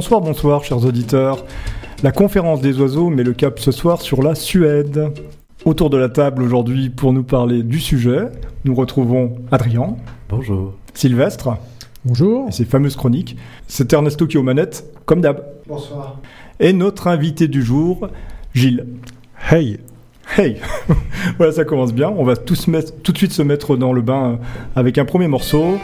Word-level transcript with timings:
Bonsoir, 0.00 0.22
bonsoir, 0.22 0.64
chers 0.64 0.82
auditeurs. 0.86 1.44
La 2.02 2.10
conférence 2.10 2.62
des 2.62 2.80
oiseaux 2.80 3.10
met 3.10 3.22
le 3.22 3.34
cap 3.34 3.58
ce 3.58 3.70
soir 3.70 4.00
sur 4.00 4.22
la 4.22 4.34
Suède. 4.34 5.12
Autour 5.66 5.90
de 5.90 5.98
la 5.98 6.08
table 6.08 6.42
aujourd'hui 6.42 6.88
pour 6.88 7.12
nous 7.12 7.22
parler 7.22 7.62
du 7.62 7.78
sujet, 7.78 8.30
nous 8.64 8.74
retrouvons 8.74 9.36
Adrien. 9.52 9.96
Bonjour. 10.30 10.72
Sylvestre. 10.94 11.58
Bonjour. 12.06 12.48
Et 12.48 12.52
ses 12.52 12.64
fameuses 12.64 12.96
chroniques. 12.96 13.36
C'est 13.66 13.92
Ernesto 13.92 14.26
qui 14.26 14.38
est 14.38 14.40
aux 14.40 14.42
manettes, 14.42 14.86
comme 15.04 15.20
d'hab. 15.20 15.44
Bonsoir. 15.68 16.18
Et 16.60 16.72
notre 16.72 17.06
invité 17.06 17.46
du 17.46 17.62
jour, 17.62 18.08
Gilles. 18.54 18.86
Hey. 19.50 19.80
Hey 20.38 20.56
Voilà, 21.36 21.52
ça 21.52 21.66
commence 21.66 21.92
bien. 21.92 22.08
On 22.08 22.24
va 22.24 22.36
tous 22.36 22.68
mettre, 22.68 22.94
tout 23.02 23.12
de 23.12 23.18
suite 23.18 23.32
se 23.32 23.42
mettre 23.42 23.76
dans 23.76 23.92
le 23.92 24.00
bain 24.00 24.38
avec 24.74 24.96
un 24.96 25.04
premier 25.04 25.28
morceau. 25.28 25.76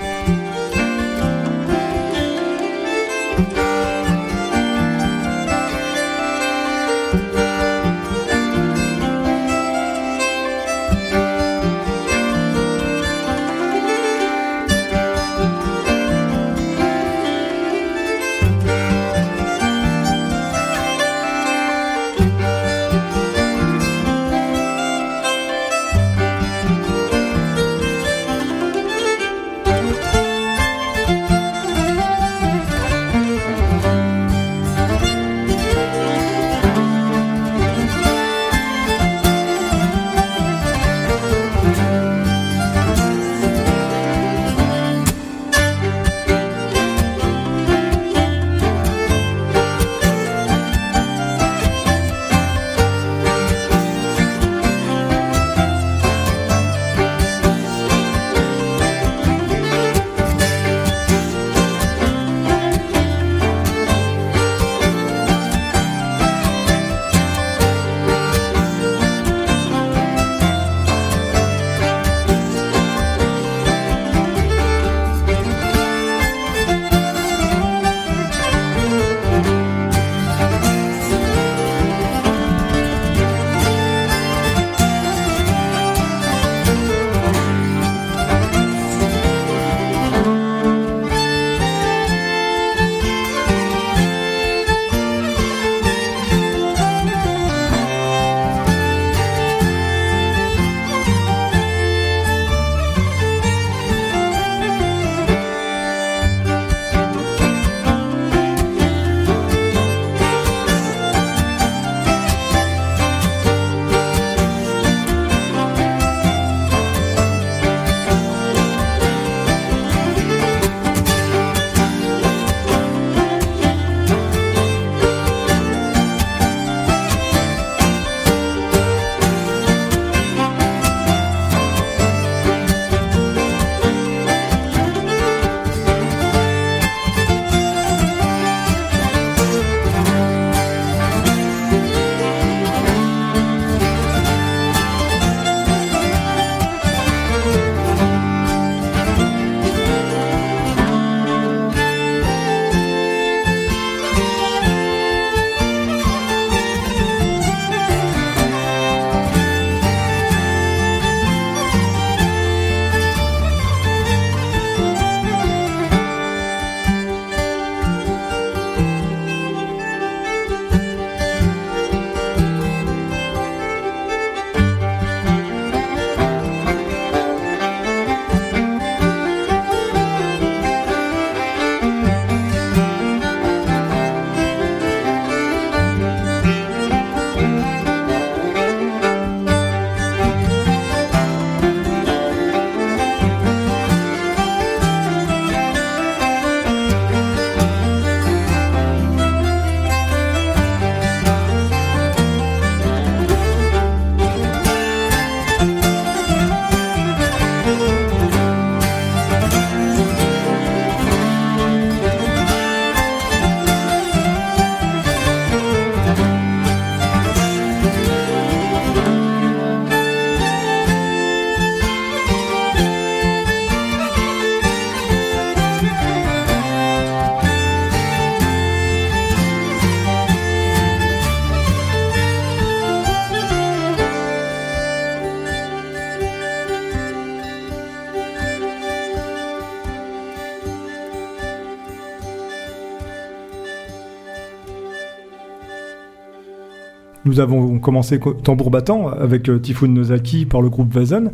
Nous 247.36 247.42
avons 247.42 247.78
commencé 247.80 248.18
tambour 248.42 248.70
battant 248.70 249.08
avec 249.08 249.50
euh, 249.50 249.58
Typhoon 249.58 249.88
Nozaki 249.88 250.46
par 250.46 250.62
le 250.62 250.70
groupe 250.70 250.90
Vazen, 250.90 251.32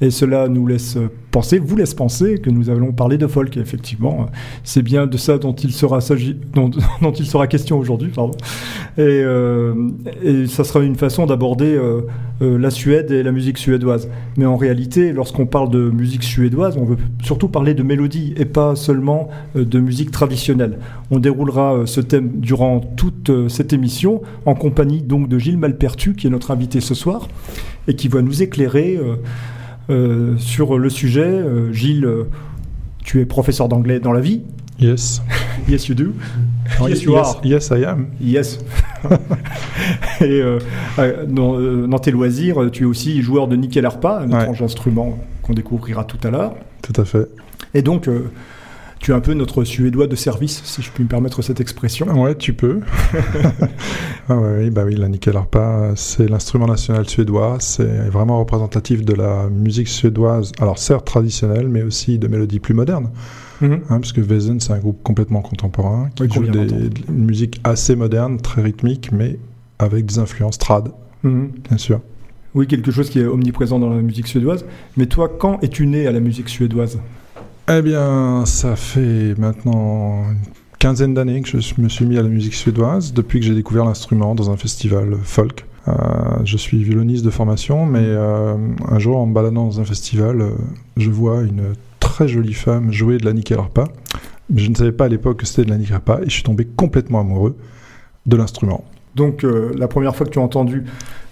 et 0.00 0.10
cela 0.10 0.48
nous 0.48 0.66
laisse 0.66 0.98
penser, 1.30 1.60
vous 1.60 1.76
laisse 1.76 1.94
penser 1.94 2.38
que 2.38 2.50
nous 2.50 2.70
allons 2.70 2.90
parler 2.90 3.18
de 3.18 3.28
folk. 3.28 3.56
Effectivement, 3.56 4.26
c'est 4.64 4.82
bien 4.82 5.06
de 5.06 5.16
ça 5.16 5.38
dont 5.38 5.54
il 5.54 5.72
sera, 5.72 6.00
question 7.46 7.78
aujourd'hui. 7.78 8.10
Et, 8.98 9.00
euh, 9.00 9.72
ça 10.48 10.64
sera 10.64 10.82
une 10.82 10.96
façon 10.96 11.24
d'aborder 11.24 11.76
euh, 11.76 12.00
la 12.40 12.70
Suède 12.70 13.10
et 13.10 13.22
la 13.22 13.32
musique 13.32 13.58
suédoise. 13.58 14.08
Mais 14.36 14.46
en 14.46 14.56
réalité, 14.56 15.12
lorsqu'on 15.12 15.46
parle 15.46 15.70
de 15.70 15.90
musique 15.90 16.24
suédoise, 16.24 16.76
on 16.76 16.84
veut 16.84 16.96
surtout 17.22 17.48
parler 17.48 17.74
de 17.74 17.82
mélodie 17.82 18.34
et 18.36 18.44
pas 18.44 18.76
seulement 18.76 19.28
de 19.54 19.78
musique 19.80 20.10
traditionnelle. 20.10 20.78
On 21.10 21.18
déroulera 21.18 21.82
ce 21.86 22.00
thème 22.00 22.32
durant 22.36 22.80
toute 22.80 23.48
cette 23.48 23.72
émission 23.72 24.22
en 24.46 24.54
compagnie 24.54 25.02
donc 25.02 25.28
de 25.28 25.38
Gilles 25.38 25.58
Malpertu, 25.58 26.14
qui 26.14 26.26
est 26.26 26.30
notre 26.30 26.50
invité 26.50 26.80
ce 26.80 26.94
soir 26.94 27.28
et 27.88 27.94
qui 27.94 28.08
va 28.08 28.20
nous 28.20 28.42
éclairer 28.42 28.98
sur 30.38 30.78
le 30.78 30.88
sujet. 30.90 31.44
Gilles, 31.72 32.08
tu 33.04 33.20
es 33.20 33.26
professeur 33.26 33.68
d'anglais 33.68 34.00
dans 34.00 34.12
la 34.12 34.20
vie 34.20 34.42
Yes. 34.78 35.22
yes, 35.68 35.88
you 35.88 35.94
do. 35.94 36.12
Yes, 36.88 37.02
you 37.02 37.16
are. 37.16 37.40
Yes, 37.44 37.70
I 37.70 37.84
am. 37.84 38.06
Yes. 38.20 38.58
Et 40.20 40.24
euh, 40.24 40.58
euh, 40.98 41.24
euh, 41.28 41.86
dans, 41.86 41.98
tes 41.98 42.10
loisirs, 42.10 42.70
tu 42.72 42.84
es 42.84 42.86
aussi 42.86 43.22
joueur 43.22 43.48
de 43.48 43.56
nickel 43.56 43.86
harpa, 43.86 44.20
un 44.20 44.28
étrange 44.28 44.62
instrument 44.62 45.18
qu'on 45.42 45.54
découvrira 45.54 46.04
tout 46.04 46.18
à 46.26 46.30
l'heure. 46.30 46.54
Tout 46.82 46.98
à 47.00 47.04
fait. 47.04 47.28
Et 47.74 47.82
donc, 47.82 48.08
tu 48.98 49.10
es 49.10 49.14
un 49.14 49.20
peu 49.20 49.34
notre 49.34 49.64
suédois 49.64 50.06
de 50.06 50.16
service, 50.16 50.62
si 50.64 50.82
je 50.82 50.90
puis 50.90 51.04
me 51.04 51.08
permettre 51.08 51.42
cette 51.42 51.60
expression. 51.60 52.06
Ouais, 52.22 52.34
tu 52.34 52.54
peux. 52.54 52.80
ah 54.28 54.36
ouais, 54.36 54.70
bah 54.70 54.84
oui, 54.86 54.96
la 54.96 55.08
nickel 55.08 55.36
harpa, 55.36 55.92
c'est 55.96 56.28
l'instrument 56.28 56.66
national 56.66 57.08
suédois. 57.08 57.58
C'est 57.60 58.08
vraiment 58.08 58.38
représentatif 58.38 59.04
de 59.04 59.14
la 59.14 59.48
musique 59.50 59.88
suédoise. 59.88 60.52
Alors 60.60 60.78
certes 60.78 61.06
traditionnelle, 61.06 61.68
mais 61.68 61.82
aussi 61.82 62.18
de 62.18 62.28
mélodies 62.28 62.60
plus 62.60 62.74
modernes. 62.74 63.10
Mhm. 63.60 63.80
Hein, 63.88 64.00
parce 64.00 64.12
que 64.12 64.20
Wesen, 64.20 64.60
c'est 64.60 64.72
un 64.72 64.78
groupe 64.78 65.02
complètement 65.02 65.42
contemporain 65.42 66.10
qui 66.14 66.28
joue 66.28 66.46
des, 66.46 66.66
une 67.08 67.24
musique 67.24 67.60
assez 67.64 67.96
moderne, 67.96 68.40
très 68.40 68.62
rythmique, 68.62 69.10
mais 69.12 69.38
avec 69.78 70.06
des 70.06 70.18
influences 70.18 70.58
trad, 70.58 70.90
mhm. 71.22 71.50
bien 71.68 71.78
sûr. 71.78 72.00
Oui, 72.54 72.66
quelque 72.66 72.92
chose 72.92 73.10
qui 73.10 73.18
est 73.18 73.26
omniprésent 73.26 73.78
dans 73.78 73.90
la 73.90 74.00
musique 74.00 74.28
suédoise. 74.28 74.64
Mais 74.96 75.06
toi, 75.06 75.28
quand 75.28 75.58
es-tu 75.62 75.86
né 75.86 76.06
à 76.06 76.12
la 76.12 76.20
musique 76.20 76.48
suédoise? 76.48 77.00
Eh 77.68 77.82
bien, 77.82 78.44
ça 78.46 78.76
fait 78.76 79.34
maintenant 79.38 80.22
une 80.30 80.36
quinzaine 80.78 81.14
d'années 81.14 81.40
que 81.40 81.60
je 81.60 81.80
me 81.80 81.88
suis 81.88 82.04
mis 82.04 82.16
à 82.18 82.22
la 82.22 82.28
musique 82.28 82.54
suédoise, 82.54 83.12
depuis 83.12 83.40
que 83.40 83.46
j'ai 83.46 83.54
découvert 83.54 83.84
l'instrument 83.84 84.34
dans 84.34 84.50
un 84.50 84.56
festival 84.56 85.16
folk. 85.22 85.66
Euh, 85.88 85.92
je 86.44 86.56
suis 86.56 86.82
violoniste 86.82 87.24
de 87.24 87.30
formation, 87.30 87.86
mais 87.86 88.04
euh, 88.04 88.54
un 88.88 88.98
jour, 88.98 89.18
en 89.18 89.26
me 89.26 89.34
baladant 89.34 89.66
dans 89.66 89.80
un 89.80 89.84
festival, 89.84 90.40
euh, 90.40 90.50
je 90.96 91.10
vois 91.10 91.42
une 91.42 91.72
très 92.14 92.28
jolie 92.28 92.54
femme 92.54 92.92
jouer 92.92 93.18
de 93.18 93.24
la. 93.24 93.32
Mais 93.32 94.60
je 94.60 94.70
ne 94.70 94.76
savais 94.76 94.92
pas 94.92 95.06
à 95.06 95.08
l'époque 95.08 95.38
que 95.38 95.46
c'était 95.46 95.68
de 95.68 95.76
la 95.76 95.94
harpa 95.94 96.20
et 96.22 96.26
je 96.26 96.30
suis 96.30 96.44
tombé 96.44 96.64
complètement 96.64 97.18
amoureux 97.18 97.56
de 98.26 98.36
l'instrument. 98.36 98.84
Donc 99.16 99.42
la 99.42 99.88
première 99.88 100.14
fois 100.14 100.24
que 100.24 100.30
tu 100.30 100.38
as 100.38 100.42
entendu 100.42 100.84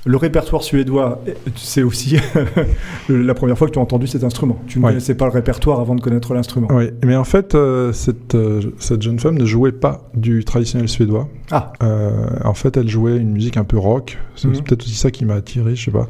le 0.05 0.17
répertoire 0.17 0.65
suédois, 0.65 1.23
c'est 1.55 1.85
aussi 1.85 2.17
la 3.09 3.35
première 3.35 3.57
fois 3.57 3.69
que 3.69 3.73
tu 3.73 3.79
as 3.79 3.83
entendu 3.83 4.09
cet 4.09 4.25
instrument. 4.25 4.59
Tu 4.67 4.81
ne 4.81 4.85
connaissais 4.85 5.15
pas 5.15 5.27
le 5.27 5.31
répertoire 5.31 5.79
avant 5.79 5.95
de 5.95 6.01
connaître 6.01 6.35
l'instrument. 6.35 6.67
Oui, 6.73 6.91
mais 7.05 7.15
en 7.15 7.23
fait, 7.23 7.55
euh, 7.55 7.93
cette, 7.93 8.35
euh, 8.35 8.61
cette, 8.79 9.01
jeune 9.01 9.21
femme 9.21 9.39
ne 9.39 9.45
jouait 9.45 9.71
pas 9.71 10.11
du 10.15 10.45
traditionnel 10.45 10.89
suédois. 10.89 11.29
Ah. 11.53 11.73
Euh, 11.85 12.11
en 12.45 12.55
fait, 12.55 12.77
elle 12.77 12.89
jouait 12.89 13.17
une 13.17 13.31
musique 13.31 13.57
un 13.57 13.65
peu 13.65 13.79
rock. 13.79 14.19
C'est 14.35 14.49
mhm. 14.49 14.63
peut-être 14.65 14.83
aussi 14.83 14.97
ça 14.97 15.13
qui 15.13 15.25
m'a 15.25 15.35
attiré, 15.35 15.77
je 15.77 15.85
sais 15.85 15.93
pas. 15.93 16.09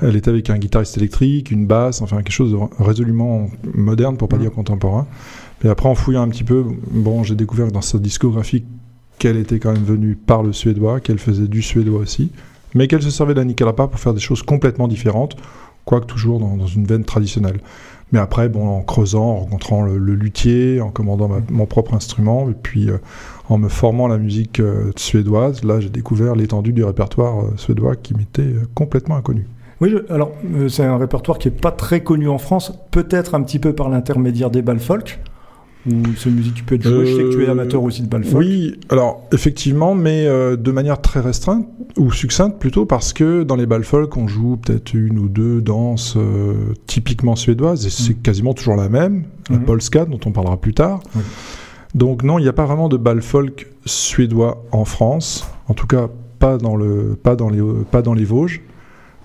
Elle 0.00 0.16
était 0.16 0.30
avec 0.30 0.48
un 0.48 0.56
guitariste 0.56 0.96
électrique, 0.96 1.50
une 1.50 1.66
basse, 1.66 2.00
enfin 2.00 2.18
quelque 2.18 2.32
chose 2.32 2.52
de 2.52 2.82
résolument 2.82 3.50
moderne, 3.74 4.16
pour 4.16 4.28
pas 4.28 4.36
mhm. 4.36 4.42
dire 4.42 4.52
contemporain. 4.52 5.06
Et 5.62 5.68
après, 5.68 5.88
en 5.88 5.94
fouillant 5.94 6.22
un 6.22 6.28
petit 6.28 6.44
peu, 6.44 6.64
bon, 6.90 7.24
j'ai 7.24 7.34
découvert 7.34 7.70
dans 7.70 7.82
sa 7.82 7.98
discographie 7.98 8.64
qu'elle 9.18 9.36
était 9.36 9.58
quand 9.58 9.72
même 9.72 9.84
venue 9.84 10.16
par 10.16 10.42
le 10.42 10.54
suédois, 10.54 11.00
qu'elle 11.00 11.18
faisait 11.18 11.46
du 11.46 11.60
suédois 11.60 12.00
aussi 12.00 12.30
mais 12.74 12.88
qu'elle 12.88 13.02
se 13.02 13.10
servait 13.10 13.34
de 13.34 13.40
la 13.40 13.44
Nicarapa 13.44 13.86
pour 13.86 14.00
faire 14.00 14.14
des 14.14 14.20
choses 14.20 14.42
complètement 14.42 14.88
différentes, 14.88 15.36
quoique 15.84 16.06
toujours 16.06 16.40
dans, 16.40 16.66
une 16.66 16.84
veine 16.84 17.04
traditionnelle. 17.04 17.60
Mais 18.12 18.18
après, 18.18 18.48
bon, 18.48 18.68
en 18.68 18.82
creusant, 18.82 19.24
en 19.24 19.36
rencontrant 19.36 19.82
le, 19.82 19.98
luthier, 19.98 20.80
en 20.80 20.90
commandant 20.90 21.30
mon 21.50 21.66
propre 21.66 21.94
instrument, 21.94 22.48
et 22.48 22.54
puis 22.54 22.88
euh, 22.88 22.98
en 23.48 23.58
me 23.58 23.68
formant 23.68 24.08
la 24.08 24.18
musique 24.18 24.60
euh, 24.60 24.92
suédoise, 24.96 25.64
là 25.64 25.80
j'ai 25.80 25.88
découvert 25.88 26.34
l'étendue 26.34 26.72
du 26.72 26.84
répertoire 26.84 27.40
euh, 27.40 27.56
suédois 27.56 27.96
qui 27.96 28.14
m'était 28.14 28.54
complètement 28.74 29.16
inconnu. 29.16 29.46
Oui, 29.80 29.92
alors 30.08 30.32
c'est 30.68 30.84
un 30.84 30.96
répertoire 30.96 31.38
qui 31.38 31.48
n'est 31.48 31.56
pas 31.56 31.72
très 31.72 32.02
connu 32.02 32.28
en 32.28 32.38
France, 32.38 32.72
peut-être 32.92 33.34
un 33.34 33.42
petit 33.42 33.58
peu 33.58 33.72
par 33.72 33.88
l'intermédiaire 33.88 34.50
des 34.50 34.62
balles 34.62 34.78
folk. 34.78 35.18
Ou 35.86 36.02
c'est 36.16 36.30
une 36.30 36.36
musique 36.36 36.54
qui 36.54 36.62
peut 36.62 36.76
être 36.76 36.82
jouée 36.82 37.06
Je 37.06 37.16
sais 37.16 37.22
que 37.24 37.36
tu 37.36 37.44
es 37.44 37.48
amateur 37.48 37.82
aussi 37.82 38.02
de 38.02 38.08
bal 38.08 38.24
Oui, 38.32 38.78
alors 38.88 39.22
effectivement, 39.32 39.94
mais 39.94 40.26
euh, 40.26 40.56
de 40.56 40.70
manière 40.70 41.00
très 41.00 41.20
restreinte, 41.20 41.66
ou 41.98 42.10
succincte 42.10 42.58
plutôt, 42.58 42.86
parce 42.86 43.12
que 43.12 43.42
dans 43.42 43.56
les 43.56 43.66
folk, 43.82 44.16
on 44.16 44.26
joue 44.26 44.56
peut-être 44.56 44.94
une 44.94 45.18
ou 45.18 45.28
deux 45.28 45.60
danses 45.60 46.14
euh, 46.16 46.72
typiquement 46.86 47.36
suédoises, 47.36 47.86
et 47.86 47.90
c'est 47.90 48.16
mm. 48.16 48.22
quasiment 48.22 48.54
toujours 48.54 48.76
la 48.76 48.88
même, 48.88 49.24
la 49.50 49.56
mm-hmm. 49.56 49.64
polska, 49.64 50.04
dont 50.06 50.20
on 50.24 50.32
parlera 50.32 50.56
plus 50.58 50.74
tard. 50.74 51.00
Donc 51.94 52.22
non, 52.22 52.38
il 52.38 52.42
n'y 52.42 52.48
a 52.48 52.52
pas 52.52 52.64
vraiment 52.64 52.88
de 52.88 52.96
bal 52.96 53.20
folk 53.20 53.68
suédois 53.84 54.64
en 54.72 54.84
France, 54.84 55.46
en 55.68 55.74
tout 55.74 55.86
cas 55.86 56.08
pas 56.38 56.58
dans, 56.58 56.76
le, 56.76 57.16
pas 57.22 57.36
dans, 57.36 57.48
les, 57.48 57.62
pas 57.90 58.02
dans 58.02 58.14
les 58.14 58.24
Vosges. 58.24 58.62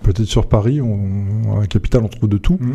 Peut-être 0.03 0.25
sur 0.25 0.47
Paris, 0.47 0.81
on, 0.81 1.57
à 1.57 1.61
la 1.61 1.67
capitale, 1.67 2.03
on 2.03 2.07
trouve 2.07 2.29
de 2.29 2.37
tout. 2.37 2.57
Mm 2.59 2.73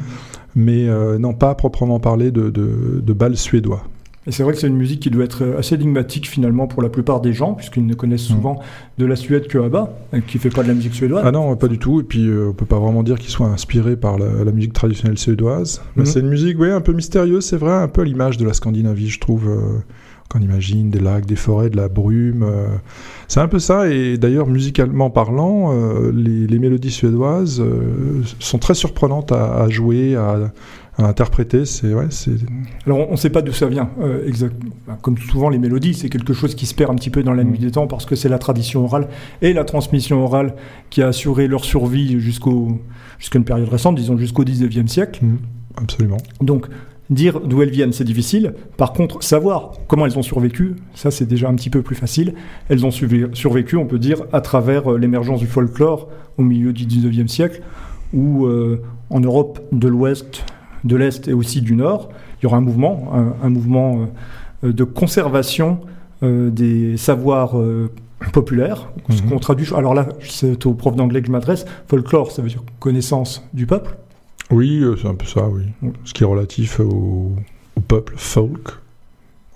mais 0.55 0.88
euh, 0.88 1.19
non 1.19 1.35
pas 1.35 1.55
proprement 1.55 2.00
parler 2.00 2.31
de, 2.31 2.50
de, 2.50 3.12
bal 3.12 3.37
suédois. 3.37 3.85
Et 4.26 4.32
c'est 4.32 4.43
vrai 4.43 4.55
que 4.55 4.59
c'est 4.59 4.69
une 4.69 4.76
musique 4.76 5.00
qui 5.00 5.11
doit 5.11 5.25
être 5.25 5.56
assez 5.59 5.75
énigmatique 5.75 6.26
finalement 6.26 6.67
pour 6.67 6.82
la 6.82 6.88
plupart 6.88 7.21
des 7.21 7.35
gens, 7.35 7.53
puisqu'ils 7.53 7.87
ne 7.87 7.93
connaissent 7.93 8.31
mm. 8.31 8.35
souvent 8.35 8.61
de 8.97 9.05
la 9.05 9.17
Suède 9.17 9.49
que 9.49 9.59
bas 9.69 9.94
qui 10.26 10.38
fait 10.38 10.49
pas 10.49 10.62
de 10.62 10.69
la 10.69 10.75
musique 10.75 10.94
suédoise. 10.94 11.23
Ah 11.26 11.31
non, 11.31 11.55
pas 11.56 11.69
du 11.69 11.79
tout. 11.79 12.00
Et 12.00 12.05
puis 12.05 12.26
euh, 12.26 12.49
on 12.50 12.53
peut 12.55 12.65
pas 12.65 12.79
vraiment 12.79 13.03
dire 13.03 13.19
qu'il 13.19 13.31
soit 13.31 13.49
inspiré 13.49 13.97
par 13.97 14.19
la, 14.19 14.50
musique 14.53 14.73
traditionnelle 14.73 15.19
suédoise. 15.19 15.82
Mais 15.97 16.05
mm. 16.05 16.06
c'est 16.06 16.21
une 16.21 16.29
musique, 16.29 16.59
oui, 16.59 16.71
un 16.71 16.81
peu 16.81 16.93
mystérieuse, 16.93 17.44
c'est 17.44 17.59
vrai, 17.59 17.75
un 17.75 17.88
peu 17.88 18.00
à 18.00 18.05
l'image 18.05 18.38
de 18.38 18.47
la 18.47 18.55
Scandinavie, 18.55 19.11
je 19.11 19.21
trouve. 19.21 19.49
Euh, 19.49 19.82
on 20.35 20.41
imagine 20.41 20.91
des 20.91 20.99
lacs, 20.99 21.26
des 21.26 21.37
forêts, 21.37 21.71
de 21.71 21.76
la 21.76 21.88
brume. 21.88 22.43
Euh. 22.43 22.67
c'est 23.29 23.41
un 23.41 23.49
peu 23.49 23.59
ça. 23.59 23.88
Et 23.88 24.19
d'ailleurs, 24.19 24.47
musicalement 24.47 25.11
parlant, 25.11 25.73
euh, 25.73 26.12
les, 26.12 26.59
mélodies 26.59 26.91
suédoises 26.91 27.61
euh, 27.61 28.23
sont 28.41 28.59
très 28.59 28.75
surprenantes 28.75 29.32
à, 29.32 29.69
jouer, 29.69 30.17
à, 30.17 30.50
interpréter. 30.99 31.65
C'est 31.65 31.94
ouais, 31.94 32.09
Alors 32.87 33.09
on 33.09 33.12
ne 33.12 33.17
sait 33.17 33.31
pas 33.31 33.43
d'où 33.43 33.53
ça 33.53 33.67
vient. 33.67 33.91
Comme 35.03 35.19
souvent 35.19 35.50
les 35.50 35.59
mélodies, 35.59 35.94
c'est 35.94 36.09
quelque 36.09 36.32
chose 36.32 36.55
qui 36.55 36.66
se 36.66 36.75
perd 36.75 36.90
un 36.90 36.95
petit 36.95 37.11
peu 37.11 37.23
dans 37.23 37.35
la 37.35 37.45
nuit 37.45 37.59
mm. 37.59 37.62
des 37.62 37.71
temps 37.73 37.87
parce 37.87 38.07
que 38.07 38.16
c'est 38.16 38.28
la 38.28 38.38
tradition 38.38 38.85
orale 38.85 39.09
et 39.43 39.52
la 39.52 39.64
transmission 39.64 40.25
orale 40.25 40.54
qui 40.90 41.02
a 41.02 41.09
assuré 41.09 41.49
leur 41.49 41.64
survie 41.64 42.21
jusqu'au 42.21 42.81
jusqu'à 43.19 43.38
une 43.38 43.45
période 43.45 43.69
récente, 43.69 43.97
disons 43.97 44.16
jusqu'au 44.16 44.45
19e 44.45 44.88
siècle. 44.88 45.25
Mm. 45.25 45.38
Absolument. 45.76 46.19
Donc 46.40 46.69
Dire 47.11 47.40
d'où 47.40 47.61
elles 47.61 47.70
viennent, 47.70 47.92
c'est 47.92 48.04
difficile. 48.04 48.54
Par 48.78 48.94
contre, 48.94 49.23
savoir 49.23 49.73
comment 49.88 50.06
elles 50.06 50.18
ont 50.18 50.23
survécu, 50.23 50.76
ça 50.94 51.11
c'est 51.11 51.26
déjà 51.26 51.49
un 51.49 51.54
petit 51.54 51.68
peu 51.68 51.82
plus 51.82 51.94
facile. 51.94 52.34
Elles 52.70 52.87
ont 52.87 52.90
survécu, 52.90 53.76
on 53.76 53.84
peut 53.84 53.99
dire, 53.99 54.23
à 54.32 54.40
travers 54.40 54.90
euh, 54.90 54.99
l'émergence 54.99 55.40
du 55.40 55.46
folklore 55.46 56.08
au 56.38 56.42
milieu 56.42 56.73
du 56.73 56.87
19e 56.87 57.28
siècle, 57.28 57.61
où 58.14 58.46
euh, 58.46 58.80
en 59.11 59.20
Europe 59.20 59.61
de 59.70 59.87
l'Ouest, 59.87 60.46
de 60.84 60.96
l'Est 60.96 61.28
et 61.28 61.34
aussi 61.34 61.61
du 61.61 61.76
Nord, 61.76 62.08
il 62.40 62.44
y 62.44 62.46
aura 62.46 62.56
un 62.56 62.62
mouvement, 62.62 63.12
un, 63.42 63.49
mouvement 63.50 64.08
euh, 64.64 64.73
de 64.73 64.84
conservation 64.84 65.80
des 66.23 66.96
savoirs 66.96 67.54
populaires, 68.32 68.90
ce 69.11 69.23
mhm. 69.23 69.28
qu'on 69.28 69.38
traduit. 69.38 69.66
Alors 69.76 69.92
là, 69.92 70.08
c'est 70.20 70.64
au 70.64 70.73
prof 70.73 70.96
d'anglais 70.96 71.20
que 71.20 71.26
je 71.26 71.32
m'adresse. 71.32 71.66
Folklore, 71.87 72.32
ça 72.32 72.40
veut 72.40 72.49
dire 72.49 72.62
connaissance 72.78 73.46
du 73.52 73.66
peuple. 73.66 73.94
Oui, 74.54 74.80
euh, 74.82 74.94
c'est 74.96 75.08
un 75.08 75.14
peu 75.14 75.26
ça, 75.26 75.49
oui. 75.49 75.64
Ce 76.04 76.14
qui 76.14 76.23
est 76.23 76.26
relatif 76.26 76.78
au, 76.78 77.32
peuple 77.88 78.14
folk. 78.16 78.68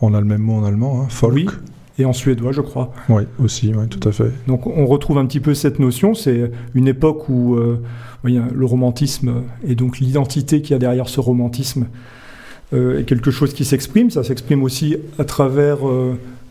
On 0.00 0.12
a 0.12 0.20
le 0.20 0.26
même 0.26 0.42
mot 0.42 0.54
en 0.54 0.64
allemand, 0.64 1.02
hein, 1.02 1.06
folk. 1.08 1.32
Oui, 1.32 1.46
et 1.98 2.04
en 2.04 2.12
suédois, 2.12 2.50
je 2.50 2.60
crois. 2.60 2.92
Oui, 3.08 3.22
aussi, 3.38 3.72
oui, 3.74 3.88
tout 3.88 4.06
à 4.08 4.12
fait. 4.12 4.32
Donc 4.48 4.66
on 4.66 4.86
retrouve 4.86 5.18
un 5.18 5.26
petit 5.26 5.40
peu 5.40 5.54
cette 5.54 5.78
notion. 5.78 6.14
C'est 6.14 6.50
une 6.74 6.88
époque 6.88 7.28
où 7.28 7.54
euh, 7.54 7.80
le 8.24 8.66
romantisme 8.66 9.42
et 9.66 9.76
donc 9.76 9.98
l'identité 9.98 10.62
qu'il 10.62 10.72
y 10.72 10.74
a 10.74 10.78
derrière 10.78 11.08
ce 11.08 11.20
romantisme 11.20 11.86
euh, 12.72 13.00
est 13.00 13.04
quelque 13.04 13.30
chose 13.30 13.54
qui 13.54 13.64
s'exprime. 13.64 14.10
Ça 14.10 14.24
s'exprime 14.24 14.62
aussi 14.64 14.96
à 15.18 15.24
travers 15.24 15.78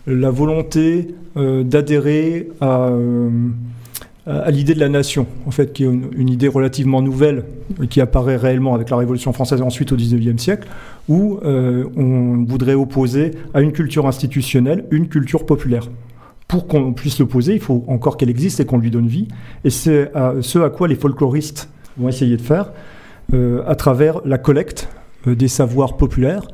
la 0.08 0.32
volonté 0.32 1.16
d'adhérer 1.36 2.50
à 2.62 2.92
à 4.28 4.52
l'idée 4.52 4.74
de 4.74 4.80
la 4.80 4.90
nation, 4.90 5.26
en 5.46 5.52
fait, 5.52 5.72
qui 5.72 5.84
est 5.84 5.88
une, 5.88 6.30
idée 6.30 6.50
relativement 6.50 7.02
nouvelle, 7.02 7.46
qui 7.90 8.02
apparaît 8.02 8.36
réellement 8.36 8.76
avec 8.76 8.90
la 8.90 8.98
Révolution 8.98 9.32
française 9.32 9.62
et 9.62 9.64
ensuite 9.64 9.92
au 9.94 9.96
XIXe 9.96 10.42
siècle, 10.42 10.68
où 11.08 11.40
euh, 11.44 11.86
on 11.96 12.44
voudrait 12.44 12.74
opposer 12.74 13.32
à 13.54 13.62
une 13.62 13.72
culture 13.72 14.06
institutionnelle 14.06 14.86
une 14.92 15.08
culture 15.08 15.46
populaire. 15.46 15.88
Pour 16.50 16.68
qu'on 16.68 16.94
puisse 16.94 17.20
l'opposer, 17.20 17.54
il 17.54 17.62
faut 17.62 17.86
encore 17.88 18.18
qu'elle 18.18 18.30
existe 18.30 18.60
et 18.60 18.66
qu'on 18.66 18.78
lui 18.78 18.92
donne 18.92 19.08
vie. 19.08 19.28
Et 19.64 19.70
c'est 19.70 20.12
ce 20.42 20.60
à 20.60 20.70
quoi 20.70 20.88
les 20.88 20.96
folkloristes 20.96 21.70
vont 21.98 22.10
essayer 22.10 22.38
de 22.38 22.42
faire, 22.42 22.72
euh, 23.34 23.64
à 23.66 23.76
travers 23.76 24.22
la 24.26 24.38
collecte 24.38 24.90
euh, 25.26 25.36
des 25.36 25.48
savoirs 25.48 25.98
populaires, 25.98 26.48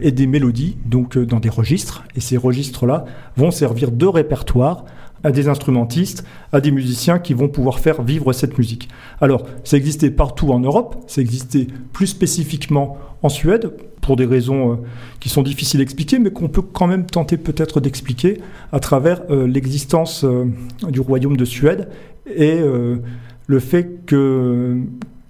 et 0.00 0.12
des 0.12 0.28
mélodies, 0.28 0.76
donc 0.84 1.18
dans 1.18 1.40
des 1.40 1.48
registres. 1.48 2.04
Et 2.14 2.20
ces 2.20 2.36
registres-là 2.36 3.04
vont 3.36 3.50
servir 3.50 3.90
de 3.90 4.06
répertoire 4.06 4.84
à 5.24 5.32
des 5.32 5.48
instrumentistes, 5.48 6.24
à 6.52 6.60
des 6.60 6.70
musiciens 6.70 7.18
qui 7.18 7.34
vont 7.34 7.48
pouvoir 7.48 7.78
faire 7.78 8.02
vivre 8.02 8.32
cette 8.32 8.58
musique. 8.58 8.88
Alors, 9.20 9.44
ça 9.64 9.76
existait 9.76 10.10
partout 10.10 10.50
en 10.50 10.60
Europe, 10.60 10.96
ça 11.06 11.20
existait 11.20 11.66
plus 11.92 12.06
spécifiquement 12.06 12.98
en 13.22 13.28
Suède, 13.28 13.72
pour 14.06 14.16
des 14.16 14.24
raisons 14.24 14.72
euh, 14.72 14.76
qui 15.18 15.28
sont 15.28 15.42
difficiles 15.42 15.80
à 15.80 15.82
expliquer, 15.82 16.20
mais 16.20 16.30
qu'on 16.30 16.48
peut 16.48 16.62
quand 16.62 16.86
même 16.86 17.06
tenter 17.06 17.36
peut-être 17.36 17.80
d'expliquer 17.80 18.40
à 18.70 18.78
travers 18.78 19.22
euh, 19.30 19.48
l'existence 19.48 20.24
euh, 20.24 20.44
du 20.88 21.00
royaume 21.00 21.36
de 21.36 21.44
Suède 21.44 21.88
et 22.26 22.58
le 22.58 23.60
fait 23.60 24.04
que, 24.04 24.80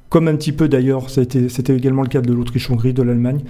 comme 0.09 0.29
un 0.29 0.37
petit 0.37 0.53
peu 0.53 0.67
d'ailleurs, 0.67 1.11
c'était 1.11 1.77
également 1.77 2.01
le 2.01 2.09
cas 2.09 2.23
de 2.23 2.33
l'Autriche-Hongrie, 2.33 2.95
de 2.95 3.03
l'Allemagne, 3.03 3.41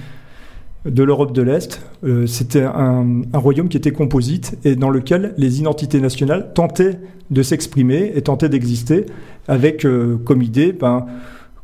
de 0.87 1.03
l'Europe 1.03 1.33
de 1.33 1.43
l'Est. 1.43 1.83
C'était 2.27 2.63
un, 2.63 3.23
royaume 3.35 3.69
qui 3.69 3.77
était 3.77 3.93
composite 3.93 4.57
et 4.65 4.77
dans 4.77 4.91
lequel 4.91 5.35
les 5.37 5.61
identités 5.61 6.01
nationales 6.01 6.53
tentaient 6.55 6.99
de 7.31 7.43
s'exprimer 7.43 8.13
et 8.15 8.23
tentaient 8.23 8.49
d'exister 8.49 9.07
avec 9.49 9.87
comme 10.25 10.43
idée 10.43 10.73
ben, 10.73 11.07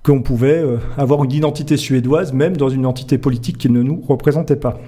qu'on 0.03 0.23
pouvait 0.23 0.59
euh, 0.59 0.79
avoir 0.99 1.23
une 1.25 1.33
identité 1.33 1.77
suédoise, 1.77 2.33
même 2.33 2.57
dans 2.57 2.69
une 2.69 2.87
entité 2.87 3.19
politique 3.19 3.59
qui 3.59 3.71
ne 3.71 3.83
nous 3.83 4.03
représentait 4.07 4.57
pas. 4.57 4.81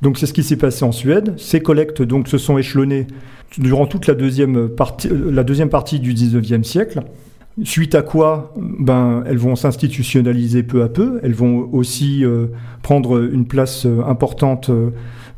Donc 0.00 0.18
c'est 0.18 0.26
ce 0.26 0.32
qui 0.32 0.42
s'est 0.42 0.56
passé 0.56 0.84
en 0.84 0.92
Suède. 0.92 1.34
Ces 1.36 1.60
collectes 1.60 2.02
donc 2.02 2.28
se 2.28 2.38
sont 2.38 2.56
échelonnées 2.56 3.06
durant 3.58 3.86
toute 3.86 4.06
la 4.06 4.14
deuxième 4.14 4.68
partie, 4.68 5.08
euh, 5.08 5.30
la 5.30 5.44
deuxième 5.44 5.68
partie 5.68 6.00
du 6.00 6.14
19e 6.14 6.62
siècle. 6.62 7.02
Suite 7.64 7.94
à 7.94 8.02
quoi, 8.02 8.54
ben, 8.56 9.24
elles 9.26 9.38
vont 9.38 9.56
s'institutionnaliser 9.56 10.62
peu 10.62 10.82
à 10.82 10.88
peu. 10.88 11.20
Elles 11.22 11.34
vont 11.34 11.68
aussi 11.72 12.24
euh, 12.24 12.46
prendre 12.82 13.22
une 13.32 13.46
place 13.46 13.86
importante 14.06 14.70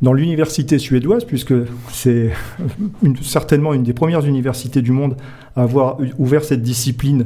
dans 0.01 0.13
l'université 0.13 0.79
suédoise, 0.79 1.25
puisque 1.25 1.53
c'est 1.91 2.31
certainement 3.21 3.73
une 3.73 3.83
des 3.83 3.93
premières 3.93 4.25
universités 4.25 4.81
du 4.81 4.91
monde 4.91 5.15
à 5.55 5.63
avoir 5.63 5.97
ouvert 6.17 6.43
cette 6.43 6.61
discipline 6.61 7.25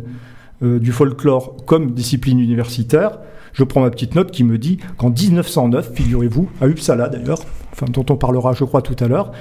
euh, 0.63 0.79
du 0.79 0.91
folklore 0.91 1.57
comme 1.65 1.91
discipline 1.91 2.39
universitaire, 2.39 3.19
je 3.51 3.63
prends 3.63 3.81
ma 3.81 3.89
petite 3.89 4.15
note 4.15 4.31
qui 4.31 4.43
me 4.43 4.57
dit 4.57 4.77
qu'en 4.97 5.09
1909, 5.09 5.93
figurez-vous, 5.93 6.49
à 6.61 6.67
Uppsala 6.67 7.09
d'ailleurs, 7.09 7.39
enfin, 7.71 7.87
dont 7.89 8.05
on 8.09 8.15
parlera 8.15 8.53
je 8.53 8.63
crois 8.63 8.81
tout 8.81 8.95
à 9.03 9.07
l'heure, 9.07 9.31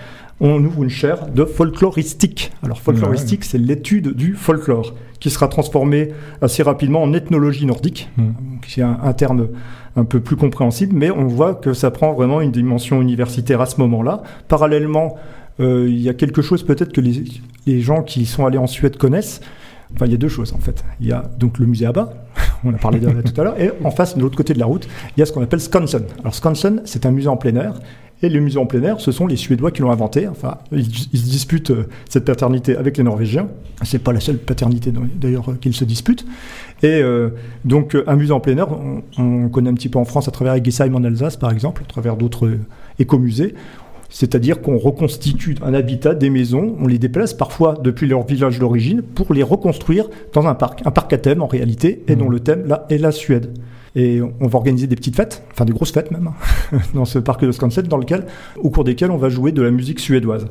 on 0.41 0.63
ouvre 0.65 0.83
une 0.83 0.91
chaire 0.91 1.29
de 1.29 1.45
folkloristique. 1.45 2.53
Alors 2.63 2.81
folkloristique, 2.81 3.45
c'est 3.45 3.59
l'étude 3.59 4.15
du 4.15 4.35
folklore, 4.35 4.95
qui 5.21 5.31
sera 5.31 5.49
transformé 5.49 6.09
assez 6.43 6.63
rapidement 6.63 7.03
en 7.03 7.13
ethnologie 7.13 7.67
nordique, 7.67 8.11
mmh. 8.17 8.23
qui 8.67 8.81
est 8.81 8.85
un, 8.85 9.13
terme 9.13 9.49
un 9.97 10.05
peu 10.05 10.21
plus 10.21 10.37
compréhensible, 10.37 10.95
mais 10.97 11.11
on 11.11 11.27
voit 11.27 11.55
que 11.55 11.73
ça 11.73 11.91
prend 11.91 12.13
vraiment 12.13 12.41
une 12.41 12.51
dimension 12.51 13.01
universitaire 13.01 13.61
à 13.61 13.67
ce 13.67 13.81
moment-là. 13.81 14.23
Parallèlement, 14.49 15.17
euh, 15.61 15.87
il 15.89 16.01
y 16.01 16.09
a 16.09 16.15
quelque 16.15 16.43
chose 16.43 16.65
peut-être 16.65 16.93
que 16.93 17.01
les, 17.01 17.25
les 17.67 17.81
gens 17.81 18.03
qui 18.03 18.27
sont 18.27 18.45
allés 18.45 18.59
en 18.59 18.67
Suède 18.67 18.97
connaissent, 18.97 19.41
Enfin, 19.95 20.07
il 20.07 20.13
y 20.13 20.15
a 20.15 20.19
deux 20.19 20.29
choses 20.29 20.53
en 20.53 20.59
fait. 20.59 20.85
Il 21.01 21.07
y 21.07 21.13
a 21.13 21.23
donc 21.39 21.59
le 21.59 21.67
musée 21.67 21.87
Abba, 21.87 22.13
on 22.65 22.75
a 22.75 22.79
parlé 22.79 22.99
de 22.99 23.09
tout 23.23 23.41
à 23.41 23.45
l'heure, 23.45 23.61
et 23.61 23.71
en 23.85 23.91
face, 23.91 24.17
de 24.17 24.23
l'autre 24.23 24.37
côté 24.37 24.55
de 24.55 24.59
la 24.59 24.67
route, 24.67 24.89
il 25.17 25.21
y 25.21 25.23
a 25.23 25.27
ce 25.27 25.33
qu'on 25.33 25.43
appelle 25.43 25.61
Skansen. 25.61 26.05
Alors 26.21 26.35
Skansen, 26.35 26.83
c'est 26.85 27.07
un 27.07 27.11
musée 27.11 27.29
en 27.29 27.37
plein 27.37 27.55
air, 27.57 27.75
et 28.25 28.29
le 28.31 28.41
musée 28.41 28.59
en 28.59 28.67
plein 28.67 28.83
air, 28.83 29.01
ce 29.01 29.13
sont 29.13 29.27
les 29.27 29.37
Suédois 29.37 29.71
qui 29.71 29.83
l'ont 29.83 29.91
inventé. 29.91 30.27
Enfin, 30.27 30.59
ils, 30.73 30.85
se 30.87 31.09
disputent 31.09 31.71
euh, 31.71 31.89
cette 32.09 32.25
paternité 32.25 32.77
avec 32.77 32.97
les 32.97 33.05
Norvégiens. 33.05 33.49
C'est 33.83 34.03
pas 34.03 34.13
la 34.13 34.21
seule 34.21 34.39
paternité 34.39 34.93
d'ailleurs 35.17 35.51
euh, 35.51 35.59
qu'ils 35.61 35.75
se 35.75 35.85
disputent. 35.85 36.25
Et 36.83 37.03
euh, 37.03 37.31
donc, 37.65 37.97
un 38.07 38.17
musée 38.17 38.33
en 38.33 38.41
plein 38.41 38.57
air, 38.57 38.69
on, 39.19 39.49
connaît 39.51 39.71
un 39.71 39.75
petit 39.75 39.91
peu 39.91 39.99
en 39.99 40.05
France 40.05 40.27
à 40.27 40.31
travers 40.31 40.55
Egesheim 40.55 40.95
en 40.95 41.05
Alsace, 41.05 41.37
par 41.37 41.53
exemple, 41.53 41.83
à 41.85 41.87
travers 41.87 42.17
d'autres 42.17 42.51
écomusées. 42.99 43.55
C'est-à-dire 44.09 44.63
qu'on 44.63 44.79
reconstitue 44.79 45.57
un 45.63 45.75
habitat, 45.75 46.15
des 46.15 46.31
maisons, 46.31 46.77
on 46.81 46.87
les 46.87 46.99
déplace 46.99 47.35
parfois 47.35 47.77
depuis 47.83 48.07
leur 48.07 48.25
village 48.25 48.59
d'origine 48.59 49.03
pour 49.03 49.35
les 49.35 49.43
reconstruire 49.43 50.07
dans 50.33 50.47
un 50.47 50.55
parc. 50.55 50.87
Un 50.87 50.93
parc 50.93 51.13
à 51.13 51.19
thème 51.19 51.43
en 51.43 51.47
réalité, 51.47 52.05
et 52.09 52.17
dont 52.17 52.29
mmh. 52.29 52.33
le 52.33 52.41
thème 52.41 52.67
là 52.67 52.87
est 52.91 52.99
la 52.99 53.13
Suède. 53.13 53.51
Et 53.97 54.21
on 54.23 54.47
va 54.47 54.57
organiser 54.57 54.87
des 54.87 54.97
petites 54.97 55.17
fêtes, 55.17 55.45
enfin 55.53 55.65
des 55.65 55.73
grosses 55.73 55.93
fêtes 55.93 56.11
même, 56.11 56.31
hein, 56.73 56.79
dans 56.95 57.05
ce 57.05 57.19
parc 57.19 57.45
de 57.45 57.53
Skansen, 57.53 57.87
dans 57.87 57.97
lequel, 57.97 58.27
au 58.57 58.71
cours 58.71 58.85
desquelles 58.85 59.11
on 59.11 59.19
va 59.19 59.29
jouer 59.29 59.53
de 59.53 59.63
la 59.63 59.71
musique 59.71 60.01
suédoise. 60.01 60.47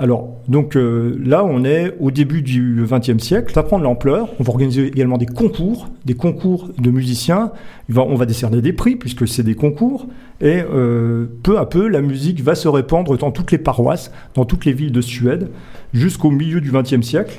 Alors, 0.00 0.38
donc 0.48 0.76
euh, 0.76 1.20
là, 1.22 1.44
on 1.44 1.62
est 1.62 1.94
au 2.00 2.10
début 2.10 2.40
du 2.40 2.86
XXe 2.90 3.22
siècle, 3.22 3.52
ça 3.52 3.62
prend 3.62 3.78
de 3.78 3.84
l'ampleur. 3.84 4.30
On 4.40 4.42
va 4.42 4.48
organiser 4.48 4.86
également 4.86 5.18
des 5.18 5.26
concours, 5.26 5.90
des 6.06 6.14
concours 6.14 6.70
de 6.78 6.90
musiciens. 6.90 7.52
on 7.94 8.14
va 8.14 8.24
décerner 8.24 8.62
des 8.62 8.72
prix, 8.72 8.96
puisque 8.96 9.28
c'est 9.28 9.42
des 9.42 9.54
concours. 9.54 10.06
Et 10.40 10.62
euh, 10.62 11.26
peu 11.42 11.58
à 11.58 11.66
peu, 11.66 11.86
la 11.86 12.00
musique 12.00 12.42
va 12.42 12.54
se 12.54 12.66
répandre 12.66 13.18
dans 13.18 13.30
toutes 13.30 13.52
les 13.52 13.58
paroisses, 13.58 14.10
dans 14.34 14.46
toutes 14.46 14.64
les 14.64 14.72
villes 14.72 14.90
de 14.90 15.02
Suède, 15.02 15.50
jusqu'au 15.92 16.30
milieu 16.30 16.62
du 16.62 16.72
XXe 16.72 17.02
siècle, 17.02 17.38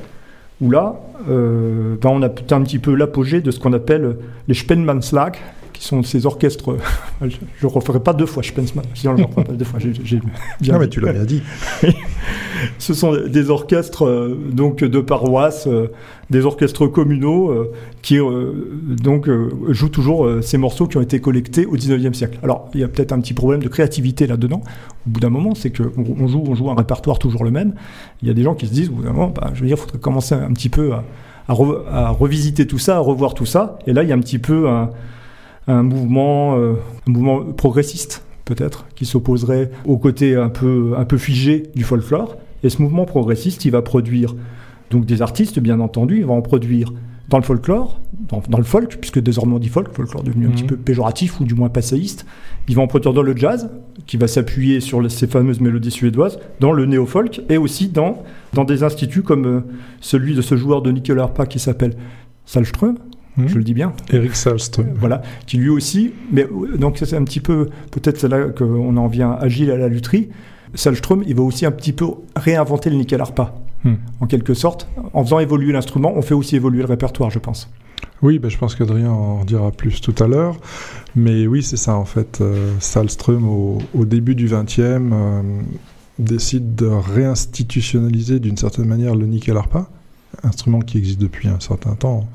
où 0.61 0.71
là, 0.71 0.95
euh, 1.29 1.95
ben, 2.01 2.09
on 2.09 2.21
a 2.21 2.27
un 2.27 2.63
petit 2.63 2.79
peu 2.79 2.95
l'apogée 2.95 3.41
de 3.41 3.51
ce 3.51 3.59
qu'on 3.59 3.73
appelle 3.73 4.17
les 4.47 4.53
Spenmanslag, 4.53 5.37
qui 5.73 5.83
sont 5.83 6.03
ces 6.03 6.25
orchestres. 6.25 6.77
je 7.21 7.37
ne 7.63 7.67
referai 7.67 7.99
pas 7.99 8.13
deux 8.13 8.25
fois 8.25 8.43
Spensman. 8.43 8.85
Je 8.93 9.09
ne 9.09 9.23
pas 9.25 9.43
deux 9.43 9.65
fois. 9.65 9.79
non, 9.81 10.79
mais 10.79 10.87
tu 10.87 11.01
l'as 11.01 11.13
bien 11.13 11.25
dit. 11.25 11.41
Ce 12.79 12.93
sont 12.93 13.15
des 13.27 13.49
orchestres 13.49 14.05
euh, 14.05 14.37
donc 14.51 14.83
de 14.83 14.99
paroisse, 14.99 15.67
euh, 15.67 15.87
des 16.29 16.45
orchestres 16.45 16.87
communaux 16.87 17.49
euh, 17.49 17.71
qui 18.01 18.17
donc 19.01 19.29
jouent 19.69 19.89
toujours 19.89 20.27
ces 20.41 20.57
morceaux 20.57 20.87
qui 20.87 20.97
ont 20.97 21.01
été 21.01 21.19
collectés 21.19 21.65
au 21.65 21.75
19e 21.75 22.13
siècle. 22.13 22.39
Alors, 22.43 22.69
il 22.73 22.79
y 22.79 22.83
a 22.83 22.87
peut-être 22.87 23.11
un 23.11 23.19
petit 23.19 23.33
problème 23.33 23.61
de 23.61 23.67
créativité 23.67 24.27
là-dedans. 24.27 24.61
Au 25.05 25.09
bout 25.09 25.19
d'un 25.19 25.29
moment, 25.29 25.55
c'est 25.55 25.75
qu'on 25.75 25.91
on 25.97 26.27
joue, 26.27 26.43
on 26.47 26.55
joue 26.55 26.69
un 26.69 26.75
répertoire 26.75 27.19
toujours 27.19 27.43
le 27.43 27.51
même. 27.51 27.73
Il 28.21 28.27
y 28.27 28.31
a 28.31 28.33
des 28.33 28.43
gens 28.43 28.55
qui 28.55 28.67
se 28.67 28.73
disent, 28.73 28.89
au 28.89 28.93
bout 28.93 29.03
d'un 29.03 29.13
moment, 29.13 29.33
bah, 29.35 29.51
je 29.53 29.61
veux 29.61 29.67
dire, 29.67 29.77
il 29.77 29.81
faudrait 29.81 29.99
commencer 29.99 30.35
un 30.35 30.51
petit 30.53 30.69
peu 30.69 30.91
à, 30.93 32.09
revisiter 32.09 32.65
tout 32.65 32.79
ça, 32.79 32.95
à 32.95 32.99
revoir 32.99 33.33
tout 33.33 33.45
ça. 33.45 33.77
Et 33.87 33.93
là, 33.93 34.03
il 34.03 34.09
y 34.09 34.11
a 34.11 34.15
un 34.15 34.19
petit 34.19 34.39
peu 34.39 34.67
un 35.67 35.83
mouvement, 35.83 36.55
un 36.55 36.75
mouvement 37.07 37.43
progressiste 37.43 38.23
peut-être, 38.45 38.85
qui 38.95 39.05
s'opposerait 39.05 39.71
au 39.85 39.97
côté 39.97 40.35
un 40.35 40.49
peu, 40.49 40.93
un 40.97 41.05
peu 41.05 41.17
figé 41.17 41.63
du 41.75 41.83
folklore. 41.83 42.37
Et 42.63 42.69
ce 42.69 42.81
mouvement 42.81 43.05
progressiste, 43.05 43.65
il 43.65 43.71
va 43.71 43.81
produire 43.81 44.35
donc 44.91 45.05
des 45.05 45.21
artistes, 45.21 45.59
bien 45.59 45.79
entendu, 45.79 46.17
il 46.17 46.25
va 46.25 46.33
en 46.33 46.41
produire 46.41 46.91
dans 47.29 47.37
le 47.37 47.43
folklore, 47.43 47.99
dans, 48.27 48.57
le 48.57 48.63
folk, 48.63 48.97
puisque 48.99 49.19
désormais 49.19 49.55
on 49.55 49.59
dit 49.59 49.69
folk, 49.69 49.93
folklore 49.93 50.21
devenu 50.21 50.47
un 50.47 50.49
petit 50.49 50.63
mhm. 50.63 50.69
peu 50.69 50.75
péjoratif 50.75 51.39
ou 51.39 51.45
du 51.45 51.55
moins 51.55 51.69
passéiste. 51.69 52.25
Il 52.67 52.75
va 52.75 52.81
en 52.81 52.87
produire 52.87 53.13
dans 53.13 53.21
le 53.21 53.35
jazz, 53.35 53.69
qui 54.05 54.17
va 54.17 54.27
s'appuyer 54.27 54.81
sur 54.81 55.09
ces 55.09 55.27
fameuses 55.27 55.61
mélodies 55.61 55.91
suédoises, 55.91 56.39
dans 56.59 56.73
le 56.73 56.85
néo-folk 56.85 57.41
et 57.49 57.57
aussi 57.57 57.87
dans, 57.87 58.23
dans 58.53 58.65
des 58.65 58.83
instituts 58.83 59.23
comme 59.23 59.45
euh, 59.45 59.61
celui 60.01 60.35
de 60.35 60.41
ce 60.41 60.55
joueur 60.57 60.81
de 60.81 60.91
Nicolas 60.91 61.23
Arpa 61.23 61.45
qui 61.45 61.59
s'appelle 61.59 61.95
Salström, 62.45 62.97
Hmm. 63.37 63.47
je 63.47 63.57
le 63.57 63.63
dis 63.63 63.73
bien. 63.73 63.93
Eric 64.11 64.35
Salström. 64.35 64.93
Voilà, 64.95 65.21
qui 65.45 65.57
lui 65.57 65.69
aussi, 65.69 66.11
mais 66.31 66.45
donc 66.77 66.97
c'est 66.97 67.15
un 67.15 67.23
petit 67.23 67.39
peu, 67.39 67.69
peut-être 67.91 68.27
là 68.27 68.49
qu'on 68.49 68.97
en 68.97 69.07
vient 69.07 69.31
agile 69.31 69.71
à 69.71 69.77
la 69.77 69.87
lutherie. 69.87 70.29
Salström, 70.73 71.23
il 71.27 71.35
va 71.35 71.43
aussi 71.43 71.65
un 71.65 71.71
petit 71.71 71.93
peu 71.93 72.07
réinventer 72.35 72.89
le 72.89 72.97
nickel 72.97 73.21
arpa, 73.21 73.55
hmm. 73.83 73.95
en 74.19 74.27
quelque 74.27 74.53
sorte. 74.53 74.87
En 75.13 75.23
faisant 75.23 75.39
évoluer 75.39 75.71
l'instrument, 75.71 76.13
on 76.15 76.21
fait 76.21 76.33
aussi 76.33 76.55
évoluer 76.55 76.81
le 76.81 76.87
répertoire, 76.87 77.29
je 77.29 77.39
pense. 77.39 77.69
Oui, 78.21 78.37
ben, 78.37 78.49
je 78.49 78.57
pense 78.57 78.75
qu'Adrien 78.75 79.09
en 79.09 79.43
dira 79.45 79.71
plus 79.71 79.99
tout 79.99 80.15
à 80.23 80.27
l'heure. 80.27 80.57
Mais 81.15 81.47
oui, 81.47 81.63
c'est 81.63 81.77
ça 81.77 81.95
en 81.95 82.05
fait. 82.05 82.39
Euh, 82.41 82.73
Salström, 82.79 83.47
au, 83.47 84.05
début 84.05 84.35
du 84.35 84.45
XXe, 84.45 84.79
euh, 84.79 85.41
décide 86.19 86.75
de 86.75 86.85
réinstitutionnaliser 86.85 88.39
d'une 88.39 88.57
certaine 88.57 88.85
manière 88.85 89.15
le 89.15 89.25
nickel 89.25 89.57
arpa, 89.57 89.89
instrument 90.43 90.79
qui 90.79 90.97
existe 90.97 91.19
depuis 91.19 91.47
un 91.47 91.59
certain 91.59 91.95
temps 91.95 92.27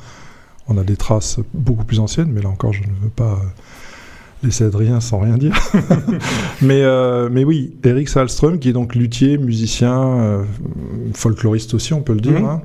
on 0.68 0.78
a 0.78 0.84
des 0.84 0.96
traces 0.96 1.38
beaucoup 1.54 1.84
plus 1.84 2.00
anciennes, 2.00 2.30
mais 2.32 2.42
là 2.42 2.48
encore, 2.48 2.72
je 2.72 2.82
ne 2.82 2.94
veux 3.02 3.08
pas 3.08 3.32
euh, 3.32 3.46
laisser 4.42 4.64
Adrien 4.64 5.00
sans 5.00 5.18
rien 5.18 5.36
dire. 5.38 5.54
mais, 6.62 6.82
euh, 6.82 7.28
mais 7.30 7.44
oui, 7.44 7.76
Eric 7.84 8.08
Salström, 8.08 8.58
qui 8.58 8.70
est 8.70 8.72
donc 8.72 8.94
luthier, 8.94 9.38
musicien, 9.38 10.00
euh, 10.00 10.44
folkloriste 11.14 11.74
aussi, 11.74 11.92
on 11.92 12.02
peut 12.02 12.14
le 12.14 12.20
dire, 12.20 12.40
mhm. 12.40 12.46
hein, 12.46 12.62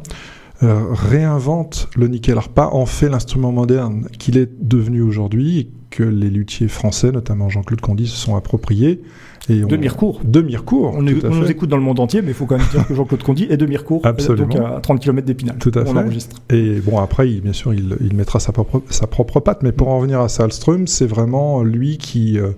réinvente 0.62 1.90
le 1.96 2.08
nickel 2.08 2.38
arpa, 2.38 2.70
en 2.72 2.86
fait 2.86 3.10
l'instrument 3.10 3.52
moderne 3.52 4.08
qu'il 4.20 4.38
est 4.38 4.50
devenu 4.62 5.02
aujourd'hui 5.02 5.60
et 5.60 5.72
que 5.90 6.04
les 6.04 6.30
luthiers 6.30 6.68
français, 6.68 7.12
notamment 7.12 7.50
Jean-Claude 7.50 7.82
Condy, 7.82 8.08
se 8.08 8.16
sont 8.16 8.36
appropriés 8.36 9.02
de 9.50 9.78
Mirecourt. 9.78 10.22
De 10.24 10.42
Mirecourt. 10.42 10.94
On, 10.96 11.02
nous 11.02 11.52
écoute 11.52 11.70
dans 11.70 11.78
le 11.78 11.84
monde 11.84 12.00
entier, 12.00 12.22
mais 12.22 12.30
il 12.30 12.34
faut 12.34 12.46
quand 12.46 12.58
même 12.58 12.68
dire 12.72 12.88
que 12.88 12.94
Jean-Claude 12.94 13.24
Condy 13.24 13.48
est 13.50 13.58
de 13.58 13.66
Mirecourt, 13.66 14.02
Absolument. 14.06 14.48
donc 14.48 14.62
à 14.62 14.80
30 14.80 15.00
km 15.00 15.26
d'Épinal. 15.26 15.58
Tout 15.58 15.72
à 15.76 15.82
on 15.82 15.86
fait. 15.86 16.00
Enregistre. 16.00 16.38
Et 16.50 16.80
bon, 16.80 17.00
après, 17.00 17.28
bien 17.28 17.54
sûr, 17.54 17.74
il, 17.74 18.14
mettra 18.14 18.40
sa 18.40 18.52
propre, 18.52 18.82
sa 18.90 19.08
propre 19.08 19.40
patte, 19.40 19.64
mais 19.64 19.72
pour 19.72 19.88
en 19.90 19.98
revenir 19.98 20.20
à 20.22 20.30
Salström, 20.30 20.88
c'est 20.88 21.08
vraiment 21.08 21.64
lui 21.64 21.98
qui. 21.98 22.40
Euh, 22.40 22.52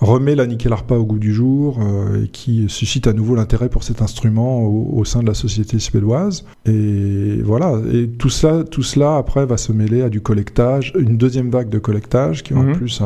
remet 0.00 0.34
la 0.34 0.46
nickel 0.46 0.72
harpa 0.72 0.94
au 0.94 1.04
goût 1.04 1.18
du 1.18 1.32
jour 1.32 1.80
et 2.22 2.28
qui 2.28 2.66
suscite 2.68 3.06
à 3.06 3.12
nouveau 3.12 3.34
l'intérêt 3.34 3.68
pour 3.68 3.82
cet 3.82 4.02
instrument 4.02 4.62
au, 4.64 5.04
sein 5.04 5.20
de 5.20 5.26
la 5.26 5.34
société 5.34 5.78
suédoise. 5.78 6.44
Et 6.66 7.40
voilà, 7.42 7.80
et 7.92 8.08
tout 8.08 8.28
cela, 8.28 8.64
tout 8.64 8.82
cela 8.82 9.16
après 9.16 9.46
va 9.46 9.56
se 9.56 9.72
mêler 9.72 10.02
à 10.02 10.08
du 10.08 10.20
collectage, 10.20 10.92
une 10.98 11.16
deuxième 11.16 11.50
vague 11.50 11.68
de 11.68 11.78
collectage 11.78 12.42
qui 12.42 12.54
aura 12.54 12.64
mhm. 12.64 12.76
plus 12.76 13.00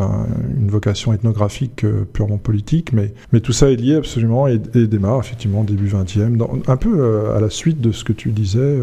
une 0.59 0.71
vocation 0.71 1.13
ethnographique 1.13 1.77
que 1.77 2.05
purement 2.05 2.39
politique, 2.39 2.93
mais, 2.93 3.13
mais 3.33 3.41
tout 3.41 3.53
ça 3.53 3.71
est 3.71 3.77
lié 3.77 3.97
absolument 3.97 4.47
et, 4.49 4.59
démarre 4.59 5.21
effectivement 5.21 5.63
début 5.65 5.89
20e, 5.89 6.63
un 6.67 6.77
peu 6.77 7.31
à 7.35 7.41
la 7.41 7.51
suite 7.51 7.81
de 7.81 7.93
ce 7.93 8.05
que 8.05 8.13
tu 8.13 8.31
disais 8.31 8.77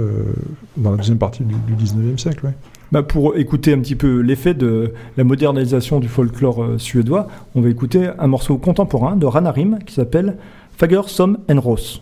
dans 0.78 0.92
la 0.92 0.98
deuxième 0.98 1.18
partie 1.18 1.44
du, 1.44 1.56
du 1.56 1.84
19e 1.84 2.18
siècle. 2.18 2.54
Bah 2.92 3.04
pour 3.04 3.36
écouter 3.36 3.74
un 3.74 3.80
petit 3.80 3.96
peu 3.96 4.20
l'effet 4.22 4.54
de 4.54 4.94
la 5.18 5.24
modernisation 5.26 6.00
du 6.00 6.08
folklore 6.08 6.64
euh, 6.64 6.78
suédois, 6.78 7.28
on 7.54 7.62
va 7.62 7.70
écouter 7.70 8.10
un 8.18 8.28
morceau 8.28 8.58
contemporain 8.58 9.18
de 9.18 9.26
Ranarim 9.26 9.80
qui 9.86 9.94
s'appelle 9.94 10.38
Fager 10.78 11.02
som 11.08 11.38
en 11.50 11.60
Ros. 11.60 12.02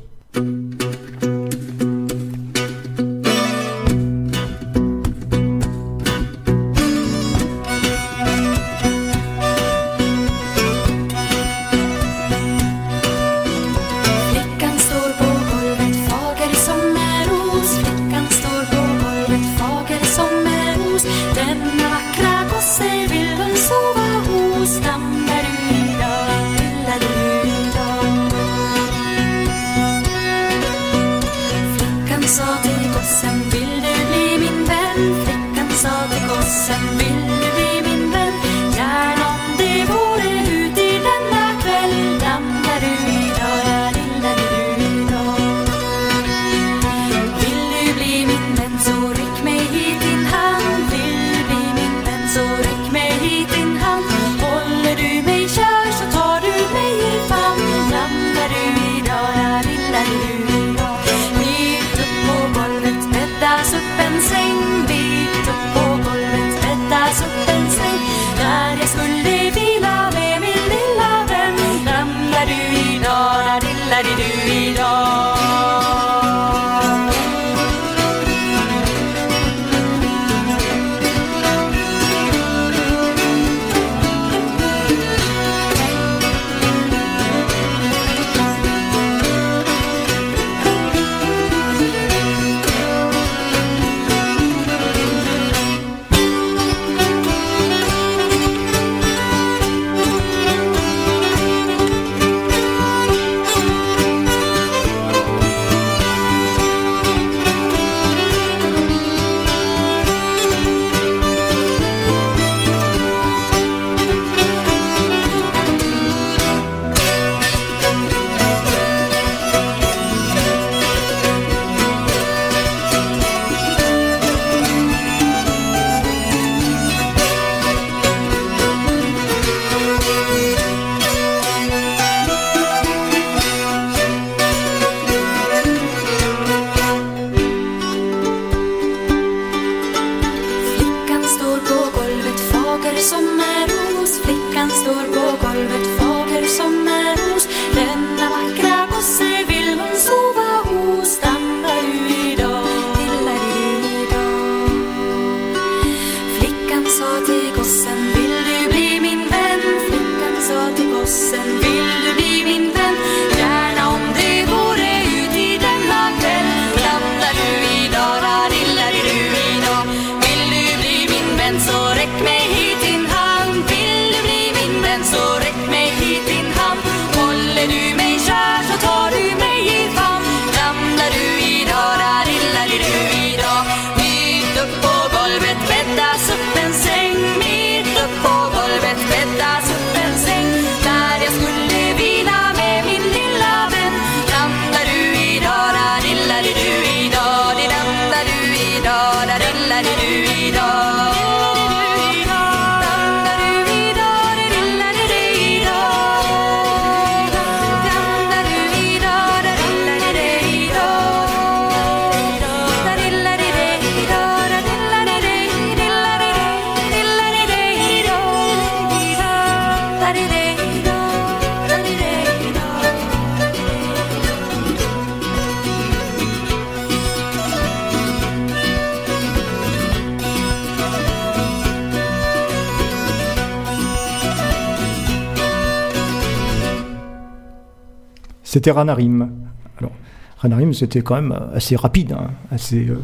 C'était 238.55 238.71
Ranarim. 238.71 239.31
Alors, 239.79 239.91
Ranarim, 240.37 240.73
c'était 240.73 241.01
quand 241.01 241.15
même 241.15 241.37
assez 241.53 241.75
rapide, 241.75 242.13
hein, 242.13 242.29
assez. 242.49 242.87
Euh, 242.87 243.03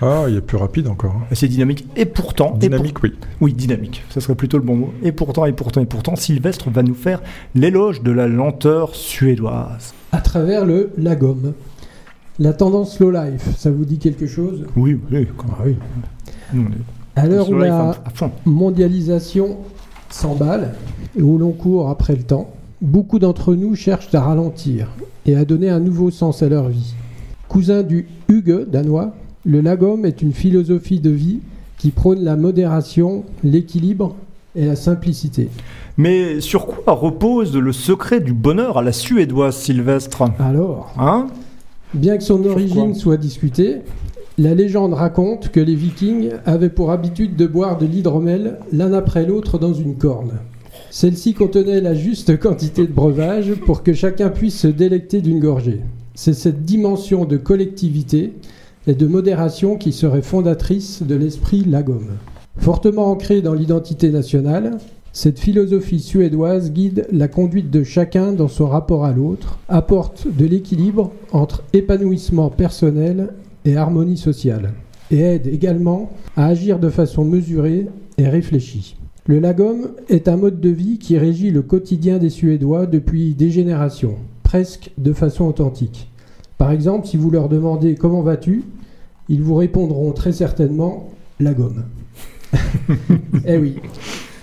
ah, 0.00 0.26
il 0.28 0.36
est 0.36 0.40
plus 0.40 0.56
rapide 0.56 0.86
encore. 0.86 1.16
Hein. 1.16 1.26
Assez 1.32 1.48
dynamique. 1.48 1.88
Et 1.96 2.04
pourtant. 2.04 2.56
Dynamique, 2.56 3.02
oui. 3.02 3.12
Oui, 3.40 3.52
dynamique. 3.52 4.04
Ça 4.10 4.20
serait 4.20 4.36
plutôt 4.36 4.58
le 4.58 4.62
bon 4.62 4.76
mot. 4.76 4.94
Et 5.02 5.10
pourtant, 5.10 5.44
et 5.44 5.52
pourtant, 5.52 5.80
et 5.80 5.86
pourtant, 5.86 6.14
Sylvestre 6.14 6.70
va 6.70 6.84
nous 6.84 6.94
faire 6.94 7.20
l'éloge 7.56 8.04
de 8.04 8.12
la 8.12 8.28
lenteur 8.28 8.94
suédoise. 8.94 9.92
À 10.12 10.20
travers 10.20 10.64
le 10.64 10.92
Lagom. 10.96 11.52
La 12.38 12.52
tendance 12.52 12.94
slow 12.94 13.10
life, 13.10 13.56
ça 13.56 13.72
vous 13.72 13.84
dit 13.84 13.98
quelque 13.98 14.28
chose? 14.28 14.66
Oui, 14.76 15.00
oui. 15.10 15.26
Ah, 15.50 15.64
oui. 15.64 15.76
à 17.16 17.26
l'heure 17.26 17.50
où 17.50 17.58
la 17.58 17.96
mondialisation 18.44 19.56
s'emballent 20.10 20.74
et 21.18 21.22
où 21.22 21.38
l'on 21.38 21.50
court 21.50 21.90
après 21.90 22.14
le 22.14 22.22
temps, 22.22 22.52
beaucoup 22.82 23.18
d'entre 23.18 23.54
nous 23.54 23.74
cherchent 23.76 24.14
à 24.14 24.20
ralentir 24.20 24.88
et 25.24 25.36
à 25.36 25.44
donner 25.44 25.70
un 25.70 25.80
nouveau 25.80 26.10
sens 26.10 26.42
à 26.42 26.48
leur 26.48 26.68
vie. 26.68 26.94
Cousin 27.48 27.82
du 27.82 28.06
Hugue 28.28 28.68
danois, 28.68 29.14
le 29.44 29.60
lagom 29.60 30.04
est 30.04 30.20
une 30.20 30.32
philosophie 30.32 31.00
de 31.00 31.10
vie 31.10 31.40
qui 31.78 31.90
prône 31.90 32.22
la 32.22 32.36
modération, 32.36 33.24
l'équilibre 33.44 34.14
et 34.54 34.66
la 34.66 34.76
simplicité. 34.76 35.48
Mais 35.96 36.40
sur 36.40 36.66
quoi 36.66 36.92
repose 36.94 37.56
le 37.56 37.72
secret 37.72 38.20
du 38.20 38.32
bonheur 38.32 38.78
à 38.78 38.82
la 38.82 38.92
suédoise 38.92 39.56
Sylvestre? 39.56 40.24
Alors, 40.38 40.92
Hein? 40.98 41.28
bien 41.94 42.16
que 42.16 42.24
son 42.24 42.44
origine 42.44 42.94
soit 42.94 43.16
discutée, 43.16 43.78
la 44.38 44.54
légende 44.54 44.94
raconte 44.94 45.50
que 45.50 45.60
les 45.60 45.74
Vikings 45.74 46.30
avaient 46.46 46.70
pour 46.70 46.90
habitude 46.90 47.36
de 47.36 47.46
boire 47.46 47.78
de 47.78 47.86
l'hydromel 47.86 48.58
l'un 48.72 48.92
après 48.92 49.26
l'autre 49.26 49.58
dans 49.58 49.74
une 49.74 49.96
corne. 49.96 50.32
Celle-ci 50.94 51.32
contenait 51.32 51.80
la 51.80 51.94
juste 51.94 52.38
quantité 52.38 52.82
de 52.86 52.92
breuvage 52.92 53.54
pour 53.54 53.82
que 53.82 53.94
chacun 53.94 54.28
puisse 54.28 54.58
se 54.58 54.66
délecter 54.66 55.22
d'une 55.22 55.40
gorgée. 55.40 55.80
C'est 56.14 56.34
cette 56.34 56.66
dimension 56.66 57.24
de 57.24 57.38
collectivité 57.38 58.34
et 58.86 58.94
de 58.94 59.06
modération 59.06 59.78
qui 59.78 59.90
serait 59.90 60.20
fondatrice 60.20 61.02
de 61.02 61.14
l'esprit 61.14 61.64
lagom. 61.64 62.08
Fortement 62.58 63.10
ancrée 63.10 63.40
dans 63.40 63.54
l'identité 63.54 64.10
nationale, 64.10 64.76
cette 65.14 65.40
philosophie 65.40 65.98
suédoise 65.98 66.72
guide 66.72 67.06
la 67.10 67.26
conduite 67.26 67.70
de 67.70 67.84
chacun 67.84 68.34
dans 68.34 68.48
son 68.48 68.66
rapport 68.66 69.06
à 69.06 69.14
l'autre, 69.14 69.58
apporte 69.70 70.26
de 70.30 70.44
l'équilibre 70.44 71.10
entre 71.32 71.62
épanouissement 71.72 72.50
personnel 72.50 73.32
et 73.64 73.78
harmonie 73.78 74.18
sociale, 74.18 74.74
et 75.10 75.20
aide 75.20 75.46
également 75.46 76.10
à 76.36 76.48
agir 76.48 76.78
de 76.78 76.90
façon 76.90 77.24
mesurée 77.24 77.86
et 78.18 78.28
réfléchie. 78.28 78.96
Le 79.26 79.38
lagom 79.38 79.82
est 80.08 80.26
un 80.28 80.36
mode 80.36 80.60
de 80.60 80.68
vie 80.68 80.98
qui 80.98 81.16
régit 81.16 81.50
le 81.50 81.62
quotidien 81.62 82.18
des 82.18 82.30
Suédois 82.30 82.86
depuis 82.86 83.34
des 83.34 83.50
générations, 83.50 84.16
presque 84.42 84.90
de 84.98 85.12
façon 85.12 85.44
authentique. 85.44 86.08
Par 86.58 86.72
exemple, 86.72 87.06
si 87.06 87.16
vous 87.16 87.30
leur 87.30 87.48
demandez 87.48 87.94
comment 87.94 88.22
vas-tu, 88.22 88.64
ils 89.28 89.42
vous 89.42 89.54
répondront 89.54 90.10
très 90.12 90.32
certainement 90.32 91.10
la 91.38 91.54
gomme. 91.54 91.84
eh 93.46 93.56
oui. 93.58 93.76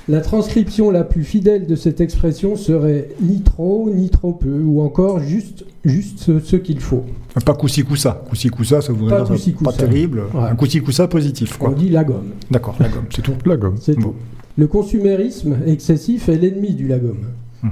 La 0.08 0.22
transcription 0.22 0.90
la 0.90 1.04
plus 1.04 1.24
fidèle 1.24 1.68
de 1.68 1.76
cette 1.76 2.02
expression 2.02 2.56
serait 2.56 3.10
ni 3.22 3.42
trop, 3.42 3.90
ni 3.94 4.10
trop 4.10 4.32
peu, 4.34 4.62
ou 4.64 4.82
encore 4.82 5.20
juste, 5.20 5.66
juste 5.86 6.20
ce, 6.20 6.40
ce 6.40 6.56
qu'il 6.56 6.80
faut. 6.80 7.04
Pas 7.46 7.54
coussi 7.54 7.84
coussa. 7.84 8.24
Coussi 8.28 8.48
coussa, 8.50 8.82
ça 8.82 8.92
voudrait 8.92 9.24
Pas 9.24 9.36
dire 9.36 9.54
pas 9.64 9.74
terrible. 9.74 10.24
Ouais. 10.34 10.42
Un 10.50 10.56
coussi 10.56 10.80
coussa 10.82 11.08
positif, 11.08 11.60
On 11.62 11.72
dit 11.74 11.90
la 11.90 12.04
gomme. 12.04 12.32
D'accord, 12.50 12.76
la 12.80 12.88
gomme, 12.90 13.06
c'est 13.14 13.22
tout. 13.22 13.36
La 13.46 13.58
gomme. 13.58 13.76
C'est 13.80 13.96
Bon. 14.00 14.10
tout. 14.10 14.16
Le 14.60 14.68
consumérisme 14.68 15.56
excessif 15.68 16.28
est 16.28 16.36
l'ennemi 16.36 16.74
du 16.74 16.86
lagom. 16.86 17.16
Hmm. 17.64 17.70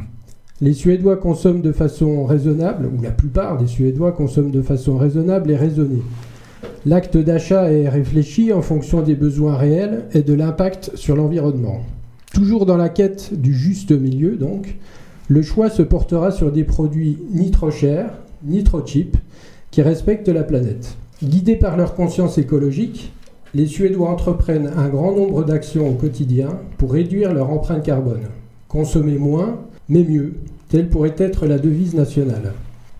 Les 0.61 0.71
Suédois 0.71 1.17
consomment 1.17 1.61
de 1.61 1.73
façon 1.73 2.23
raisonnable, 2.23 2.85
ou 2.85 3.01
la 3.01 3.11
plupart 3.11 3.57
des 3.57 3.67
Suédois 3.67 4.13
consomment 4.13 4.51
de 4.51 4.61
façon 4.61 4.95
raisonnable 4.95 5.51
et 5.51 5.57
raisonnée. 5.57 6.01
L'acte 6.85 7.17
d'achat 7.17 7.73
est 7.73 7.89
réfléchi 7.89 8.53
en 8.53 8.61
fonction 8.61 9.01
des 9.01 9.15
besoins 9.15 9.57
réels 9.57 10.05
et 10.13 10.21
de 10.21 10.33
l'impact 10.33 10.91
sur 10.95 11.17
l'environnement. 11.17 11.81
Toujours 12.33 12.65
dans 12.65 12.77
la 12.77 12.87
quête 12.87 13.31
du 13.33 13.53
juste 13.53 13.91
milieu, 13.91 14.37
donc, 14.37 14.77
le 15.27 15.41
choix 15.41 15.69
se 15.69 15.81
portera 15.81 16.31
sur 16.31 16.53
des 16.53 16.63
produits 16.63 17.17
ni 17.33 17.51
trop 17.51 17.69
chers, 17.69 18.13
ni 18.45 18.63
trop 18.63 18.85
cheap, 18.85 19.17
qui 19.71 19.81
respectent 19.81 20.29
la 20.29 20.43
planète. 20.43 20.95
Guidés 21.21 21.57
par 21.57 21.75
leur 21.75 21.95
conscience 21.95 22.37
écologique, 22.37 23.11
les 23.57 23.65
Suédois 23.65 24.11
entreprennent 24.11 24.69
un 24.77 24.87
grand 24.87 25.13
nombre 25.13 25.43
d'actions 25.43 25.89
au 25.89 25.93
quotidien 25.93 26.49
pour 26.77 26.93
réduire 26.93 27.33
leur 27.33 27.49
empreinte 27.49 27.83
carbone. 27.83 28.27
Consommer 28.67 29.17
moins, 29.17 29.57
mais 29.89 30.03
mieux, 30.03 30.35
telle 30.69 30.89
pourrait 30.89 31.15
être 31.17 31.47
la 31.47 31.57
devise 31.57 31.95
nationale. 31.95 32.53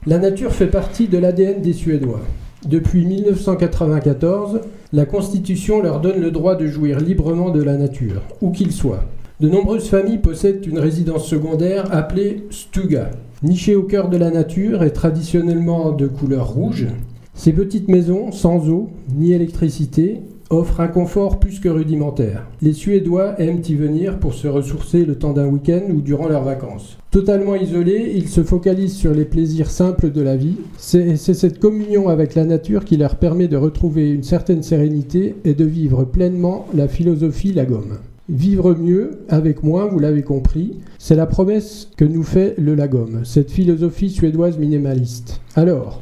La 0.08 0.18
nature 0.18 0.54
fait 0.54 0.66
partie 0.66 1.08
de 1.08 1.20
l'ADN 1.20 1.62
des 1.62 1.74
Suédois. 1.74 2.22
Depuis 2.68 3.06
1994, 3.06 4.62
la 4.94 5.06
Constitution 5.06 5.80
leur 5.80 6.02
donne 6.02 6.20
le 6.20 6.32
droit 6.32 6.56
de 6.56 6.66
jouir 6.66 7.00
librement 7.00 7.52
de 7.52 7.62
la 7.62 7.78
nature, 7.78 8.24
où 8.42 8.50
qu'ils 8.50 8.72
soient. 8.72 9.04
De 9.40 9.50
nombreuses 9.50 9.90
familles 9.90 10.18
possèdent 10.18 10.66
une 10.66 10.80
résidence 10.80 11.28
secondaire 11.28 11.94
appelée 11.96 12.48
stuga. 12.50 13.12
Nichée 13.44 13.76
au 13.76 13.84
cœur 13.84 14.10
de 14.10 14.18
la 14.18 14.32
nature 14.32 14.82
et 14.82 14.92
traditionnellement 14.92 15.92
de 15.92 16.08
couleur 16.08 16.50
rouge, 16.50 16.88
ces 17.36 17.54
petites 17.54 17.90
maisons, 17.90 18.32
sans 18.32 18.68
eau 18.68 18.90
ni 19.16 19.34
électricité, 19.34 20.22
offrent 20.50 20.80
un 20.80 20.88
confort 20.88 21.40
plus 21.40 21.60
que 21.60 21.70
rudimentaire. 21.70 22.48
Les 22.62 22.74
Suédois 22.74 23.40
aiment 23.40 23.62
y 23.68 23.76
venir 23.76 24.20
pour 24.20 24.34
se 24.34 24.48
ressourcer 24.48 25.06
le 25.06 25.16
temps 25.16 25.34
d'un 25.34 25.48
week-end 25.48 25.82
ou 25.90 26.02
durant 26.02 26.28
leurs 26.28 26.44
vacances. 26.44 26.98
Totalement 27.12 27.56
isolés, 27.56 28.14
ils 28.16 28.30
se 28.30 28.44
focalisent 28.44 28.96
sur 28.96 29.14
les 29.14 29.26
plaisirs 29.26 29.70
simples 29.70 30.12
de 30.12 30.22
la 30.22 30.36
vie. 30.36 30.58
C'est 30.78 31.18
cette 31.18 31.60
communion 31.60 32.10
avec 32.10 32.36
la 32.36 32.46
nature 32.46 32.86
qui 32.86 32.98
leur 32.98 33.16
permet 33.16 33.48
de 33.48 33.58
retrouver 33.58 34.10
une 34.12 34.24
certaine 34.24 34.64
sérénité 34.64 35.36
et 35.44 35.54
de 35.54 35.66
vivre 35.66 36.04
pleinement 36.06 36.68
la 36.74 36.88
philosophie 36.88 37.54
Lagom. 37.54 37.98
Vivre 38.30 38.76
mieux 38.76 39.12
avec 39.30 39.64
moins, 39.64 39.86
vous 39.86 40.00
l'avez 40.00 40.22
compris, 40.22 40.80
c'est 40.98 41.16
la 41.16 41.26
promesse 41.26 41.90
que 41.96 42.04
nous 42.04 42.24
fait 42.24 42.56
le 42.58 42.76
Lagom, 42.76 43.24
cette 43.24 43.52
philosophie 43.52 44.10
suédoise 44.10 44.58
minimaliste. 44.58 45.40
Alors, 45.56 46.02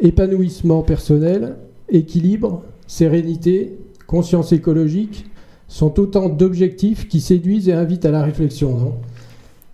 épanouissement 0.00 0.82
personnel, 0.82 1.56
équilibre, 1.90 2.62
sérénité, 2.86 3.76
conscience 4.06 4.52
écologique 4.52 5.26
sont 5.68 5.98
autant 5.98 6.28
d'objectifs 6.28 7.08
qui 7.08 7.20
séduisent 7.20 7.68
et 7.68 7.72
invitent 7.72 8.04
à 8.04 8.10
la 8.10 8.22
réflexion, 8.22 8.76
non? 8.78 8.94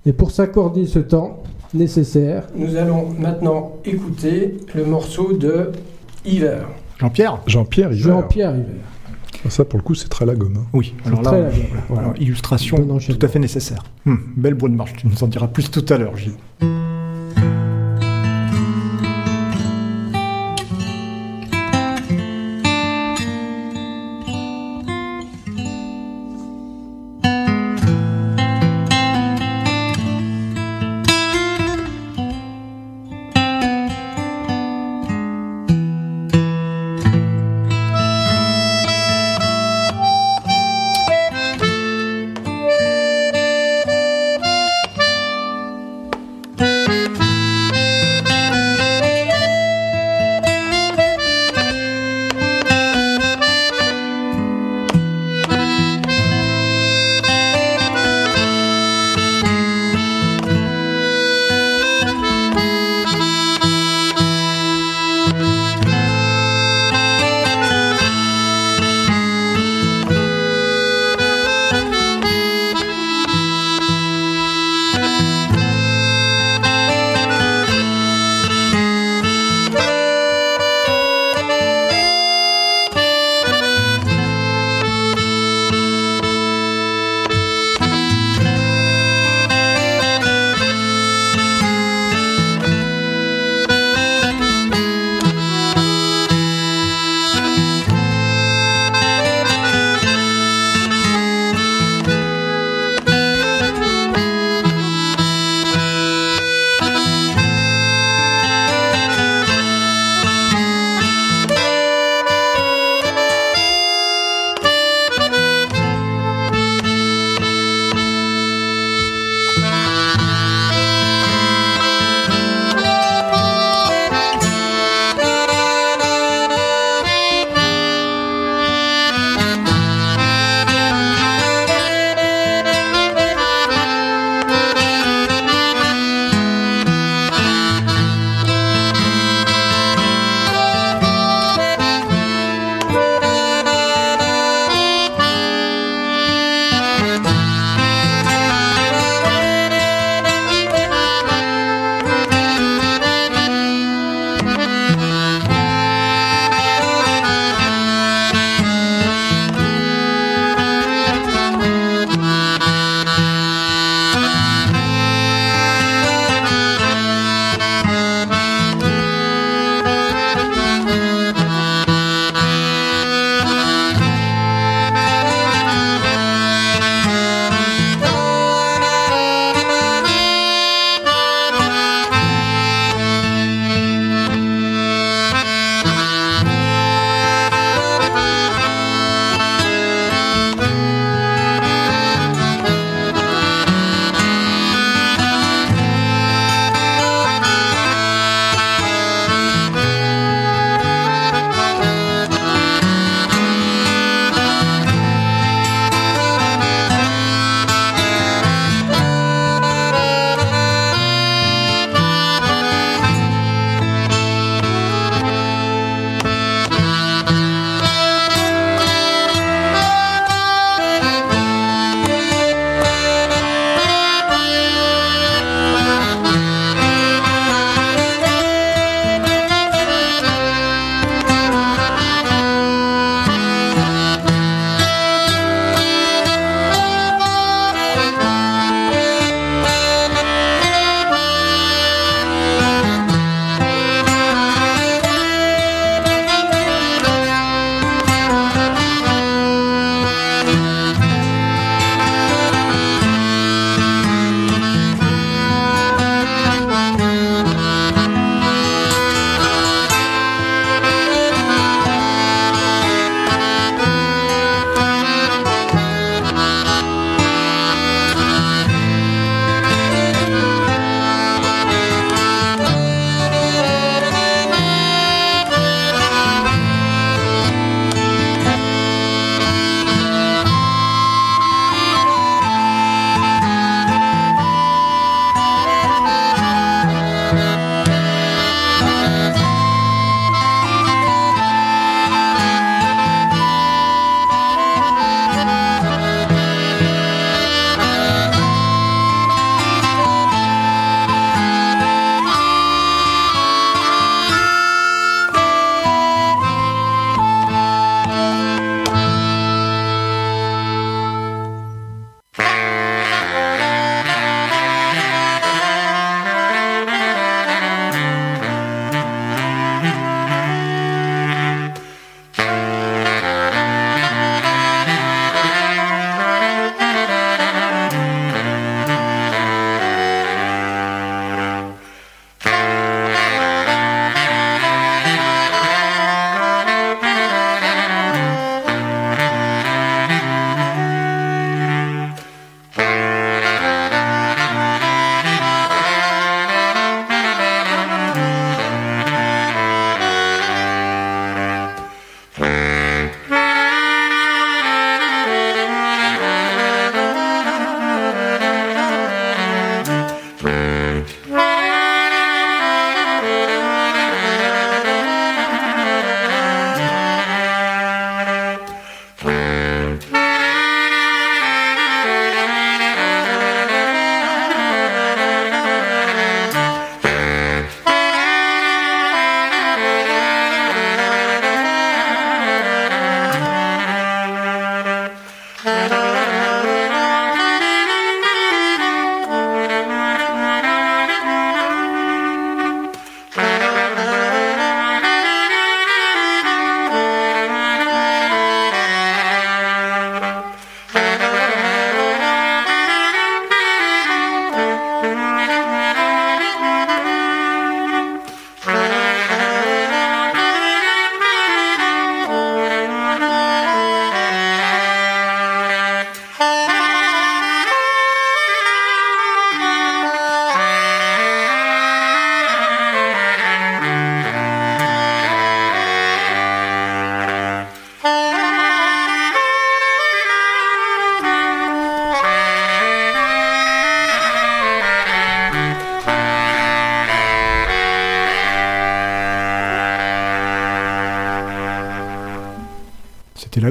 Et 0.06 0.12
pour 0.12 0.30
s'accorder 0.30 0.86
ce 0.86 0.98
temps 0.98 1.42
nécessaire, 1.74 2.44
nous 2.56 2.76
allons 2.76 3.10
maintenant 3.18 3.72
écouter 3.84 4.56
le 4.74 4.84
morceau 4.84 5.32
de 5.32 5.70
Hiver. 6.24 6.68
Jean-Pierre? 6.98 7.40
Jean-Pierre, 7.46 7.92
il 7.92 7.98
Jean-Pierre 7.98 8.54
Hiver. 8.54 8.66
Ça, 9.48 9.64
pour 9.64 9.78
le 9.78 9.82
coup, 9.82 9.94
c'est 9.94 10.08
très 10.08 10.24
la 10.24 10.34
gomme. 10.34 10.56
hein. 10.58 10.66
Oui, 10.72 10.94
C'est 11.02 11.08
alors 11.08 11.22
là, 11.22 11.30
très 11.30 11.40
euh, 11.40 12.12
illustration 12.20 12.76
tout 12.98 13.18
à 13.26 13.28
fait 13.28 13.38
nécessaire. 13.40 13.82
Hum, 14.06 14.20
belle 14.36 14.54
bonne 14.54 14.74
marche, 14.74 14.92
tu 14.96 15.06
nous 15.08 15.22
en 15.24 15.26
diras 15.26 15.48
plus 15.48 15.70
tout 15.70 15.84
à 15.88 15.98
l'heure, 15.98 16.16
Gilles. 16.16 16.32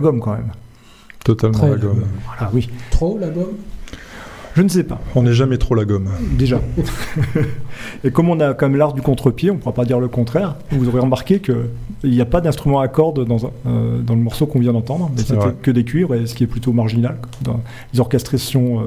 Gomme 0.01 0.19
quand 0.19 0.33
même. 0.33 0.51
Totalement 1.23 1.67
la 1.67 1.75
gomme. 1.77 2.03
Voilà, 2.25 2.51
oui. 2.53 2.69
Trop 2.89 3.17
la 3.17 3.29
gomme? 3.29 3.55
Je 4.55 4.61
ne 4.61 4.67
sais 4.67 4.83
pas. 4.83 4.99
On 5.15 5.23
n'est 5.23 5.33
jamais 5.33 5.57
trop 5.57 5.75
la 5.75 5.85
gomme. 5.85 6.09
Déjà. 6.33 6.59
et 8.03 8.11
comme 8.11 8.29
on 8.29 8.39
a 8.41 8.53
quand 8.53 8.67
même 8.67 8.77
l'art 8.77 8.93
du 8.93 9.01
contre-pied, 9.01 9.49
on 9.49 9.55
ne 9.55 9.59
pourra 9.59 9.73
pas 9.73 9.85
dire 9.85 9.99
le 9.99 10.09
contraire. 10.09 10.55
Vous 10.71 10.89
aurez 10.89 10.99
remarqué 10.99 11.39
qu'il 11.39 11.55
n'y 12.03 12.19
a 12.19 12.25
pas 12.25 12.41
d'instrument 12.41 12.81
à 12.81 12.87
cordes 12.89 13.25
dans, 13.25 13.37
euh, 13.65 13.99
dans 14.01 14.15
le 14.15 14.21
morceau 14.21 14.47
qu'on 14.47 14.59
vient 14.59 14.73
d'entendre, 14.73 15.09
mais 15.15 15.21
c'était 15.21 15.53
que 15.61 15.71
des 15.71 15.85
cuivres, 15.85 16.15
et 16.15 16.25
ce 16.25 16.35
qui 16.35 16.43
est 16.43 16.47
plutôt 16.47 16.73
marginal 16.73 17.17
dans 17.43 17.61
les 17.93 17.99
orchestrations 18.01 18.81
euh, 18.81 18.83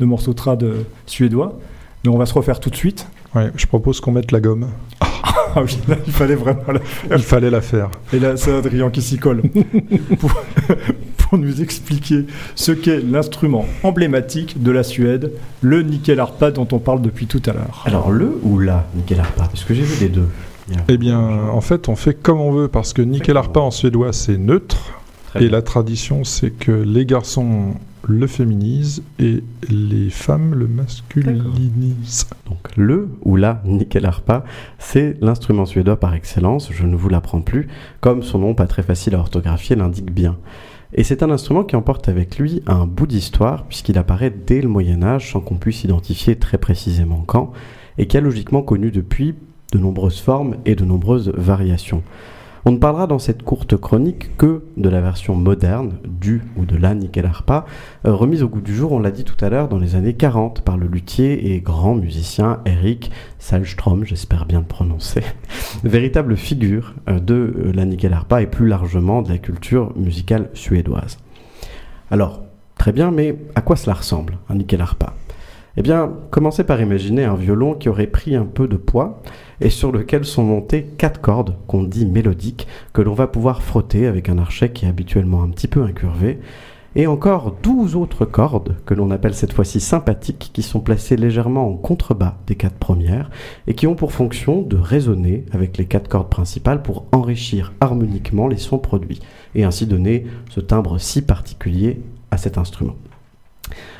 de 0.00 0.04
morceaux 0.04 0.34
trad 0.34 0.62
euh, 0.62 0.82
suédois. 1.06 1.58
Mais 2.04 2.10
on 2.10 2.18
va 2.18 2.26
se 2.26 2.34
refaire 2.34 2.60
tout 2.60 2.70
de 2.70 2.76
suite. 2.76 3.08
Ouais, 3.34 3.50
je 3.56 3.66
propose 3.66 4.00
qu'on 4.00 4.12
mette 4.12 4.32
la 4.32 4.40
gomme. 4.40 4.68
Ah 5.54 5.62
oui, 5.62 5.78
il 6.06 6.12
fallait 6.12 6.34
vraiment 6.34 6.70
la 6.70 6.80
faire. 6.80 7.16
Il 7.16 7.22
fallait 7.22 7.50
la 7.50 7.60
faire. 7.62 7.90
Et 8.12 8.18
là, 8.18 8.36
c'est 8.36 8.52
Adrien 8.52 8.90
qui 8.90 9.00
s'y 9.00 9.16
colle. 9.16 9.40
pour, 10.18 10.30
nous 11.36 11.62
expliquer 11.62 12.26
ce 12.54 12.72
qu'est 12.72 13.00
l'instrument 13.00 13.66
emblématique 13.82 14.62
de 14.62 14.70
la 14.70 14.82
Suède, 14.82 15.32
le 15.60 15.82
nickel 15.82 16.20
harpa 16.20 16.50
dont 16.50 16.68
on 16.72 16.78
parle 16.78 17.02
depuis 17.02 17.26
tout 17.26 17.42
à 17.46 17.52
l'heure. 17.52 17.82
Alors, 17.86 18.10
le 18.10 18.38
ou 18.42 18.58
la 18.58 18.86
nickel 18.94 19.20
harpa 19.20 19.44
Parce 19.44 19.64
que 19.64 19.74
j'ai 19.74 19.82
vu 19.82 19.96
les 20.00 20.08
deux. 20.08 20.28
Eh 20.88 20.96
bien, 20.96 21.20
en 21.20 21.60
fait, 21.60 21.88
on 21.88 21.94
fait 21.94 22.14
comme 22.14 22.40
on 22.40 22.50
veut 22.50 22.68
parce 22.68 22.92
que 22.92 23.02
nickel 23.02 23.36
harpa 23.36 23.60
en 23.60 23.70
suédois, 23.70 24.12
c'est 24.12 24.38
neutre. 24.38 24.92
Et 25.38 25.48
la 25.48 25.60
tradition, 25.60 26.24
c'est 26.24 26.50
que 26.50 26.72
les 26.72 27.04
garçons 27.04 27.74
le 28.08 28.26
féminise 28.26 29.02
et 29.18 29.42
les 29.68 30.10
femmes 30.10 30.54
le 30.54 30.66
masculinisent. 30.68 32.26
Donc 32.46 32.76
le 32.76 33.08
ou 33.22 33.36
la 33.36 33.62
nickel 33.64 34.06
harpa, 34.06 34.44
c'est 34.78 35.16
l'instrument 35.20 35.66
suédois 35.66 35.98
par 35.98 36.14
excellence, 36.14 36.70
je 36.72 36.86
ne 36.86 36.96
vous 36.96 37.08
l'apprends 37.08 37.40
plus, 37.40 37.68
comme 38.00 38.22
son 38.22 38.38
nom 38.38 38.54
pas 38.54 38.66
très 38.66 38.82
facile 38.82 39.14
à 39.14 39.18
orthographier 39.18 39.76
l'indique 39.76 40.12
bien. 40.12 40.36
Et 40.94 41.04
c'est 41.04 41.22
un 41.22 41.30
instrument 41.30 41.64
qui 41.64 41.76
emporte 41.76 42.08
avec 42.08 42.38
lui 42.38 42.62
un 42.66 42.86
bout 42.86 43.06
d'histoire, 43.06 43.64
puisqu'il 43.64 43.98
apparaît 43.98 44.30
dès 44.30 44.60
le 44.60 44.68
Moyen 44.68 45.02
Âge 45.02 45.32
sans 45.32 45.40
qu'on 45.40 45.56
puisse 45.56 45.84
identifier 45.84 46.36
très 46.36 46.58
précisément 46.58 47.24
quand, 47.26 47.52
et 47.98 48.06
qui 48.06 48.16
a 48.16 48.20
logiquement 48.20 48.62
connu 48.62 48.90
depuis 48.90 49.34
de 49.72 49.78
nombreuses 49.78 50.20
formes 50.20 50.56
et 50.64 50.76
de 50.76 50.84
nombreuses 50.84 51.32
variations. 51.36 52.02
On 52.68 52.72
ne 52.72 52.78
parlera 52.78 53.06
dans 53.06 53.20
cette 53.20 53.44
courte 53.44 53.76
chronique 53.76 54.36
que 54.36 54.64
de 54.76 54.88
la 54.88 55.00
version 55.00 55.36
moderne 55.36 55.98
du 56.04 56.42
ou 56.56 56.64
de 56.64 56.76
la 56.76 56.96
nickel 56.96 57.24
harpa, 57.24 57.64
euh, 58.04 58.12
remise 58.12 58.42
au 58.42 58.48
goût 58.48 58.60
du 58.60 58.74
jour, 58.74 58.90
on 58.90 58.98
l'a 58.98 59.12
dit 59.12 59.22
tout 59.22 59.36
à 59.44 59.48
l'heure, 59.50 59.68
dans 59.68 59.78
les 59.78 59.94
années 59.94 60.14
40 60.14 60.62
par 60.62 60.76
le 60.76 60.88
luthier 60.88 61.52
et 61.52 61.60
grand 61.60 61.94
musicien 61.94 62.58
Eric 62.66 63.12
Salstrom, 63.38 64.04
j'espère 64.04 64.46
bien 64.46 64.58
le 64.58 64.66
prononcer, 64.66 65.22
véritable 65.84 66.36
figure 66.36 66.94
euh, 67.08 67.20
de 67.20 67.34
euh, 67.34 67.72
la 67.72 67.84
nickel 67.84 68.12
harpa 68.12 68.42
et 68.42 68.48
plus 68.48 68.66
largement 68.66 69.22
de 69.22 69.28
la 69.28 69.38
culture 69.38 69.96
musicale 69.96 70.50
suédoise. 70.52 71.18
Alors, 72.10 72.42
très 72.76 72.90
bien, 72.90 73.12
mais 73.12 73.36
à 73.54 73.60
quoi 73.60 73.76
cela 73.76 73.94
ressemble, 73.94 74.38
un 74.48 74.56
nickel 74.56 74.80
harpa? 74.80 75.14
Eh 75.76 75.82
bien, 75.82 76.12
commencez 76.30 76.64
par 76.64 76.80
imaginer 76.80 77.24
un 77.24 77.34
violon 77.34 77.74
qui 77.74 77.88
aurait 77.88 78.06
pris 78.06 78.34
un 78.34 78.46
peu 78.46 78.66
de 78.66 78.76
poids 78.76 79.20
et 79.60 79.70
sur 79.70 79.92
lequel 79.92 80.24
sont 80.24 80.42
montées 80.42 80.84
quatre 80.96 81.20
cordes 81.20 81.56
qu'on 81.66 81.82
dit 81.82 82.06
mélodiques 82.06 82.66
que 82.92 83.02
l'on 83.02 83.14
va 83.14 83.26
pouvoir 83.26 83.62
frotter 83.62 84.06
avec 84.06 84.28
un 84.28 84.38
archet 84.38 84.70
qui 84.70 84.86
est 84.86 84.88
habituellement 84.88 85.42
un 85.42 85.48
petit 85.48 85.68
peu 85.68 85.82
incurvé 85.82 86.38
et 86.96 87.06
encore 87.06 87.54
douze 87.62 87.94
autres 87.94 88.24
cordes 88.24 88.76
que 88.86 88.94
l'on 88.94 89.10
appelle 89.10 89.34
cette 89.34 89.52
fois-ci 89.52 89.80
sympathiques 89.80 90.50
qui 90.54 90.62
sont 90.62 90.80
placées 90.80 91.16
légèrement 91.16 91.68
en 91.68 91.74
contrebas 91.74 92.38
des 92.46 92.54
quatre 92.54 92.78
premières 92.78 93.30
et 93.66 93.74
qui 93.74 93.86
ont 93.86 93.94
pour 93.94 94.12
fonction 94.12 94.62
de 94.62 94.78
résonner 94.78 95.44
avec 95.52 95.76
les 95.76 95.84
quatre 95.84 96.08
cordes 96.08 96.30
principales 96.30 96.82
pour 96.82 97.04
enrichir 97.12 97.74
harmoniquement 97.80 98.48
les 98.48 98.56
sons 98.56 98.78
produits 98.78 99.20
et 99.54 99.64
ainsi 99.64 99.86
donner 99.86 100.26
ce 100.48 100.60
timbre 100.60 100.98
si 100.98 101.20
particulier 101.20 102.00
à 102.30 102.38
cet 102.38 102.56
instrument. 102.56 102.96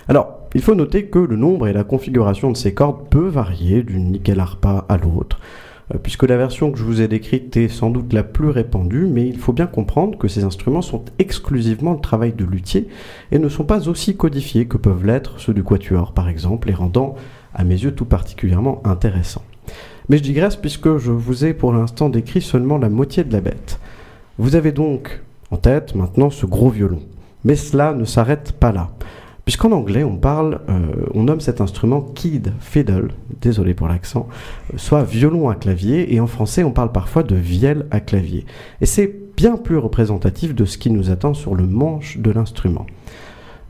Alors, 0.08 0.35
il 0.54 0.62
faut 0.62 0.74
noter 0.74 1.06
que 1.06 1.18
le 1.18 1.36
nombre 1.36 1.68
et 1.68 1.72
la 1.72 1.84
configuration 1.84 2.50
de 2.50 2.56
ces 2.56 2.74
cordes 2.74 3.08
peut 3.08 3.28
varier 3.28 3.82
d'une 3.82 4.12
nickel 4.12 4.40
harpa 4.40 4.84
à 4.88 4.96
l'autre, 4.96 5.40
euh, 5.94 5.98
puisque 6.02 6.24
la 6.24 6.36
version 6.36 6.72
que 6.72 6.78
je 6.78 6.84
vous 6.84 7.00
ai 7.00 7.08
décrite 7.08 7.56
est 7.56 7.68
sans 7.68 7.90
doute 7.90 8.12
la 8.12 8.22
plus 8.22 8.48
répandue, 8.48 9.06
mais 9.06 9.26
il 9.26 9.38
faut 9.38 9.52
bien 9.52 9.66
comprendre 9.66 10.18
que 10.18 10.28
ces 10.28 10.44
instruments 10.44 10.82
sont 10.82 11.04
exclusivement 11.18 11.92
le 11.92 12.00
travail 12.00 12.32
de 12.32 12.44
luthier 12.44 12.88
et 13.32 13.38
ne 13.38 13.48
sont 13.48 13.64
pas 13.64 13.88
aussi 13.88 14.16
codifiés 14.16 14.66
que 14.66 14.76
peuvent 14.76 15.06
l'être 15.06 15.40
ceux 15.40 15.54
du 15.54 15.62
quatuor 15.62 16.12
par 16.12 16.28
exemple, 16.28 16.68
les 16.68 16.74
rendant 16.74 17.14
à 17.54 17.64
mes 17.64 17.74
yeux 17.74 17.94
tout 17.94 18.04
particulièrement 18.04 18.80
intéressants. 18.84 19.44
Mais 20.08 20.18
je 20.18 20.22
digresse 20.22 20.56
puisque 20.56 20.98
je 20.98 21.10
vous 21.10 21.44
ai 21.44 21.54
pour 21.54 21.72
l'instant 21.72 22.08
décrit 22.08 22.42
seulement 22.42 22.78
la 22.78 22.88
moitié 22.88 23.24
de 23.24 23.32
la 23.32 23.40
bête. 23.40 23.80
Vous 24.38 24.54
avez 24.54 24.72
donc 24.72 25.22
en 25.50 25.56
tête 25.56 25.94
maintenant 25.94 26.30
ce 26.30 26.46
gros 26.46 26.70
violon. 26.70 27.00
Mais 27.44 27.56
cela 27.56 27.92
ne 27.92 28.04
s'arrête 28.04 28.52
pas 28.52 28.72
là. 28.72 28.90
Puisqu'en 29.46 29.70
anglais, 29.70 30.02
on 30.02 30.16
parle, 30.16 30.60
euh, 30.68 31.06
on 31.14 31.22
nomme 31.22 31.38
cet 31.38 31.60
instrument 31.60 32.00
kid 32.00 32.52
fiddle, 32.58 33.12
désolé 33.40 33.74
pour 33.74 33.86
l'accent, 33.86 34.26
soit 34.74 35.04
violon 35.04 35.48
à 35.48 35.54
clavier, 35.54 36.12
et 36.12 36.18
en 36.18 36.26
français, 36.26 36.64
on 36.64 36.72
parle 36.72 36.90
parfois 36.90 37.22
de 37.22 37.36
vielle 37.36 37.86
à 37.92 38.00
clavier. 38.00 38.44
Et 38.80 38.86
c'est 38.86 39.14
bien 39.36 39.56
plus 39.56 39.76
représentatif 39.78 40.52
de 40.52 40.64
ce 40.64 40.78
qui 40.78 40.90
nous 40.90 41.10
attend 41.10 41.32
sur 41.32 41.54
le 41.54 41.64
manche 41.64 42.18
de 42.18 42.32
l'instrument. 42.32 42.86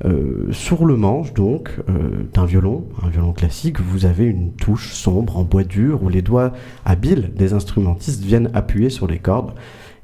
Euh, 0.07 0.51
sur 0.51 0.87
le 0.87 0.97
manche, 0.97 1.35
donc, 1.35 1.69
euh, 1.91 2.25
d'un 2.33 2.47
violon, 2.47 2.87
un 3.03 3.11
violon 3.11 3.35
classique, 3.35 3.79
vous 3.79 4.07
avez 4.07 4.25
une 4.25 4.53
touche 4.53 4.95
sombre 4.95 5.37
en 5.37 5.45
bois 5.45 5.65
dur 5.65 6.03
où 6.03 6.09
les 6.09 6.23
doigts 6.23 6.53
habiles 6.87 7.33
des 7.37 7.53
instrumentistes 7.53 8.25
viennent 8.25 8.51
appuyer 8.55 8.89
sur 8.89 9.07
les 9.07 9.19
cordes. 9.19 9.53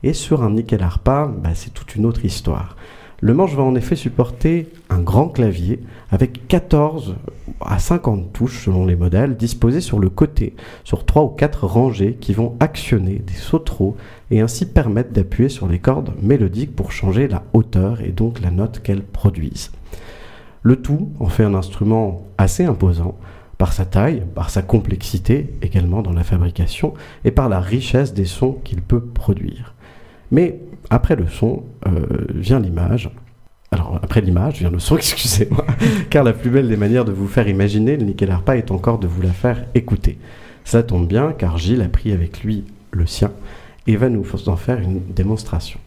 Et 0.03 0.13
sur 0.13 0.43
un 0.43 0.51
nickel 0.51 0.83
harpa, 0.83 1.33
bah, 1.43 1.53
c'est 1.55 1.73
toute 1.73 1.95
une 1.95 2.05
autre 2.05 2.27
histoire. 2.27 2.77
Le 3.25 3.35
manche 3.35 3.55
va 3.55 3.63
en 3.63 3.77
effet 3.77 3.95
supporter 3.95 4.67
un 4.91 4.99
grand 4.99 5.29
clavier 5.29 5.79
avec 6.11 6.49
14 6.49 7.15
à 7.61 7.79
50 7.79 8.33
touches 8.33 8.65
selon 8.65 8.85
les 8.85 8.97
modèles 8.97 9.37
disposées 9.37 9.81
sur 9.81 10.01
le 10.01 10.09
côté, 10.09 10.57
sur 10.83 11.07
3 11.07 11.23
ou 11.23 11.29
4 11.29 11.65
rangées 11.65 12.17
qui 12.21 12.33
vont 12.33 12.57
actionner 12.59 13.23
des 13.25 13.35
sautereaux 13.35 13.97
et 14.33 14.41
ainsi 14.41 14.67
permettre 14.67 15.13
d'appuyer 15.13 15.49
sur 15.49 15.69
les 15.69 15.79
cordes 15.79 16.11
mélodiques 16.21 16.75
pour 16.75 16.91
changer 16.91 17.29
la 17.29 17.45
hauteur 17.53 18.01
et 18.01 18.11
donc 18.11 18.41
la 18.41 18.51
note 18.51 18.81
qu'elles 18.83 19.05
produisent. 19.05 19.71
Le 20.65 20.83
tout 20.83 21.13
en 21.21 21.29
fait 21.29 21.45
un 21.45 21.55
instrument 21.55 22.25
assez 22.39 22.65
imposant 22.65 23.17
par 23.57 23.73
sa 23.73 23.85
taille, 23.85 24.25
par 24.35 24.51
sa 24.51 24.63
complexité 24.63 25.55
également 25.63 26.03
dans 26.03 26.13
la 26.13 26.25
fabrication 26.25 26.95
et 27.25 27.31
par 27.31 27.49
la 27.49 27.61
richesse 27.61 28.15
des 28.15 28.25
sons 28.25 28.59
qu'il 28.65 28.83
peut 28.83 29.05
produire. 29.05 29.75
Mais 30.33 30.59
après 30.90 31.16
le 31.16 31.27
son 31.27 31.64
euh, 31.87 32.07
vient 32.35 32.61
l'image. 32.61 33.11
Alors 33.71 33.99
après 34.03 34.21
l'image 34.21 34.59
vient 34.59 34.71
le 34.71 34.79
son, 34.79 34.97
excusez-moi, 34.99 35.64
car 36.11 36.25
la 36.25 36.33
plus 36.33 36.51
belle 36.51 36.68
des 36.68 36.77
manières 36.77 37.05
de 37.05 37.12
vous 37.12 37.29
faire 37.29 37.49
imaginer 37.49 37.97
le 37.97 38.05
nickel 38.05 38.31
harpa 38.31 38.57
est 38.57 38.71
encore 38.71 38.99
de 38.99 39.07
vous 39.07 39.23
la 39.23 39.33
faire 39.33 39.64
écouter. 39.75 40.18
Ça 40.64 40.83
tombe 40.83 41.09
bien 41.09 41.33
car 41.33 41.59
Gilles 41.59 41.83
a 41.83 41.88
pris 41.88 42.12
avec 42.12 42.45
lui 42.45 42.64
le 42.90 43.07
sien 43.07 43.33
et 43.87 43.97
va 43.97 44.09
nous 44.09 44.25
en 44.47 44.57
faire 44.57 44.79
une 44.79 45.01
démonstration. 45.12 45.81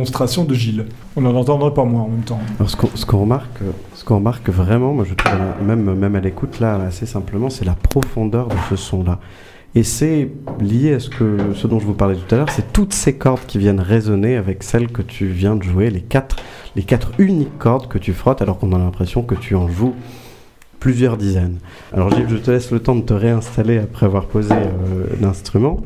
Démonstration 0.00 0.44
de 0.44 0.54
Gilles. 0.54 0.86
On 1.14 1.20
n'en 1.20 1.34
entendrait 1.34 1.74
pas 1.74 1.84
moins 1.84 2.02
en 2.02 2.08
même 2.08 2.22
temps. 2.22 2.40
Alors, 2.58 2.70
ce 2.70 3.04
qu'on 3.04 3.20
remarque, 3.20 3.58
ce 3.94 4.02
qu'on 4.02 4.16
remarque 4.16 4.48
vraiment, 4.48 5.04
je 5.04 5.12
trouve 5.12 5.38
même, 5.62 5.94
même 5.94 6.16
à 6.16 6.20
l'écoute 6.20 6.58
là, 6.58 6.76
assez 6.86 7.04
simplement, 7.04 7.50
c'est 7.50 7.66
la 7.66 7.74
profondeur 7.74 8.48
de 8.48 8.54
ce 8.70 8.76
son-là. 8.76 9.20
Et 9.74 9.82
c'est 9.82 10.30
lié 10.58 10.94
à 10.94 11.00
ce, 11.00 11.10
que, 11.10 11.36
ce 11.54 11.66
dont 11.66 11.78
je 11.78 11.84
vous 11.84 11.94
parlais 11.94 12.16
tout 12.16 12.34
à 12.34 12.38
l'heure, 12.38 12.50
c'est 12.50 12.72
toutes 12.72 12.94
ces 12.94 13.16
cordes 13.16 13.44
qui 13.46 13.58
viennent 13.58 13.80
résonner 13.80 14.36
avec 14.36 14.62
celles 14.62 14.90
que 14.90 15.02
tu 15.02 15.26
viens 15.26 15.54
de 15.54 15.62
jouer, 15.62 15.90
les 15.90 16.00
quatre, 16.00 16.36
les 16.76 16.82
quatre 16.82 17.12
uniques 17.18 17.58
cordes 17.58 17.86
que 17.86 17.98
tu 17.98 18.14
frottes 18.14 18.40
alors 18.40 18.58
qu'on 18.58 18.72
a 18.72 18.78
l'impression 18.78 19.22
que 19.22 19.34
tu 19.34 19.54
en 19.54 19.68
joues 19.68 19.94
plusieurs 20.80 21.18
dizaines. 21.18 21.58
Alors 21.92 22.10
Gilles, 22.10 22.26
je 22.28 22.36
te 22.36 22.50
laisse 22.50 22.70
le 22.70 22.80
temps 22.80 22.96
de 22.96 23.02
te 23.02 23.12
réinstaller 23.12 23.78
après 23.78 24.06
avoir 24.06 24.24
posé 24.24 24.54
euh, 24.54 25.04
l'instrument. 25.20 25.82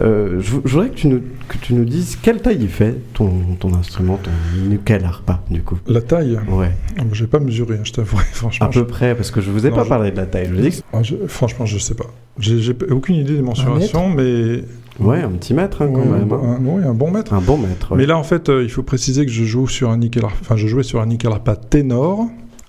Euh, 0.00 0.40
je, 0.40 0.52
voudrais 0.52 0.90
que 0.90 0.94
tu, 0.94 1.08
nous, 1.08 1.20
que 1.48 1.58
tu 1.58 1.74
nous 1.74 1.84
dises 1.84 2.16
quelle 2.22 2.40
taille 2.40 2.58
il 2.60 2.68
fait 2.68 2.94
ton, 3.14 3.30
ton 3.58 3.74
instrument, 3.74 4.18
ton 4.22 4.30
nickel 4.68 5.04
arpa 5.04 5.42
du 5.50 5.62
coup. 5.62 5.78
La 5.88 6.00
taille? 6.00 6.38
Ouais. 6.48 6.70
Ah, 6.98 7.02
je 7.12 7.24
n'ai 7.24 7.28
pas 7.28 7.40
mesuré, 7.40 7.76
hein, 7.76 7.82
je 7.84 7.92
t'avoue, 7.92 8.16
franchement. 8.32 8.66
À 8.66 8.70
peu 8.70 8.86
près, 8.86 9.16
parce 9.16 9.32
que 9.32 9.40
je 9.40 9.50
vous 9.50 9.66
ai 9.66 9.70
pas 9.70 9.84
parlé 9.84 10.12
de 10.12 10.16
la 10.16 10.26
taille. 10.26 10.48
Je 10.54 10.60
dis 10.60 10.82
ah, 10.92 11.00
franchement, 11.26 11.66
je 11.66 11.78
sais 11.78 11.94
pas. 11.94 12.06
J'ai 12.38 12.76
aucune 12.90 13.16
idée 13.16 13.34
des 13.34 13.42
mensurations, 13.42 14.08
mais... 14.08 14.62
Ouais, 15.00 15.22
un 15.22 15.30
petit 15.30 15.54
mètre 15.54 15.82
hein, 15.82 15.90
quand 15.94 16.04
même. 16.04 16.32
Hein. 16.32 16.58
Un, 16.60 16.64
oui, 16.64 16.82
un 16.84 16.94
bon 16.94 17.10
mètre. 17.12 17.32
Un 17.32 17.40
bon 17.40 17.56
mètre. 17.56 17.94
Mais 17.94 18.04
là, 18.04 18.18
en 18.18 18.24
fait, 18.24 18.48
euh, 18.48 18.64
il 18.64 18.70
faut 18.70 18.82
préciser 18.82 19.24
que 19.24 19.30
je 19.30 19.44
joue 19.44 19.68
sur 19.68 19.90
un 19.90 19.98
nickel, 19.98 20.24
enfin, 20.24 20.56
je 20.56 20.66
jouais 20.66 20.82
sur 20.82 21.00
un 21.00 21.06
nickel 21.06 21.30
arpa 21.30 21.54
ténor, 21.54 22.26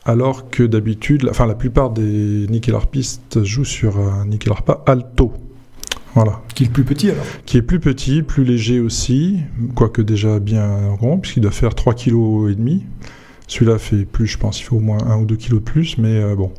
alors 0.09 0.49
que 0.49 0.63
d'habitude, 0.63 1.27
enfin 1.29 1.45
la 1.45 1.53
plupart 1.53 1.91
des 1.91 2.47
nickel 2.49 2.73
harpistes 2.73 3.43
jouent 3.43 3.63
sur 3.63 3.99
un 3.99 4.25
nickel 4.25 4.51
harpa 4.51 4.83
alto. 4.87 5.31
Voilà. 6.15 6.41
Qui 6.55 6.63
est 6.63 6.69
plus 6.69 6.83
petit 6.83 7.11
alors 7.11 7.23
Qui 7.45 7.57
est 7.57 7.61
plus 7.61 7.79
petit, 7.79 8.23
plus 8.23 8.43
léger 8.43 8.79
aussi, 8.79 9.37
quoique 9.75 10.01
déjà 10.01 10.39
bien 10.39 10.89
rond, 10.99 11.19
puisqu'il 11.19 11.41
doit 11.41 11.51
faire 11.51 11.73
3,5 11.73 12.55
kg. 12.55 12.81
Celui-là 13.47 13.77
fait 13.77 14.05
plus, 14.05 14.25
je 14.25 14.39
pense, 14.39 14.59
il 14.59 14.63
fait 14.63 14.75
au 14.75 14.79
moins 14.79 14.97
1 15.05 15.17
ou 15.19 15.25
2 15.25 15.35
kg 15.35 15.53
de 15.53 15.59
plus, 15.59 15.99
mais 15.99 16.17
euh, 16.19 16.35
bon. 16.35 16.51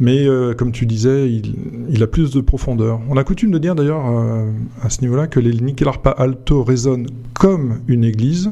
Mais 0.00 0.26
euh, 0.26 0.54
comme 0.54 0.72
tu 0.72 0.84
disais, 0.86 1.30
il, 1.30 2.02
a 2.02 2.08
plus 2.08 2.32
de 2.32 2.40
profondeur. 2.40 3.00
On 3.08 3.16
a 3.16 3.22
coutume 3.22 3.52
de 3.52 3.58
dire 3.58 3.76
d'ailleurs 3.76 4.10
euh, 4.10 4.50
à 4.82 4.90
ce 4.90 5.00
niveau-là 5.02 5.28
que 5.28 5.38
les 5.38 5.52
nickel 5.52 5.86
harpa 5.86 6.10
alto 6.10 6.64
résonnent 6.64 7.06
comme 7.34 7.78
une 7.86 8.02
église, 8.02 8.50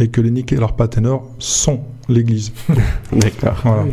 et 0.00 0.08
que 0.08 0.20
les 0.20 0.30
nickel 0.30 0.62
harpa 0.62 0.88
ténor 0.88 1.28
sont 1.38 1.80
l'église. 2.08 2.52
D'accord. 3.12 3.86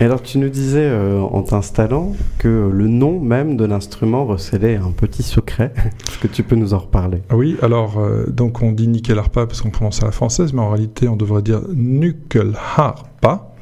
Et 0.00 0.04
alors 0.04 0.22
tu 0.22 0.38
nous 0.38 0.48
disais 0.48 0.84
euh, 0.84 1.20
en 1.20 1.42
t'installant 1.42 2.14
que 2.38 2.68
le 2.72 2.88
nom 2.88 3.20
même 3.20 3.56
de 3.56 3.64
l'instrument 3.64 4.24
recélait 4.24 4.76
un 4.76 4.90
petit 4.90 5.22
secret. 5.22 5.72
Est-ce 6.08 6.18
que 6.18 6.26
tu 6.26 6.42
peux 6.42 6.56
nous 6.56 6.74
en 6.74 6.78
reparler? 6.78 7.22
Oui, 7.32 7.56
alors 7.62 7.98
euh, 7.98 8.26
donc 8.26 8.62
on 8.62 8.72
dit 8.72 8.88
nickel 8.88 9.18
harpa 9.18 9.46
parce 9.46 9.60
qu'on 9.60 9.70
prononce 9.70 10.02
à 10.02 10.06
la 10.06 10.12
française, 10.12 10.52
mais 10.52 10.62
en 10.62 10.70
réalité 10.70 11.06
on 11.06 11.16
devrait 11.16 11.42
dire 11.42 11.60
nickel 11.72 12.54
harpa 12.76 13.52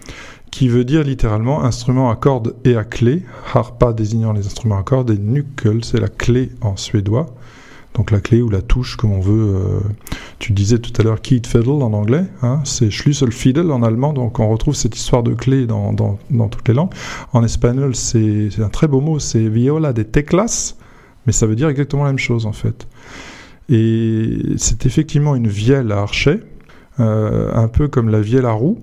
qui 0.50 0.68
veut 0.68 0.84
dire 0.84 1.02
littéralement 1.02 1.64
instrument 1.64 2.10
à 2.10 2.16
cordes 2.16 2.54
et 2.64 2.76
à 2.76 2.84
clé. 2.84 3.22
Harpa 3.52 3.92
désignant 3.92 4.32
les 4.32 4.46
instruments 4.46 4.78
à 4.78 4.82
cordes 4.82 5.10
et 5.10 5.18
nickel 5.18 5.84
c'est 5.84 6.00
la 6.00 6.08
clé 6.08 6.50
en 6.60 6.76
suédois 6.76 7.26
donc 7.94 8.10
la 8.10 8.20
clé 8.20 8.40
ou 8.42 8.48
la 8.48 8.62
touche 8.62 8.96
comme 8.96 9.12
on 9.12 9.20
veut. 9.20 9.56
Euh, 9.56 9.80
tu 10.42 10.52
disais 10.52 10.80
tout 10.80 10.92
à 11.00 11.04
l'heure 11.04 11.22
keyed 11.22 11.46
fiddle 11.46 11.82
en 11.82 11.92
anglais, 11.92 12.24
hein, 12.42 12.62
c'est 12.64 12.90
Schlüsselfiddle 12.90 13.70
en 13.70 13.84
allemand, 13.84 14.12
donc 14.12 14.40
on 14.40 14.48
retrouve 14.48 14.74
cette 14.74 14.96
histoire 14.96 15.22
de 15.22 15.34
clé 15.34 15.68
dans, 15.68 15.94
toutes 16.50 16.66
les 16.66 16.74
langues. 16.74 16.90
En 17.32 17.44
espagnol, 17.44 17.94
c'est 17.94 18.48
un 18.58 18.68
très 18.68 18.88
beau 18.88 19.00
mot, 19.00 19.20
c'est 19.20 19.48
viola 19.48 19.92
de 19.92 20.02
teclas, 20.02 20.74
mais 21.26 21.32
ça 21.32 21.46
veut 21.46 21.54
dire 21.54 21.68
exactement 21.68 22.02
la 22.02 22.10
même 22.10 22.18
chose 22.18 22.46
en 22.46 22.52
fait. 22.52 22.88
Et 23.68 24.40
c'est 24.56 24.84
effectivement 24.84 25.36
une 25.36 25.46
vielle 25.46 25.92
à 25.92 26.00
archet, 26.00 26.40
euh, 26.98 27.54
un 27.54 27.68
peu 27.68 27.86
comme 27.86 28.08
la 28.08 28.20
vielle 28.20 28.46
à 28.46 28.52
roue, 28.52 28.80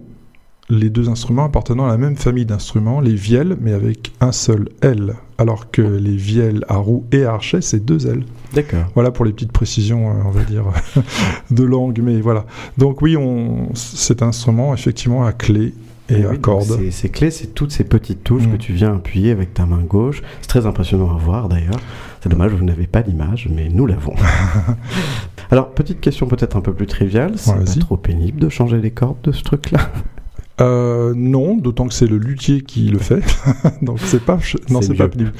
les 0.70 0.90
deux 0.90 1.10
instruments 1.10 1.46
appartenant 1.46 1.86
à 1.86 1.90
la 1.90 1.98
même 1.98 2.16
famille 2.16 2.46
d'instruments, 2.46 3.00
les 3.00 3.16
vielles, 3.16 3.58
mais 3.60 3.74
avec 3.74 4.12
un 4.22 4.32
seul 4.32 4.70
L, 4.82 5.16
alors 5.38 5.72
que 5.72 5.82
les 5.82 6.16
vielles 6.16 6.64
à 6.68 6.78
roue 6.78 7.06
et 7.12 7.24
à 7.24 7.34
archet, 7.34 7.62
c'est 7.62 7.84
deux 7.84 8.08
L. 8.08 8.24
D'accord. 8.54 8.86
Voilà 8.94 9.12
pour 9.12 9.26
les 9.26 9.32
petites 9.32 9.52
précisions, 9.52 10.10
euh, 10.10 10.14
on 10.26 10.32
va 10.32 10.44
dire, 10.44 10.66
de 11.52 11.64
langue, 11.64 12.00
mais 12.04 12.22
voilà. 12.22 12.46
Donc 12.78 13.02
oui, 13.02 13.18
on, 13.18 13.74
cet 13.74 14.22
instrument, 14.22 14.74
effectivement, 14.74 15.26
a 15.26 15.34
clé 15.34 15.74
et 16.10 16.26
à 16.26 16.36
corde. 16.38 16.80
Ces 16.92 17.10
clés, 17.10 17.32
c'est 17.32 17.54
toutes 17.54 17.72
ces 17.72 17.84
petites 17.84 18.24
touches 18.24 18.48
que 18.48 18.56
mm. 18.56 18.60
tu 18.60 18.74
viens 18.74 18.96
appuyer 18.96 19.32
avec 19.32 19.54
ta 19.54 19.66
main 19.66 19.82
gauche. 19.82 20.22
C'est 20.42 20.48
très 20.48 20.66
impressionnant 20.66 21.16
à 21.16 21.18
voir 21.18 21.50
d'ailleurs. 21.50 21.80
C'est 22.22 22.30
dommage, 22.30 22.52
vous 22.52 22.66
n'avez 22.66 22.88
pas 22.88 23.02
l'image, 23.02 23.50
mais 23.54 23.70
nous 23.70 23.86
l'avons. 23.86 24.16
Alors, 25.52 25.70
petite 25.72 26.02
question 26.02 26.28
peut-être 26.28 26.58
un 26.58 26.62
peu 26.62 26.74
plus 26.74 26.88
triviale. 26.88 27.34
C'est 27.38 27.54
pas 27.54 27.80
trop 27.80 27.98
pénible 27.98 28.40
de 28.40 28.50
changer 28.50 28.80
les 28.80 28.92
cordes 28.92 29.22
de 29.24 29.32
ce 29.32 29.44
truc-là 29.44 29.92
euh, 30.62 31.14
non, 31.16 31.56
d'autant 31.56 31.88
que 31.88 31.94
c'est 31.94 32.08
le 32.08 32.18
luthier 32.18 32.62
qui 32.62 32.90
le 32.90 33.00
fait. 33.00 33.22
Donc 33.82 34.00
c'est 34.00 34.24
pas 34.24 34.40
non 34.70 34.82
c'est 34.82 34.94
pas 34.94 35.08
pénible. 35.08 35.34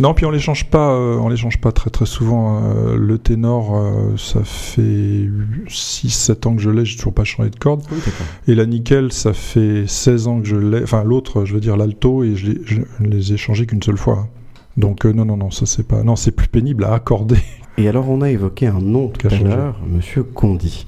Non, 0.00 0.14
puis 0.14 0.26
on 0.26 0.30
les 0.30 0.40
change 0.40 0.68
pas 0.70 0.92
euh, 0.92 1.16
on 1.16 1.28
les 1.28 1.36
change 1.36 1.60
pas 1.60 1.72
très 1.72 1.90
très 1.90 2.06
souvent 2.06 2.60
euh, 2.62 2.96
le 2.96 3.18
ténor 3.18 3.80
ça 4.16 4.40
fait 4.42 5.28
6 5.68 6.10
7 6.10 6.46
ans 6.46 6.56
que 6.56 6.62
je 6.62 6.70
l'ai, 6.70 6.84
j'ai 6.84 6.96
toujours 6.96 7.14
pas 7.14 7.24
changé 7.24 7.50
de 7.50 7.56
corde. 7.56 7.82
et 8.48 8.54
la 8.54 8.66
nickel, 8.66 9.12
ça 9.12 9.32
fait 9.32 9.86
16 9.86 10.26
ans 10.28 10.40
que 10.40 10.46
je 10.46 10.56
l'ai, 10.56 10.82
enfin 10.82 11.04
l'autre, 11.04 11.44
je 11.44 11.54
veux 11.54 11.60
dire 11.60 11.76
l'alto 11.76 12.24
et 12.24 12.34
je, 12.34 12.52
je, 12.64 12.80
les 13.00 13.32
ai 13.32 13.36
changés 13.36 13.66
qu'une 13.66 13.82
seule 13.82 13.98
fois. 13.98 14.28
Donc 14.76 15.04
non 15.04 15.24
non 15.24 15.36
non, 15.36 15.50
ça 15.50 15.66
c'est 15.66 15.86
pas 15.86 16.02
non, 16.02 16.16
c'est 16.16 16.32
plus 16.32 16.48
pénible 16.48 16.84
à 16.84 16.94
accorder 16.94 17.38
et 17.76 17.88
alors, 17.88 18.08
on 18.08 18.22
a 18.22 18.30
évoqué 18.30 18.68
un 18.68 18.80
nom 18.80 19.08
tout 19.08 19.26
à 19.26 19.36
l'heure, 19.36 19.80
Monsieur 19.88 20.22
Condi. 20.22 20.86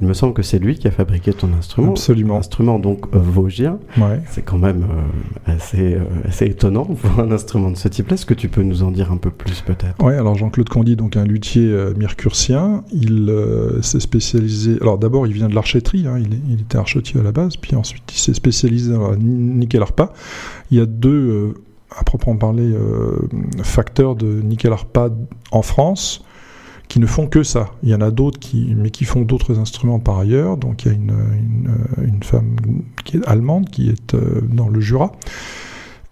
Il 0.00 0.06
me 0.06 0.12
semble 0.12 0.34
que 0.34 0.42
c'est 0.42 0.60
lui 0.60 0.78
qui 0.78 0.86
a 0.86 0.92
fabriqué 0.92 1.32
ton 1.32 1.52
instrument. 1.52 1.90
Absolument. 1.90 2.38
Instrument 2.38 2.78
donc 2.78 3.06
euh, 3.12 3.18
vosgien. 3.18 3.78
C'est 4.30 4.42
quand 4.42 4.58
même 4.58 4.84
euh, 4.84 5.52
assez, 5.52 5.94
euh, 5.94 6.04
assez 6.24 6.46
étonnant 6.46 6.84
pour 7.02 7.18
un 7.18 7.32
instrument 7.32 7.72
de 7.72 7.76
ce 7.76 7.88
type-là. 7.88 8.14
Est-ce 8.14 8.26
que 8.26 8.34
tu 8.34 8.48
peux 8.48 8.62
nous 8.62 8.84
en 8.84 8.92
dire 8.92 9.10
un 9.10 9.16
peu 9.16 9.30
plus 9.30 9.62
peut-être? 9.62 9.96
Oui, 10.00 10.14
alors 10.14 10.36
Jean-Claude 10.36 10.68
Condy, 10.68 10.94
donc 10.94 11.16
un 11.16 11.24
luthier 11.24 11.74
mercurcien, 11.96 12.84
il 12.92 13.32
s'est 13.82 14.00
spécialisé. 14.00 14.78
Alors 14.80 14.98
d'abord, 14.98 15.26
il 15.26 15.32
vient 15.32 15.48
de 15.48 15.54
l'archéterie. 15.56 16.06
Hein. 16.06 16.20
il, 16.20 16.40
il, 16.52 16.60
était 16.60 16.78
archetier 16.78 17.18
à 17.18 17.24
la 17.24 17.32
base, 17.32 17.56
puis 17.56 17.74
ensuite 17.74 18.04
il 18.14 18.18
s'est 18.18 18.34
spécialisé 18.34 18.92
dans 18.92 19.10
la 19.10 19.16
nickel 19.16 19.82
arpa. 19.82 20.12
Il 20.70 20.78
y 20.78 20.80
a 20.80 20.86
deux 20.86 21.54
à 21.98 22.04
proprement 22.04 22.36
parler, 22.36 22.72
facteurs 23.62 24.14
de 24.14 24.40
nickel 24.40 24.72
arpa 24.72 25.08
en 25.50 25.62
France 25.62 26.22
qui 26.88 27.00
ne 27.00 27.06
font 27.06 27.26
que 27.26 27.42
ça. 27.42 27.70
Il 27.82 27.90
y 27.90 27.94
en 27.94 28.00
a 28.00 28.10
d'autres 28.10 28.38
qui, 28.38 28.74
mais 28.76 28.90
qui 28.90 29.04
font 29.04 29.22
d'autres 29.22 29.58
instruments 29.58 30.00
par 30.00 30.18
ailleurs. 30.18 30.56
Donc 30.56 30.84
il 30.84 30.88
y 30.88 30.90
a 30.90 30.94
une, 30.94 31.14
une, 32.02 32.22
femme 32.22 32.56
qui 33.04 33.18
est 33.18 33.26
allemande 33.26 33.68
qui 33.70 33.88
est 33.90 34.14
euh, 34.14 34.40
dans 34.42 34.68
le 34.68 34.80
Jura 34.80 35.12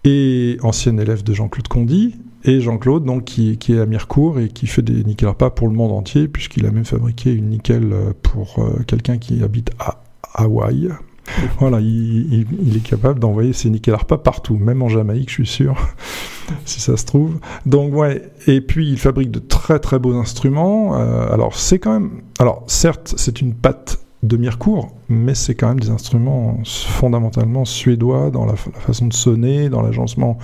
et 0.03 0.57
ancienne 0.61 0.99
élève 0.99 1.23
de 1.23 1.33
Jean-Claude 1.33 1.67
Condy. 1.67 2.15
Et 2.43 2.61
Jean-Claude, 2.61 3.03
donc, 3.03 3.25
qui, 3.25 3.57
qui, 3.57 3.73
est 3.73 3.79
à 3.79 3.85
Mirecourt 3.85 4.39
et 4.39 4.47
qui 4.47 4.67
fait 4.67 4.81
des 4.81 5.03
nickel 5.03 5.33
pas 5.33 5.49
pour 5.49 5.67
le 5.67 5.73
monde 5.73 5.91
entier, 5.91 6.27
puisqu'il 6.27 6.65
a 6.65 6.71
même 6.71 6.85
fabriqué 6.85 7.33
une 7.33 7.49
nickel 7.49 7.91
euh, 7.91 8.13
pour 8.21 8.59
euh, 8.59 8.83
quelqu'un 8.87 9.17
qui 9.17 9.43
habite 9.43 9.71
à 9.79 10.01
Hawaï, 10.33 10.89
voilà, 11.59 11.79
il, 11.79 12.75
est 12.75 12.83
capable 12.83 13.19
d'envoyer 13.19 13.53
ses 13.53 13.69
nickel 13.69 13.93
arpa 13.93 14.17
partout, 14.17 14.55
même 14.55 14.81
en 14.81 14.89
Jamaïque, 14.89 15.29
je 15.29 15.35
suis 15.35 15.47
sûr, 15.47 15.75
si 16.65 16.79
ça 16.79 16.97
se 16.97 17.05
trouve. 17.05 17.39
Donc 17.65 17.93
ouais, 17.93 18.31
et 18.47 18.61
puis 18.61 18.89
il 18.89 18.99
fabrique 18.99 19.31
de 19.31 19.39
très 19.39 19.79
très 19.79 19.99
beaux 19.99 20.15
instruments. 20.15 20.95
Euh, 20.95 21.31
alors 21.31 21.55
c'est 21.55 21.79
quand 21.79 21.93
même, 21.93 22.21
alors 22.39 22.63
certes, 22.67 23.13
c'est 23.17 23.41
une 23.41 23.53
patte 23.53 23.99
de 24.23 24.37
Mirecourt, 24.37 24.95
mais 25.09 25.35
c'est 25.35 25.55
quand 25.55 25.67
même 25.67 25.79
des 25.79 25.89
instruments 25.89 26.59
fondamentalement 26.65 27.65
suédois 27.65 28.31
dans 28.31 28.45
la, 28.45 28.55
façon 28.55 29.07
de 29.07 29.13
sonner, 29.13 29.69
dans 29.69 29.81
l'agencement, 29.81 30.39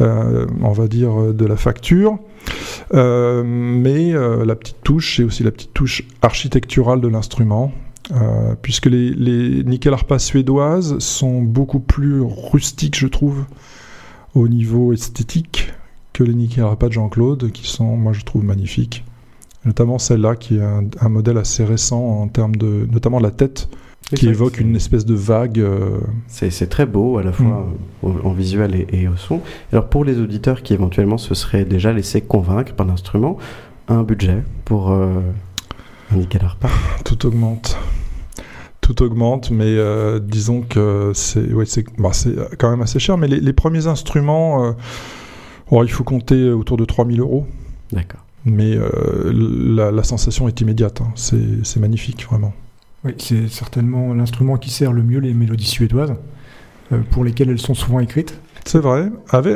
euh, 0.00 0.46
on 0.62 0.72
va 0.72 0.88
dire, 0.88 1.34
de 1.34 1.44
la 1.44 1.56
facture. 1.56 2.18
Euh, 2.94 3.42
mais 3.44 4.12
la 4.12 4.54
petite 4.54 4.82
touche, 4.82 5.16
c'est 5.16 5.24
aussi 5.24 5.42
la 5.42 5.50
petite 5.50 5.74
touche 5.74 6.04
architecturale 6.22 7.00
de 7.02 7.08
l'instrument. 7.08 7.70
Euh, 8.12 8.54
puisque 8.60 8.86
les, 8.86 9.10
les 9.10 9.64
nickel 9.64 9.94
arpa 9.94 10.18
suédoises 10.18 10.98
sont 10.98 11.40
beaucoup 11.40 11.80
plus 11.80 12.20
rustiques, 12.20 12.98
je 12.98 13.06
trouve, 13.06 13.44
au 14.34 14.48
niveau 14.48 14.92
esthétique, 14.92 15.72
que 16.12 16.22
les 16.22 16.34
nickel 16.34 16.64
arpa 16.64 16.88
de 16.88 16.92
Jean-Claude, 16.92 17.50
qui 17.52 17.66
sont, 17.66 17.96
moi, 17.96 18.12
je 18.12 18.22
trouve 18.22 18.44
magnifiques. 18.44 19.04
Notamment 19.64 19.98
celle-là, 19.98 20.36
qui 20.36 20.56
est 20.56 20.62
un, 20.62 21.08
modèle 21.08 21.38
assez 21.38 21.64
récent 21.64 22.00
en 22.00 22.28
termes 22.28 22.56
de, 22.56 22.86
notamment 22.90 23.20
la 23.20 23.30
tête, 23.30 23.68
qui 24.14 24.28
évoque 24.28 24.58
une 24.60 24.76
espèce 24.76 25.06
de 25.06 25.14
vague. 25.14 25.60
Euh, 25.60 26.00
c'est 26.26 26.68
très 26.68 26.84
beau 26.84 27.16
à 27.16 27.22
la 27.22 27.32
fois 27.32 27.66
mm. 28.02 28.26
en 28.26 28.32
visuel 28.32 28.86
et, 28.90 29.08
au 29.08 29.16
son. 29.16 29.40
Alors 29.72 29.88
pour 29.88 30.04
les 30.04 30.18
auditeurs 30.18 30.62
qui 30.62 30.74
éventuellement 30.74 31.16
se 31.16 31.34
seraient 31.34 31.64
déjà 31.64 31.92
laissés 31.92 32.20
convaincre 32.20 32.74
par 32.74 32.86
l'instrument, 32.86 33.38
un 33.86 34.02
budget 34.02 34.42
pour 34.64 34.90
euh, 34.90 35.20
un 36.12 36.16
nickel 36.16 36.44
arpa 36.44 36.68
Tout 37.04 37.24
augmente 37.24 37.78
tout 38.92 39.04
augmente, 39.04 39.50
mais 39.50 39.64
euh, 39.66 40.18
disons 40.18 40.62
que 40.62 41.12
c'est 41.14 41.52
ouais, 41.52 41.64
bah, 41.98 42.10
quand 42.58 42.70
même 42.70 42.82
assez 42.82 42.98
cher. 42.98 43.16
Mais 43.18 43.28
les, 43.28 43.52
premiers 43.52 43.86
instruments, 43.86 44.64
euh, 44.64 45.82
il 45.82 45.90
faut 45.90 46.04
compter 46.04 46.50
autour 46.50 46.76
de 46.76 46.84
3000 46.84 47.20
euros. 47.20 47.46
D'accord. 47.92 48.20
mais 48.44 48.76
la, 49.32 50.02
sensation 50.02 50.48
est 50.48 50.60
immédiate. 50.60 51.00
Hein. 51.00 51.12
C'est 51.14 51.80
magnifique, 51.80 52.24
vraiment. 52.26 52.52
Oui, 53.04 53.12
c'est 53.18 53.48
certainement 53.48 54.14
l'instrument 54.14 54.56
qui 54.56 54.70
sert 54.70 54.92
le 54.92 55.02
mieux 55.02 55.18
les 55.18 55.34
mélodies 55.34 55.66
suédoises, 55.66 56.14
pour 57.10 57.24
lesquelles 57.24 57.50
elles 57.50 57.60
sont 57.60 57.74
souvent 57.74 58.00
écrites. 58.00 58.38
C'est 58.64 58.78
vrai, 58.78 59.10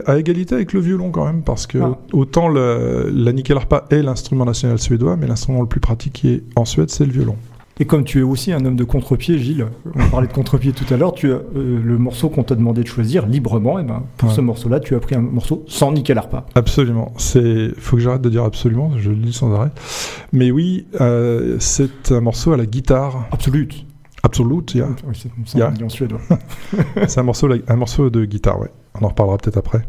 à 0.07 0.19
égalité 0.19 0.57
avec 0.57 0.73
le 0.73 0.81
violon 0.81 1.11
quand 1.11 1.25
même, 1.25 1.43
parce 1.43 1.67
que 1.67 1.79
ah. 1.79 1.99
autant 2.13 2.49
la 2.49 3.33
nickel-harpa 3.33 3.85
est 3.91 4.03
l'instrument 4.03 4.45
national 4.45 4.79
suédois, 4.79 5.17
mais 5.17 5.27
l'instrument 5.27 5.61
le 5.61 5.69
plus 5.69 5.81
pratiqué 5.81 6.43
en 6.57 6.65
Suède, 6.65 6.91
c'est 6.91 7.07
le 7.07 7.13
violon. 7.13 7.37
Et 7.79 7.85
comme 7.85 8.05
tu 8.05 8.21
es 8.21 8.23
aussi 8.23 8.53
un 8.53 8.65
homme 8.65 8.77
de 8.77 8.85
contre-pied, 8.85 9.39
Gilles, 9.39 9.67
on 9.95 10.09
parlait 10.09 10.29
de 10.29 10.33
contre-pied 10.33 10.73
tout 10.73 10.93
à 10.93 10.97
l'heure, 10.97 11.13
tu 11.13 11.31
as 11.31 11.37
euh, 11.37 11.81
le 11.83 11.99
morceau 11.99 12.31
qu'on 12.31 12.43
t'a 12.43 12.55
demandé 12.55 12.83
de 12.83 12.89
choisir 12.89 13.27
librement, 13.27 13.79
et 13.79 13.83
ben 13.83 14.05
pour 14.17 14.33
ce 14.33 14.41
morceau-là, 14.41 14.81
tu 14.81 14.95
as 14.95 15.01
pris 15.01 15.15
un 15.15 15.21
morceau 15.21 15.63
sans 15.69 15.93
nickel 15.93 16.17
harpa. 16.17 16.47
Absolument. 16.55 17.13
C'est, 17.19 17.79
faut 17.79 17.97
que 17.97 18.03
j'arrête 18.03 18.23
de 18.23 18.31
dire 18.31 18.45
absolument, 18.45 18.93
je 18.97 19.11
le 19.11 19.17
dis 19.17 19.35
sans 19.35 19.53
arrêt. 19.55 19.71
Mais 20.33 20.51
oui, 20.51 20.87
euh, 21.03 21.57
c'est 21.61 22.13
un 22.13 22.21
morceau 22.23 22.53
à 22.53 22.57
la 22.57 22.65
guitare. 22.65 23.27
Absolute. 23.31 23.85
Absolute, 24.23 24.75
yeah. 24.75 24.89
Oui, 25.07 25.15
c'est 25.15 25.31
c'est 27.09 27.21
un 27.21 27.23
morceau, 27.23 27.49
un 27.69 27.77
morceau 27.77 28.11
de 28.11 28.25
guitare, 28.25 28.59
ouais. 28.59 28.71
On 28.99 29.05
en 29.05 29.09
reparlera 29.09 29.37
peut-être 29.37 29.59
après. 29.59 29.83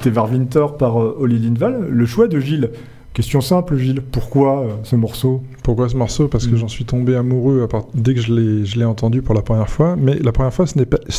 C'était 0.00 0.14
vers 0.14 0.32
Winter 0.32 0.64
par 0.78 0.98
euh, 0.98 1.14
Oli 1.20 1.38
Lindval. 1.38 1.86
Le 1.90 2.06
choix 2.06 2.26
de 2.26 2.40
Gilles. 2.40 2.70
Question 3.12 3.42
simple, 3.42 3.76
Gilles. 3.76 4.00
Pourquoi 4.00 4.60
euh, 4.60 4.68
ce 4.82 4.96
morceau? 4.96 5.42
Pourquoi 5.62 5.90
ce 5.90 5.96
morceau? 5.96 6.26
Parce 6.26 6.46
que 6.46 6.54
mm. 6.54 6.56
j'en 6.56 6.68
suis 6.68 6.86
tombé 6.86 7.16
amoureux 7.16 7.68
à 7.70 7.78
dès 7.92 8.14
que 8.14 8.22
je 8.22 8.78
l'ai 8.78 8.84
entendu 8.86 9.20
pour 9.20 9.34
la 9.34 9.42
première 9.42 9.68
fois. 9.68 9.96
Mais 10.00 10.14
la 10.14 10.32
première 10.32 10.54
fois, 10.54 10.64
ce 10.66 10.78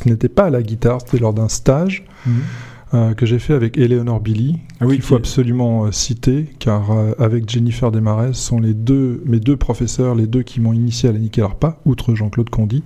n'était 0.10 0.30
pas, 0.30 0.46
à 0.46 0.50
la 0.50 0.64
guitare, 0.64 1.00
c'était 1.00 1.20
lors 1.20 1.32
d'un 1.32 1.48
stage. 1.48 2.06
Mm. 2.26 2.32
Euh, 2.94 3.14
que 3.14 3.28
j'ai 3.28 3.38
fait 3.38 3.54
avec 3.54 3.78
Eleanor 3.78 4.20
Billy, 4.20 4.58
ah 4.82 4.86
oui, 4.86 4.96
qu'il 4.96 5.04
faut 5.04 5.16
absolument 5.16 5.90
citer, 5.94 6.48
car 6.60 6.92
avec 7.20 7.50
Jennifer 7.50 7.90
Desmarais, 7.90 8.34
sont 8.34 8.60
les 8.60 8.74
deux, 8.74 9.24
mes 9.26 9.40
deux 9.40 9.56
professeurs, 9.56 10.14
les 10.14 10.28
deux 10.28 10.42
qui 10.42 10.60
m'ont 10.60 10.74
initié 10.74 11.08
à 11.08 11.14
la 11.14 11.20
nickel 11.20 11.46
harpa, 11.46 11.78
outre 11.86 12.16
Jean-Claude 12.16 12.50
Condy. 12.50 12.84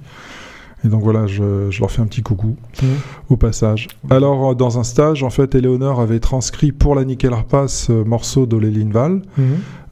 Et 0.83 0.87
donc 0.87 1.01
voilà, 1.01 1.25
je, 1.25 1.79
leur 1.79 1.91
fais 1.91 2.01
un 2.01 2.05
petit 2.05 2.21
coucou 2.21 2.55
mmh. 2.81 2.85
au 3.29 3.37
passage. 3.37 3.87
Alors, 4.09 4.51
euh, 4.51 4.55
dans 4.55 4.77
un 4.77 4.83
stage, 4.83 5.23
en 5.23 5.29
fait, 5.29 5.55
Eleonore 5.55 5.99
avait 5.99 6.19
transcrit 6.19 6.71
pour 6.71 6.95
la 6.95 7.05
Nickel 7.05 7.33
Harpa 7.33 7.67
ce 7.67 7.91
morceau 7.91 8.45
d'Ole 8.45 8.65
Lindvall, 8.65 9.21
mmh. 9.37 9.43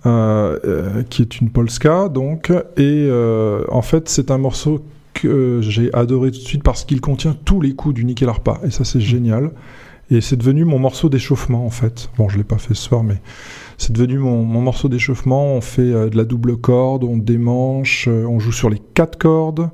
euh, 0.06 0.60
euh, 0.66 1.04
qui 1.04 1.22
est 1.22 1.40
une 1.40 1.50
polska, 1.50 2.10
donc. 2.10 2.52
Et 2.78 3.10
en 3.72 3.82
fait, 3.82 4.10
c'est 4.10 4.32
un 4.32 4.38
morceau 4.38 4.84
que 5.14 5.60
j'ai 5.62 5.94
adoré 5.94 6.32
tout 6.32 6.40
de 6.40 6.44
suite 6.44 6.64
parce 6.64 6.84
qu'il 6.86 7.00
contient 7.00 7.36
tous 7.46 7.62
les 7.62 7.76
coups 7.76 7.96
du 7.96 8.04
Nickel 8.04 8.30
Harpa. 8.30 8.60
Et 8.64 8.70
ça, 8.70 8.84
c'est 8.84 9.00
mmh. 9.00 9.02
génial. 9.02 9.52
Et 10.12 10.22
c'est 10.22 10.36
devenu 10.36 10.66
mon 10.66 10.78
morceau 10.78 11.10
d'échauffement, 11.10 11.66
en 11.66 11.70
fait. 11.70 12.10
Bon, 12.18 12.30
je 12.30 12.36
ne 12.36 12.40
l'ai 12.40 12.44
pas 12.44 12.58
fait 12.58 12.76
ce 12.76 12.84
soir, 12.84 13.04
mais 13.04 13.20
c'est 13.78 13.94
devenu 13.94 14.20
mon, 14.20 14.44
morceau 14.44 14.90
d'échauffement. 14.90 15.56
On 15.56 15.62
fait 15.62 16.10
de 16.10 16.16
la 16.16 16.26
double 16.26 16.58
corde, 16.58 17.04
on 17.04 17.18
démanche, 17.18 18.08
on 18.08 18.38
joue 18.38 18.52
sur 18.52 18.70
les 18.70 18.82
quatre 18.94 19.18
cordes. 19.18 19.70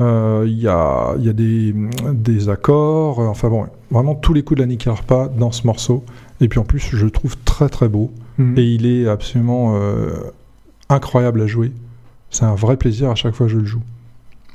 Il 0.00 0.58
y 0.58 0.68
a, 0.68 1.14
y 1.18 1.28
a 1.28 1.32
des, 1.32 1.74
des 2.12 2.48
accords. 2.48 3.18
enfin 3.18 3.48
bon, 3.48 3.66
vraiment 3.90 4.14
tous 4.14 4.32
les 4.32 4.42
coups 4.42 4.58
de 4.58 4.62
la 4.62 4.68
Nicky 4.68 4.88
Harpa 4.88 5.28
dans 5.28 5.50
ce 5.50 5.66
morceau. 5.66 6.04
Et 6.40 6.48
puis 6.48 6.60
en 6.60 6.64
plus, 6.64 6.78
je 6.78 7.04
le 7.04 7.10
trouve 7.10 7.36
très 7.44 7.68
très 7.68 7.88
beau. 7.88 8.12
Mhm. 8.38 8.58
Et 8.58 8.62
il 8.62 8.86
est 8.86 9.08
absolument 9.08 9.76
incroyable 10.88 11.42
à 11.42 11.46
jouer. 11.46 11.72
C'est 12.30 12.44
un 12.44 12.54
vrai 12.54 12.76
plaisir 12.76 13.10
à 13.10 13.14
chaque 13.14 13.34
fois 13.34 13.46
que 13.46 13.52
je 13.52 13.58
le 13.58 13.64
joue. 13.64 13.82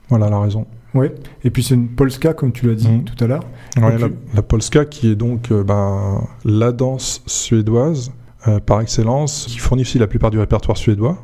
Voilà 0.09 0.29
la 0.29 0.39
raison. 0.39 0.65
Oui, 0.93 1.07
et 1.43 1.49
puis 1.49 1.63
c'est 1.63 1.73
une 1.73 1.87
polska, 1.87 2.33
comme 2.33 2.51
tu 2.51 2.67
l'as 2.67 2.75
dit 2.75 2.87
mhm. 2.87 3.03
tout 3.03 3.23
à 3.23 3.27
l'heure. 3.27 3.43
la, 3.77 4.41
polska 4.41 4.85
qui 4.85 5.09
est 5.09 5.15
donc 5.15 5.51
euh, 5.51 5.63
ben, 5.63 6.21
la 6.45 6.71
danse 6.71 7.23
suédoise 7.25 8.11
euh, 8.47 8.59
par 8.59 8.81
excellence, 8.81 9.47
qui 9.49 9.57
fournit 9.57 9.81
aussi 9.81 9.97
la 9.97 10.07
plupart 10.07 10.29
du 10.29 10.37
répertoire 10.39 10.77
suédois. 10.77 11.17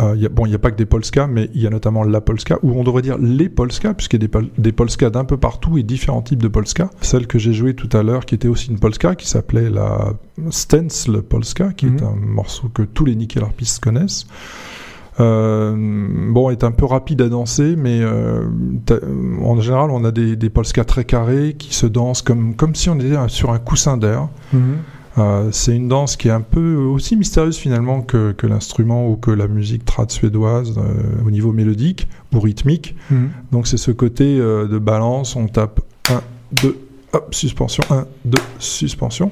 Euh, 0.00 0.16
y 0.16 0.26
a, 0.26 0.28
bon, 0.28 0.46
il 0.46 0.50
n'y 0.50 0.54
a 0.54 0.58
pas 0.58 0.70
que 0.70 0.76
des 0.76 0.86
polskas, 0.86 1.26
mais 1.26 1.50
il 1.54 1.60
y 1.60 1.66
a 1.66 1.70
notamment 1.70 2.02
la 2.04 2.20
polska, 2.20 2.58
ou 2.62 2.72
on 2.72 2.84
devrait 2.84 3.02
dire 3.02 3.18
les 3.18 3.48
polskas, 3.48 3.94
puisqu'il 3.94 4.22
y 4.22 4.24
a 4.24 4.28
des, 4.28 4.50
des 4.58 4.72
polskas 4.72 5.10
d'un 5.10 5.24
peu 5.24 5.36
partout 5.36 5.78
et 5.78 5.82
différents 5.82 6.22
types 6.22 6.42
de 6.42 6.48
polskas. 6.48 6.90
Celle 7.00 7.26
que 7.26 7.38
j'ai 7.38 7.52
jouée 7.52 7.74
tout 7.74 7.94
à 7.96 8.02
l'heure, 8.02 8.24
qui 8.24 8.34
était 8.34 8.48
aussi 8.48 8.70
une 8.70 8.78
polska, 8.78 9.14
qui 9.14 9.28
s'appelait 9.28 9.70
la 9.70 10.14
Stencil 10.50 11.22
Polska, 11.22 11.72
qui 11.76 11.86
est 11.86 12.00
mhm. 12.02 12.04
un 12.04 12.16
morceau 12.16 12.68
que 12.68 12.82
tous 12.82 13.04
les 13.04 13.14
nickel 13.14 13.42
harpistes 13.42 13.80
connaissent. 13.80 14.26
Euh, 15.18 15.74
bon, 16.30 16.48
est 16.48 16.64
un 16.64 16.70
peu 16.70 16.86
rapide 16.86 17.20
à 17.20 17.28
danser, 17.28 17.74
mais 17.76 18.00
euh, 18.00 18.42
en 19.42 19.60
général, 19.60 19.90
on 19.90 20.04
a 20.04 20.12
des, 20.12 20.36
des 20.36 20.48
polskas 20.48 20.84
très 20.84 21.04
carrés 21.04 21.56
qui 21.58 21.74
se 21.74 21.86
dansent 21.86 22.22
comme, 22.22 22.54
comme 22.54 22.74
si 22.74 22.88
on 22.88 22.98
était 22.98 23.16
sur 23.28 23.50
un 23.50 23.58
coussin 23.58 23.98
d'air. 23.98 24.28
Mhm. 24.52 24.78
C'est 25.50 25.74
une 25.76 25.88
danse 25.88 26.16
qui 26.16 26.28
est 26.28 26.32
un 26.32 26.40
peu 26.40 26.76
aussi 26.76 27.16
mystérieuse 27.16 27.56
finalement 27.56 28.00
que, 28.00 28.32
que 28.32 28.46
l'instrument 28.46 29.08
ou 29.08 29.16
que 29.16 29.30
la 29.30 29.48
musique 29.48 29.84
trad 29.84 30.10
suédoise 30.10 30.78
au 31.26 31.30
niveau 31.30 31.52
mélodique 31.52 32.08
ou 32.32 32.40
rythmique. 32.40 32.94
Mhm. 33.10 33.30
Donc 33.52 33.66
c'est 33.66 33.76
ce 33.76 33.90
côté 33.90 34.36
de 34.38 34.78
balance, 34.78 35.36
on 35.36 35.46
tape 35.46 35.80
1, 36.08 36.22
2, 36.62 36.78
hop, 37.12 37.34
suspension, 37.34 37.84
1, 37.90 38.06
2, 38.24 38.38
suspension. 38.58 39.30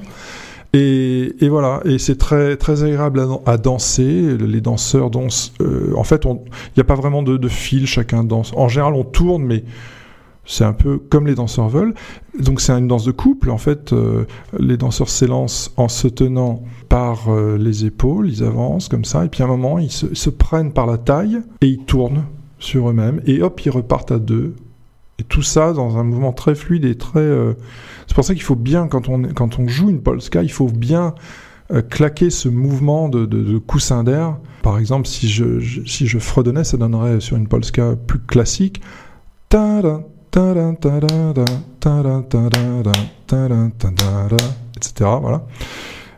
Et, 0.73 1.35
et, 1.39 1.49
voilà, 1.49 1.81
et 1.85 1.97
c'est 1.97 2.17
très 2.17 2.55
très 2.55 2.83
agréable 2.83 3.25
à, 3.45 3.57
danser. 3.57 4.37
Les 4.37 4.61
danseurs 4.61 5.09
dansent. 5.09 5.53
Euh, 5.61 5.93
en 5.95 6.03
fait, 6.03 6.25
il 6.25 6.37
n'y 6.77 6.81
a 6.81 6.83
pas 6.83 6.95
vraiment 6.95 7.23
de, 7.23 7.37
de, 7.37 7.47
fil, 7.47 7.87
chacun 7.87 8.23
danse. 8.23 8.51
En 8.55 8.67
général, 8.67 8.93
on 8.93 9.03
tourne, 9.03 9.43
mais 9.43 9.63
c'est 10.49 10.65
un 10.65 10.73
peu 10.73 10.97
comme 10.97 11.27
les 11.27 11.35
danseurs 11.35 11.69
veulent. 11.69 11.93
Donc 12.37 12.61
c'est 12.61 12.73
une 12.73 12.87
danse 12.87 13.05
de 13.05 13.11
couple. 13.11 13.49
En 13.49 13.57
fait, 13.57 13.93
euh, 13.93 14.25
les 14.57 14.77
danseurs 14.77 15.09
s'élancent 15.09 15.71
en 15.77 15.87
se 15.87 16.07
tenant 16.07 16.63
par 16.89 17.29
euh, 17.29 17.57
les 17.57 17.85
épaules, 17.85 18.29
ils 18.29 18.43
avancent 18.43 18.87
comme 18.87 19.05
ça, 19.05 19.25
et 19.25 19.29
puis 19.29 19.43
à 19.43 19.45
un 19.45 19.49
moment, 19.49 19.79
ils 19.79 19.91
se, 19.91 20.29
prennent 20.29 20.73
par 20.73 20.87
la 20.87 20.97
taille 20.97 21.39
et 21.61 21.67
ils 21.67 21.85
tournent 21.85 22.23
sur 22.57 22.89
eux-mêmes, 22.89 23.21
et 23.25 23.41
hop, 23.41 23.61
ils 23.65 23.69
repartent 23.69 24.11
à 24.11 24.19
deux. 24.19 24.55
Et 25.19 25.23
tout 25.23 25.41
ça 25.41 25.73
dans 25.73 25.97
un 25.97 26.03
mouvement 26.03 26.33
très 26.33 26.55
fluide 26.55 26.85
et 26.85 26.95
très 26.95 27.27
c'est 28.09 28.15
pour 28.15 28.23
ça 28.23 28.33
qu'il 28.33 28.43
faut 28.43 28.55
bien, 28.55 28.87
quand 28.87 29.07
on, 29.07 29.21
quand 29.21 29.59
on 29.59 29.67
joue 29.67 29.91
une 29.91 30.01
polska, 30.01 30.41
il 30.41 30.51
faut 30.51 30.67
bien 30.67 31.13
euh, 31.71 31.83
claquer 31.83 32.31
ce 32.31 32.49
mouvement 32.49 33.07
de, 33.07 33.59
coussin 33.59 34.03
d'air. 34.03 34.37
Par 34.63 34.79
exemple, 34.79 35.07
si 35.07 35.29
je, 35.29 35.59
si 35.85 36.07
je 36.07 36.17
fredonnais, 36.17 36.63
ça 36.63 36.77
donnerait 36.77 37.19
sur 37.19 37.37
une 37.37 37.47
polska 37.47 37.95
plus 38.07 38.17
classique. 38.17 38.81
Etc. 44.75 45.09
Voilà. 45.21 45.43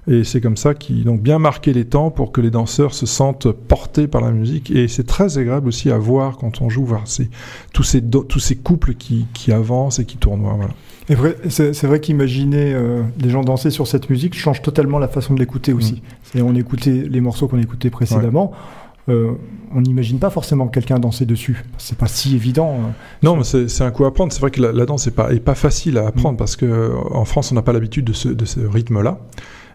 Et 0.07 0.23
c'est 0.23 0.41
comme 0.41 0.57
ça 0.57 0.73
qui 0.73 1.03
donc 1.03 1.21
bien 1.21 1.37
marquer 1.37 1.73
les 1.73 1.85
temps 1.85 2.09
pour 2.09 2.31
que 2.31 2.41
les 2.41 2.49
danseurs 2.49 2.93
se 2.93 3.05
sentent 3.05 3.51
portés 3.51 4.07
par 4.07 4.21
la 4.21 4.31
musique. 4.31 4.71
Et 4.71 4.87
c'est 4.87 5.05
très 5.05 5.37
agréable 5.37 5.67
aussi 5.67 5.91
à 5.91 5.97
voir 5.97 6.37
quand 6.37 6.61
on 6.61 6.69
joue, 6.69 6.83
voir 6.83 7.07
ces, 7.07 7.29
tous, 7.71 7.83
ces, 7.83 8.01
tous 8.01 8.39
ces 8.39 8.55
couples 8.55 8.95
qui, 8.95 9.27
qui 9.33 9.51
avancent 9.51 9.99
et 9.99 10.05
qui 10.05 10.17
tournoient. 10.17 10.57
Voilà. 10.57 10.73
C'est 11.49 11.83
vrai 11.83 11.99
qu'imaginer 11.99 12.73
euh, 12.73 13.03
des 13.17 13.29
gens 13.29 13.41
danser 13.41 13.69
sur 13.69 13.87
cette 13.87 14.09
musique 14.09 14.37
change 14.37 14.61
totalement 14.61 14.97
la 14.97 15.07
façon 15.07 15.33
de 15.33 15.39
l'écouter 15.39 15.73
aussi. 15.73 16.01
Mm. 16.35 16.41
On 16.41 16.55
écoutait 16.55 17.05
les 17.09 17.21
morceaux 17.21 17.47
qu'on 17.47 17.59
écoutait 17.59 17.89
précédemment. 17.89 18.53
Euh, 19.09 19.31
on 19.73 19.81
n'imagine 19.81 20.19
pas 20.19 20.29
forcément 20.29 20.67
quelqu'un 20.67 20.99
danser 20.99 21.25
dessus. 21.25 21.63
C'est 21.77 21.97
pas 21.97 22.07
si 22.07 22.35
évident. 22.35 22.73
Euh, 22.73 22.89
non, 23.23 23.35
mais 23.35 23.43
c'est 23.43 23.83
un 23.83 23.91
coup 23.91 24.05
à 24.05 24.09
apprendre. 24.09 24.31
C'est 24.31 24.41
vrai 24.41 24.51
que 24.51 24.61
la, 24.61 24.85
danse 24.85 25.07
n'est 25.07 25.13
pas, 25.13 25.33
est 25.33 25.39
pas 25.39 25.55
facile 25.55 25.97
à 25.97 26.07
apprendre 26.07 26.35
mm. 26.35 26.37
parce 26.37 26.55
que 26.55 26.91
en 27.11 27.25
France, 27.25 27.51
on 27.51 27.55
n'a 27.55 27.61
pas 27.61 27.73
l'habitude 27.73 28.05
de 28.05 28.13
ce, 28.13 28.29
de 28.29 28.45
ce 28.45 28.59
rythme-là. 28.59 29.19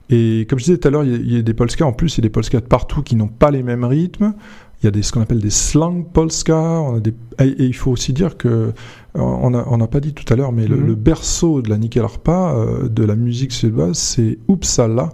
Et 0.08 0.46
comme 0.48 0.58
je 0.58 0.64
disais 0.64 0.78
tout 0.78 0.86
à 0.86 0.90
l'heure, 0.90 1.04
il 1.04 1.32
y, 1.32 1.36
a 1.36 1.42
des 1.42 1.54
polskas. 1.54 1.84
En 1.84 1.92
plus, 1.92 2.16
il 2.16 2.18
y 2.18 2.20
a 2.20 2.28
des 2.28 2.30
polskas 2.30 2.60
de 2.60 2.66
partout 2.66 3.02
qui 3.02 3.16
n'ont 3.16 3.26
pas 3.28 3.50
les 3.50 3.64
mêmes 3.64 3.84
rythmes. 3.84 4.34
Il 4.80 4.84
y 4.84 4.88
a 4.88 4.90
des, 4.90 5.02
ce 5.02 5.10
qu'on 5.10 5.20
appelle 5.20 5.40
des 5.40 5.50
slang 5.50 6.04
polska. 6.04 6.56
On 6.56 6.96
a 6.96 7.00
des, 7.00 7.14
et, 7.40 7.54
il 7.58 7.74
faut 7.74 7.90
aussi 7.90 8.12
dire 8.12 8.36
que 8.36 8.72
on 9.14 9.50
n'a 9.50 9.64
on 9.66 9.78
pas 9.86 10.00
dit 10.00 10.12
tout 10.12 10.30
à 10.30 10.36
l'heure, 10.36 10.52
mais 10.52 10.66
le, 10.66 10.76
mhm. 10.76 10.94
berceau 10.94 11.62
de 11.62 11.70
la 11.70 11.78
Nickel 11.78 12.04
Harpa, 12.04 12.54
euh, 12.54 12.88
de 12.88 13.02
la 13.02 13.16
musique 13.16 13.50
suédoise, 13.50 13.96
c'est 13.96 14.38
Uppsala, 14.48 15.08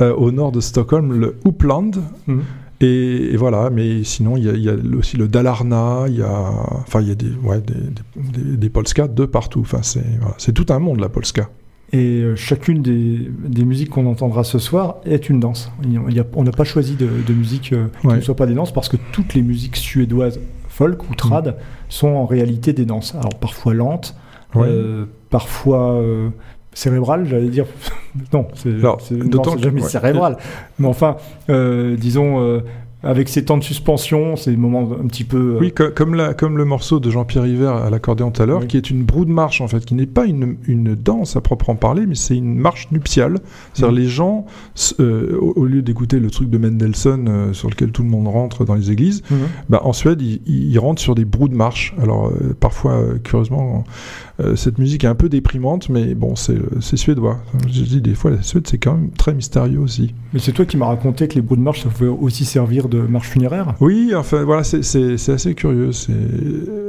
euh, 0.00 0.14
au 0.14 0.32
nord 0.32 0.50
de 0.50 0.60
Stockholm, 0.60 1.12
le 1.12 1.36
Uppland. 1.44 2.02
Mhm. 2.26 2.42
Et, 2.80 3.36
voilà, 3.36 3.70
mais 3.70 4.04
sinon, 4.04 4.36
il 4.36 4.44
y, 4.44 4.68
a, 4.68 4.74
aussi 4.96 5.16
le 5.16 5.26
Dalarna, 5.26 6.04
il 6.08 6.18
y 6.18 6.22
a, 6.22 6.52
enfin, 6.80 7.00
il 7.00 7.08
y 7.08 7.10
a 7.10 7.14
des, 7.16 7.32
ouais, 7.42 7.60
des, 7.60 7.74
des, 8.16 8.56
des, 8.56 8.70
polskas 8.70 9.08
de 9.08 9.24
partout. 9.24 9.60
Enfin, 9.60 9.82
c'est 9.82 10.04
voilà, 10.20 10.36
tout 10.36 10.66
un 10.68 10.78
monde, 10.78 11.00
la 11.00 11.08
polska. 11.08 11.50
Et 11.92 12.20
euh, 12.20 12.36
chacune 12.36 12.82
des, 12.82 13.30
des 13.48 13.64
musiques 13.64 13.90
qu'on 13.90 14.06
entendra 14.06 14.44
ce 14.44 14.58
soir 14.58 14.96
est 15.04 15.28
une 15.28 15.40
danse. 15.40 15.72
on 16.34 16.42
n'a 16.44 16.52
pas 16.52 16.64
choisi 16.64 16.94
de, 16.96 17.08
de 17.26 17.32
musique 17.32 17.74
qui 18.00 18.06
ne 18.06 18.20
soit 18.20 18.36
pas 18.36 18.46
des 18.46 18.54
danses 18.54 18.72
parce 18.72 18.88
que 18.88 18.98
toutes 19.12 19.34
les 19.34 19.42
musiques 19.42 19.76
suédoises 19.76 20.38
folk 20.78 21.10
ou 21.10 21.14
trad 21.14 21.48
mm. 21.48 21.54
sont 21.88 22.08
en 22.08 22.26
réalité 22.26 22.72
des 22.72 22.84
danses. 22.84 23.14
Alors 23.14 23.34
parfois 23.40 23.74
lentes, 23.74 24.14
euh, 24.56 25.06
parfois 25.30 25.94
euh, 25.94 26.30
cérébrales, 26.72 27.26
j'allais 27.26 27.48
dire. 27.48 27.66
non, 28.32 28.48
c'est 28.54 28.78
jamais 29.60 29.82
cérébral. 29.82 30.36
Mais 30.78 30.86
enfin, 30.86 31.16
euh, 31.50 31.96
disons 31.96 32.62
avec 33.02 33.28
ces 33.28 33.44
temps 33.44 33.58
de 33.58 33.62
suspension, 33.62 34.34
ces 34.34 34.56
moments 34.56 34.90
un 35.00 35.06
petit 35.06 35.24
peu. 35.24 35.56
Oui, 35.60 35.72
comme, 35.72 36.14
la, 36.14 36.34
comme 36.34 36.58
le 36.58 36.64
morceau 36.64 36.98
de 36.98 37.10
Jean-Pierre 37.10 37.46
Hiver 37.46 37.72
à 37.72 37.90
l'accordéon 37.90 38.30
tout 38.32 38.42
à 38.42 38.46
l'heure, 38.46 38.66
qui 38.66 38.76
est 38.76 38.90
une 38.90 39.04
broue 39.04 39.24
de 39.24 39.30
marche 39.30 39.60
en 39.60 39.68
fait, 39.68 39.84
qui 39.84 39.94
n'est 39.94 40.06
pas 40.06 40.26
une, 40.26 40.56
une, 40.66 40.96
danse 40.96 41.36
à 41.36 41.40
proprement 41.40 41.76
parler, 41.76 42.06
mais 42.06 42.16
c'est 42.16 42.36
une 42.36 42.56
marche 42.56 42.88
nuptiale. 42.90 43.38
C'est-à-dire 43.72 43.96
les 43.96 44.08
gens, 44.08 44.46
euh, 44.98 45.38
au, 45.38 45.64
lieu 45.64 45.82
d'écouter 45.82 46.18
le 46.18 46.30
truc 46.30 46.50
de 46.50 46.58
Mendelssohn 46.58 47.28
euh, 47.28 47.52
sur 47.52 47.70
lequel 47.70 47.92
tout 47.92 48.02
le 48.02 48.08
monde 48.08 48.26
rentre 48.26 48.64
dans 48.64 48.74
les 48.74 48.90
églises, 48.90 49.22
mm. 49.30 49.36
bah, 49.68 49.80
en 49.84 49.92
Suède, 49.92 50.20
ils, 50.20 50.40
ils, 50.46 50.78
rentrent 50.78 51.02
sur 51.02 51.14
des 51.14 51.24
brous 51.24 51.48
de 51.48 51.54
marche. 51.54 51.94
Alors 52.02 52.28
euh, 52.28 52.56
parfois, 52.58 53.00
curieusement, 53.22 53.84
cette 54.54 54.78
musique 54.78 55.04
est 55.04 55.08
un 55.08 55.14
peu 55.14 55.28
déprimante, 55.28 55.88
mais 55.88 56.14
bon, 56.14 56.34
c'est 56.36 56.96
suédois. 56.96 57.38
Je 57.68 57.82
dis 57.82 58.00
des 58.00 58.14
fois, 58.14 58.30
la 58.30 58.42
Suède, 58.42 58.66
c'est 58.68 58.78
quand 58.78 58.94
même 58.94 59.10
très 59.10 59.34
mystérieux 59.34 59.80
aussi. 59.80 60.14
Mais 60.32 60.38
c'est 60.38 60.52
toi 60.52 60.64
qui 60.64 60.76
m'as 60.76 60.86
raconté 60.86 61.26
que 61.26 61.34
les 61.34 61.40
brous 61.40 61.56
de 61.56 61.60
marche, 61.60 61.82
ça 61.82 61.88
pouvait 61.88 62.08
aussi 62.08 62.44
servir 62.44 62.88
de 62.88 63.00
marche 63.00 63.28
funéraire? 63.28 63.74
Oui, 63.80 64.12
enfin 64.16 64.44
voilà, 64.44 64.62
c'est 64.64 65.28
assez 65.28 65.54
curieux. 65.54 65.92
C'est 65.92 66.12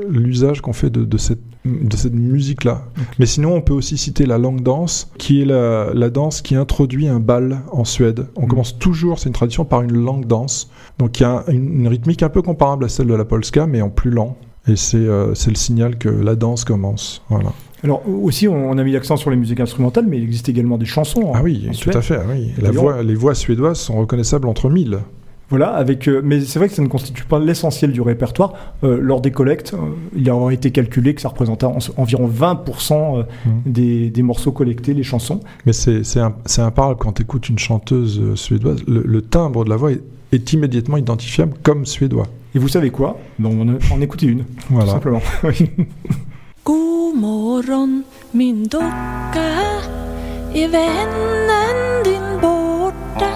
l'usage 0.09 0.61
qu'on 0.61 0.73
fait 0.73 0.89
de, 0.89 1.05
de, 1.05 1.17
cette, 1.17 1.41
de 1.65 1.95
cette 1.95 2.13
musique-là. 2.13 2.85
Mais 3.17 3.25
sinon, 3.25 3.55
on 3.55 3.61
peut 3.61 3.73
aussi 3.73 3.97
citer 3.97 4.25
la 4.25 4.37
langue 4.37 4.61
danse, 4.61 5.11
qui 5.17 5.41
est 5.41 5.45
la, 5.45 5.91
la 5.93 6.09
danse 6.09 6.41
qui 6.41 6.55
introduit 6.55 7.07
un 7.07 7.19
bal 7.19 7.61
en 7.71 7.85
Suède. 7.85 8.27
On 8.35 8.45
mm. 8.45 8.49
commence 8.49 8.79
toujours, 8.79 9.19
c'est 9.19 9.29
une 9.29 9.33
tradition, 9.33 9.65
par 9.65 9.81
une 9.81 9.93
langue 9.93 10.25
danse. 10.25 10.69
Donc 10.97 11.19
il 11.19 11.23
y 11.23 11.25
a 11.25 11.43
une, 11.47 11.87
rythmique 11.87 12.23
un 12.23 12.29
peu 12.29 12.41
comparable 12.41 12.85
à 12.85 12.89
celle 12.89 13.07
de 13.07 13.13
la 13.13 13.25
polska, 13.25 13.65
mais 13.65 13.81
en 13.81 13.89
plus 13.89 14.11
lent. 14.11 14.37
Et 14.69 14.75
c'est 14.75 14.97
euh, 14.97 15.33
le 15.47 15.55
signal 15.55 15.97
que 15.97 16.09
la 16.09 16.35
danse 16.35 16.63
commence. 16.63 17.21
Voilà. 17.29 17.51
Alors 17.83 18.03
aussi, 18.07 18.47
on 18.47 18.77
a 18.77 18.83
mis 18.83 18.91
l'accent 18.91 19.15
sur 19.15 19.29
les 19.29 19.37
musiques 19.37 19.59
instrumentales, 19.59 20.05
mais 20.07 20.17
il 20.17 20.23
existe 20.23 20.49
également 20.49 20.77
des 20.77 20.85
chansons. 20.85 21.31
Ah 21.33 21.41
oui, 21.41 21.69
tout 21.81 21.91
à 21.91 22.01
fait. 22.01 22.19
Oui. 22.29 22.51
La 22.61 22.71
voix, 22.71 23.01
les 23.03 23.15
voix 23.15 23.35
suédoises 23.35 23.79
sont 23.79 23.97
reconnaissables 23.97 24.47
entre 24.47 24.69
mille. 24.69 24.99
Voilà, 25.49 25.69
avec, 25.69 26.07
euh, 26.07 26.21
mais 26.23 26.41
c'est 26.41 26.59
vrai 26.59 26.69
que 26.69 26.75
ça 26.75 26.83
ne 26.83 26.87
constitue 26.87 27.23
pas 27.23 27.39
l'essentiel 27.39 27.91
du 27.91 28.01
répertoire. 28.01 28.53
Euh, 28.83 28.99
lors 29.01 29.19
des 29.19 29.31
collectes, 29.31 29.73
euh, 29.73 29.95
il 30.15 30.29
a 30.29 30.51
été 30.51 30.69
calculé 30.69 31.15
que 31.15 31.21
ça 31.21 31.29
représentait 31.29 31.65
environ 31.97 32.29
20% 32.29 33.23
mmh. 33.23 33.49
des, 33.65 34.09
des, 34.11 34.21
morceaux 34.21 34.51
collectés, 34.51 34.93
les 34.93 35.03
chansons. 35.03 35.39
Mais 35.65 35.73
c'est 35.73 36.59
imparable 36.59 36.99
quand 36.99 37.13
tu 37.13 37.23
écoutes 37.23 37.49
une 37.49 37.57
chanteuse 37.57 38.35
suédoise. 38.35 38.83
Le, 38.87 39.21
timbre 39.21 39.65
de 39.65 39.69
la 39.69 39.75
voix 39.75 39.91
est, 39.91 40.01
immédiatement 40.37 40.97
identifiable 40.97 41.53
comme 41.63 41.85
suédois. 41.85 42.27
Et 42.55 42.59
vous 42.59 42.67
savez 42.67 42.89
quoi? 42.89 43.19
Bon, 43.37 43.49
on, 43.59 43.93
en 43.93 44.01
écoutait 44.01 44.27
une, 44.27 44.45
voilà. 44.69 44.85
tout 44.85 44.91
simplement. 44.91 45.21
God 46.63 47.15
morgon 47.15 48.03
min 48.33 48.63
docka, 48.63 49.49
är 50.53 50.67
vännen 50.67 52.03
din 52.03 52.41
borta? 52.41 53.31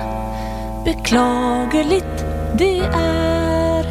Beklagligt 0.85 2.25
det 2.57 2.79
är 2.93 3.83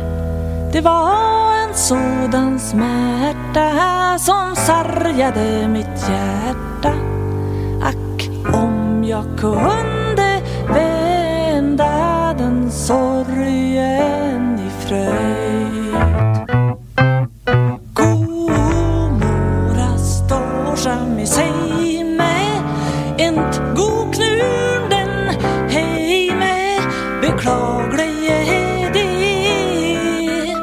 Det 0.73 0.81
var 0.81 1.69
en 1.69 1.75
sådan 1.75 2.59
smärta 2.59 4.19
som 4.19 4.57
sargade 4.57 5.69
mitt 5.69 6.09
hjärta 6.09 6.95
Ack, 7.83 8.31
om 8.55 9.05
jag 9.05 9.25
kunde 9.39 10.43
vända 10.69 11.02
sorgen 12.73 14.59
i 14.59 14.71
fröjd. 14.87 15.95
Godmora 17.93 18.79
står 19.99 20.77
som 20.77 21.19
i 21.19 21.27
sig 21.27 22.05
med 22.05 22.63
ent 23.19 23.61
god 23.77 24.15
knur 24.15 24.89
den 24.91 25.35
hej 25.69 26.31
med 26.39 26.83
beklaglig 27.21 28.27
är 28.29 28.93
det. 28.93 30.55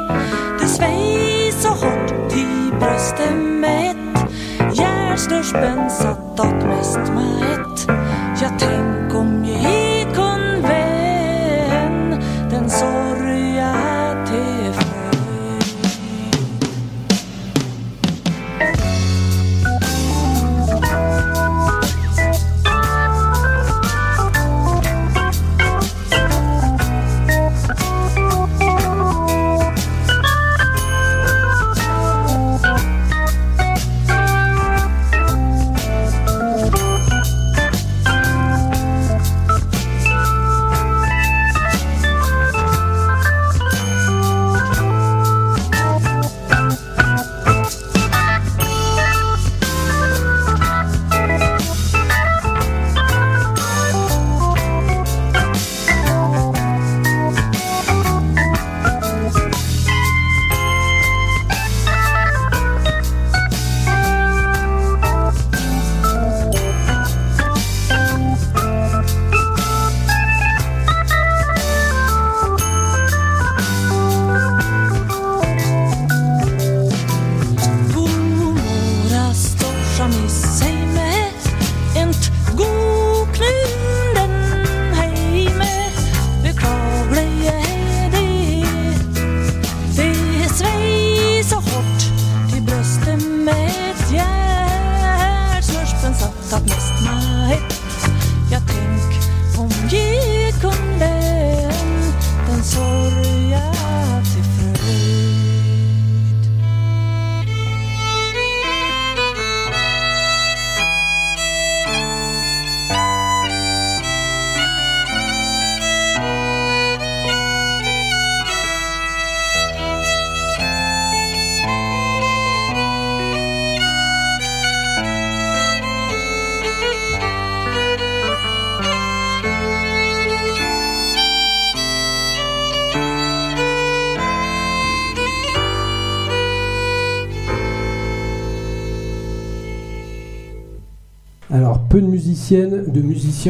Det 0.59 0.67
svej 0.67 1.51
så 1.51 1.69
hårt 1.69 2.33
i 2.33 2.71
bröstet 2.79 3.35
mätt, 3.35 4.29
hjärnstörspen 4.73 5.89
satt 5.89 6.39
åt 6.39 6.65
mest 6.67 6.99
mätt. 7.15 7.87
Jag 8.41 8.51
tänk 8.59 9.15
om 9.15 9.28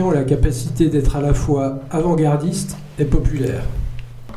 ont 0.01 0.11
la 0.11 0.23
capacité 0.23 0.87
d'être 0.87 1.15
à 1.15 1.21
la 1.21 1.33
fois 1.33 1.79
avant-gardiste 1.89 2.77
et 2.97 3.05
populaire. 3.05 3.63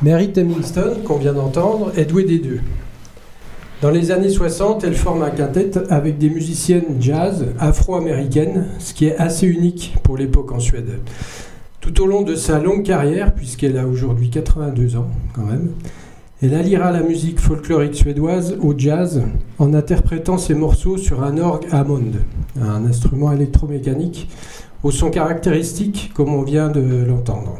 Mary 0.03 0.33
Temingston, 0.33 0.99
qu'on 1.05 1.19
vient 1.19 1.33
d'entendre, 1.33 1.93
est 1.97 2.05
douée 2.05 2.25
des 2.25 2.39
deux. 2.39 2.61
Dans 3.81 3.91
les 3.91 4.11
années 4.11 4.31
60, 4.31 4.85
elle 4.85 4.95
forme 4.95 5.23
un 5.23 5.31
quintet 5.31 5.73
avec 5.91 6.19
des 6.19 6.31
musiciennes 6.31 6.97
jazz 7.01 7.47
afro-américaines, 7.59 8.67
ce 8.79 8.95
qui 8.95 9.07
est 9.07 9.17
assez 9.17 9.47
unique 9.47 9.95
pour 10.03 10.17
l'époque 10.17 10.53
en 10.53 10.61
Suède. 10.61 11.01
Tout 11.81 12.01
au 12.03 12.07
long 12.07 12.23
de 12.23 12.37
sa 12.37 12.61
longue 12.61 12.85
carrière, 12.85 13.35
puisqu'elle 13.35 13.77
a 13.77 13.87
aujourd'hui 13.87 14.31
82 14.31 14.97
ans 14.97 15.09
quand 15.35 15.45
même, 15.45 15.71
elle 16.41 16.55
alliera 16.55 16.91
la 16.91 17.03
musique 17.03 17.39
folklorique 17.39 17.95
suédoise 17.95 18.57
au 18.61 18.75
jazz 18.77 19.23
en 19.59 19.75
interprétant 19.75 20.39
ses 20.39 20.55
morceaux 20.55 20.99
sur 20.99 21.23
un 21.23 21.39
orgue 21.39 21.67
Hammond, 21.71 22.13
un 22.61 22.85
instrument 22.85 23.33
électromécanique 23.33 24.29
au 24.83 24.91
son 24.91 25.11
caractéristique 25.11 26.13
comme 26.15 26.35
on 26.35 26.43
vient 26.43 26.69
de 26.69 27.05
l'entendre. 27.05 27.59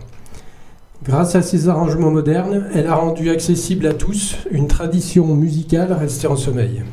Grâce 1.05 1.35
à 1.35 1.43
ses 1.43 1.69
arrangements 1.69 2.11
modernes, 2.11 2.67
elle 2.75 2.87
a 2.87 2.95
rendu 2.95 3.31
accessible 3.31 3.87
à 3.87 3.95
tous 3.95 4.37
une 4.51 4.69
tradition 4.69 5.27
musicale 5.35 5.93
restée 5.93 6.29
en 6.29 6.37
sommeil. 6.37 6.85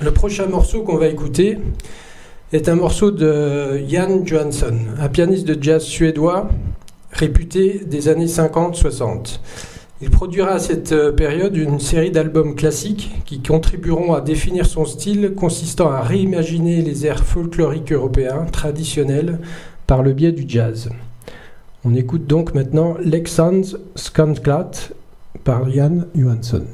Le 0.00 0.10
prochain 0.10 0.46
morceau 0.46 0.82
qu'on 0.82 0.96
va 0.96 1.08
écouter 1.08 1.58
est 2.52 2.68
un 2.68 2.74
morceau 2.74 3.10
de 3.10 3.82
Jan 3.86 4.24
Johansson, 4.24 4.76
un 4.98 5.08
pianiste 5.08 5.46
de 5.46 5.62
jazz 5.62 5.82
suédois 5.82 6.48
réputé 7.12 7.82
des 7.86 8.08
années 8.08 8.26
50-60. 8.26 9.40
Il 10.02 10.10
produira 10.10 10.54
à 10.54 10.58
cette 10.58 10.90
euh, 10.90 11.12
période 11.12 11.56
une 11.56 11.78
série 11.78 12.10
d'albums 12.10 12.56
classiques 12.56 13.12
qui 13.24 13.40
contribueront 13.40 14.14
à 14.14 14.20
définir 14.20 14.66
son 14.66 14.84
style 14.84 15.34
consistant 15.36 15.92
à 15.92 16.00
réimaginer 16.00 16.82
les 16.82 17.06
airs 17.06 17.24
folkloriques 17.24 17.92
européens 17.92 18.46
traditionnels 18.50 19.38
par 19.86 20.02
le 20.02 20.12
biais 20.12 20.32
du 20.32 20.44
jazz. 20.48 20.90
On 21.84 21.94
écoute 21.94 22.26
donc 22.26 22.52
maintenant 22.52 22.96
Lexans 22.98 23.76
Skanklat 23.94 24.72
par 25.44 25.70
Jan 25.70 26.06
Johansson. 26.16 26.64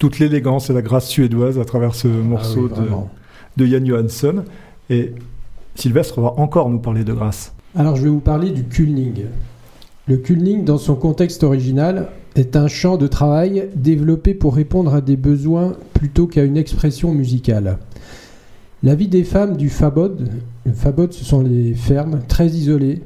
Toute 0.00 0.18
l'élégance 0.18 0.70
et 0.70 0.72
la 0.72 0.80
grâce 0.80 1.06
suédoise 1.06 1.58
à 1.58 1.64
travers 1.64 1.94
ce 1.94 2.08
morceau 2.08 2.70
Ah 2.74 2.80
oui, 2.80 2.88
de, 3.56 3.64
de 3.64 3.68
Yann 3.68 3.86
Johansson. 3.86 4.44
Et 4.88 5.12
Sylvestre 5.74 6.22
va 6.22 6.32
encore 6.38 6.70
nous 6.70 6.78
parler 6.78 7.04
de 7.04 7.12
grâce. 7.12 7.52
Alors 7.76 7.96
je 7.96 8.04
vais 8.04 8.08
vous 8.08 8.20
parler 8.20 8.50
du 8.50 8.64
kulning. 8.64 9.26
Le 10.08 10.16
kulning, 10.16 10.64
dans 10.64 10.78
son 10.78 10.94
contexte 10.96 11.44
original, 11.44 12.08
est 12.34 12.56
un 12.56 12.66
champ 12.66 12.96
de 12.96 13.06
travail 13.06 13.68
développé 13.76 14.32
pour 14.32 14.54
répondre 14.56 14.94
à 14.94 15.02
des 15.02 15.16
besoins 15.16 15.76
plutôt 15.92 16.26
qu'à 16.26 16.44
une 16.44 16.56
expression 16.56 17.12
musicale. 17.12 17.78
La 18.82 18.94
vie 18.94 19.08
des 19.08 19.24
femmes 19.24 19.58
du 19.58 19.68
Fabod, 19.68 20.30
le 20.64 20.72
Fabod 20.72 21.12
ce 21.12 21.26
sont 21.26 21.42
les 21.42 21.74
fermes 21.74 22.20
très 22.26 22.46
isolées, 22.48 23.02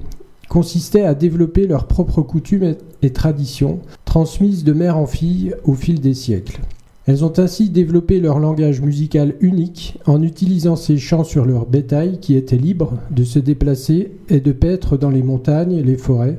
consistait 0.48 1.04
à 1.04 1.14
développer 1.14 1.66
leurs 1.66 1.88
propres 1.88 2.22
coutumes 2.22 2.76
et 3.02 3.12
traditions, 3.12 3.80
transmises 4.04 4.62
de 4.62 4.72
mère 4.72 4.96
en 4.96 5.06
fille 5.06 5.56
au 5.64 5.74
fil 5.74 6.00
des 6.00 6.14
siècles. 6.14 6.60
Elles 7.06 7.22
ont 7.22 7.38
ainsi 7.38 7.68
développé 7.68 8.18
leur 8.18 8.38
langage 8.38 8.80
musical 8.80 9.34
unique 9.40 9.98
en 10.06 10.22
utilisant 10.22 10.76
ces 10.76 10.96
chants 10.96 11.24
sur 11.24 11.44
leur 11.44 11.66
bétail 11.66 12.18
qui 12.18 12.34
était 12.34 12.56
libre 12.56 12.94
de 13.10 13.24
se 13.24 13.38
déplacer 13.38 14.12
et 14.30 14.40
de 14.40 14.52
paître 14.52 14.96
dans 14.96 15.10
les 15.10 15.22
montagnes, 15.22 15.82
les 15.82 15.98
forêts, 15.98 16.38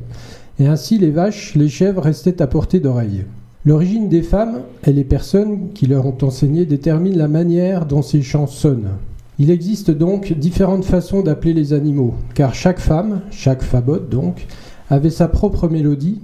et 0.58 0.66
ainsi 0.66 0.98
les 0.98 1.12
vaches, 1.12 1.54
les 1.54 1.70
chèvres 1.70 2.02
restaient 2.02 2.42
à 2.42 2.48
portée 2.48 2.80
d'oreille. 2.80 3.26
L'origine 3.64 4.10
des 4.10 4.24
femmes 4.24 4.62
et 4.88 4.94
les 4.94 5.04
personnes 5.04 5.70
qui 5.74 5.86
leur 5.86 6.08
ont 6.08 6.18
enseigné 6.24 6.66
déterminent 6.66 7.18
la 7.18 7.28
manière 7.28 7.86
dont 7.86 8.02
ces 8.02 8.24
chants 8.24 8.48
sonnent. 8.48 8.90
Il 9.38 9.52
existe 9.52 9.92
donc 9.92 10.34
différentes 10.34 10.86
façons 10.86 11.22
d'appeler 11.22 11.54
les 11.54 11.74
animaux, 11.74 12.16
car 12.34 12.56
chaque 12.56 12.80
femme, 12.80 13.22
chaque 13.30 13.64
fabote 13.64 14.10
donc, 14.10 14.48
avait 14.90 15.10
sa 15.12 15.28
propre 15.28 15.68
mélodie, 15.68 16.22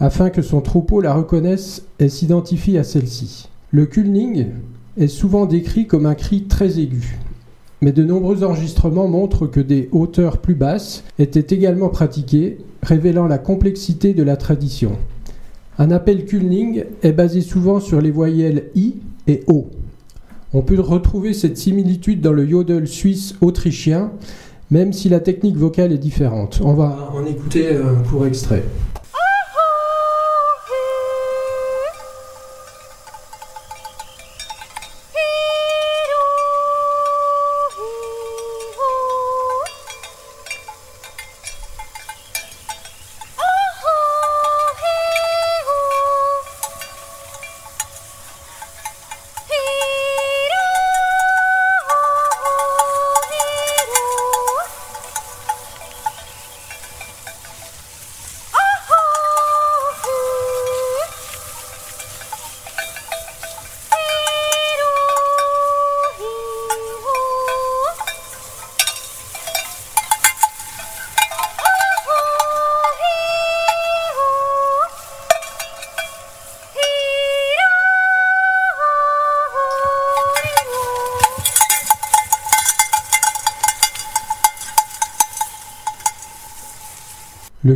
afin 0.00 0.30
que 0.30 0.42
son 0.42 0.60
troupeau 0.60 1.00
la 1.00 1.14
reconnaisse 1.14 1.84
et 2.00 2.08
s'identifie 2.08 2.78
à 2.78 2.84
celle-ci. 2.84 3.48
Le 3.74 3.86
kulning 3.86 4.46
est 4.96 5.08
souvent 5.08 5.46
décrit 5.46 5.88
comme 5.88 6.06
un 6.06 6.14
cri 6.14 6.44
très 6.44 6.78
aigu, 6.78 7.18
mais 7.80 7.90
de 7.90 8.04
nombreux 8.04 8.44
enregistrements 8.44 9.08
montrent 9.08 9.48
que 9.48 9.58
des 9.58 9.88
hauteurs 9.90 10.38
plus 10.38 10.54
basses 10.54 11.02
étaient 11.18 11.52
également 11.52 11.88
pratiquées, 11.88 12.58
révélant 12.84 13.26
la 13.26 13.38
complexité 13.38 14.14
de 14.14 14.22
la 14.22 14.36
tradition. 14.36 14.92
Un 15.76 15.90
appel 15.90 16.24
kulning 16.24 16.84
est 17.02 17.10
basé 17.10 17.40
souvent 17.40 17.80
sur 17.80 18.00
les 18.00 18.12
voyelles 18.12 18.66
i 18.76 18.94
et 19.26 19.42
o. 19.48 19.66
On 20.52 20.62
peut 20.62 20.78
retrouver 20.78 21.34
cette 21.34 21.58
similitude 21.58 22.20
dans 22.20 22.32
le 22.32 22.46
yodel 22.46 22.86
suisse 22.86 23.34
autrichien, 23.40 24.12
même 24.70 24.92
si 24.92 25.08
la 25.08 25.18
technique 25.18 25.56
vocale 25.56 25.90
est 25.90 25.98
différente. 25.98 26.60
On 26.62 26.74
va 26.74 27.10
en 27.12 27.26
écouter 27.26 27.74
un 27.74 28.08
court 28.08 28.24
extrait. 28.24 28.62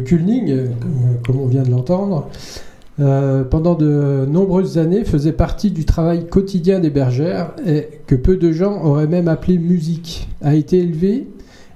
Kulning, 0.09 0.51
euh, 0.51 0.67
comme 1.27 1.39
on 1.39 1.47
vient 1.47 1.63
de 1.63 1.71
l'entendre, 1.71 2.29
euh, 3.01 3.45
pendant 3.45 3.75
de 3.75 4.27
nombreuses 4.29 4.79
années 4.79 5.05
faisait 5.05 5.33
partie 5.33 5.71
du 5.71 5.85
travail 5.85 6.27
quotidien 6.27 6.81
des 6.81 6.91
bergères 6.91 7.53
et 7.65 7.89
que 8.07 8.15
peu 8.15 8.37
de 8.37 8.51
gens 8.51 8.83
auraient 8.83 9.07
même 9.07 9.29
appelé 9.29 9.59
musique, 9.59 10.29
a 10.43 10.55
été 10.55 10.79
élevé 10.79 11.29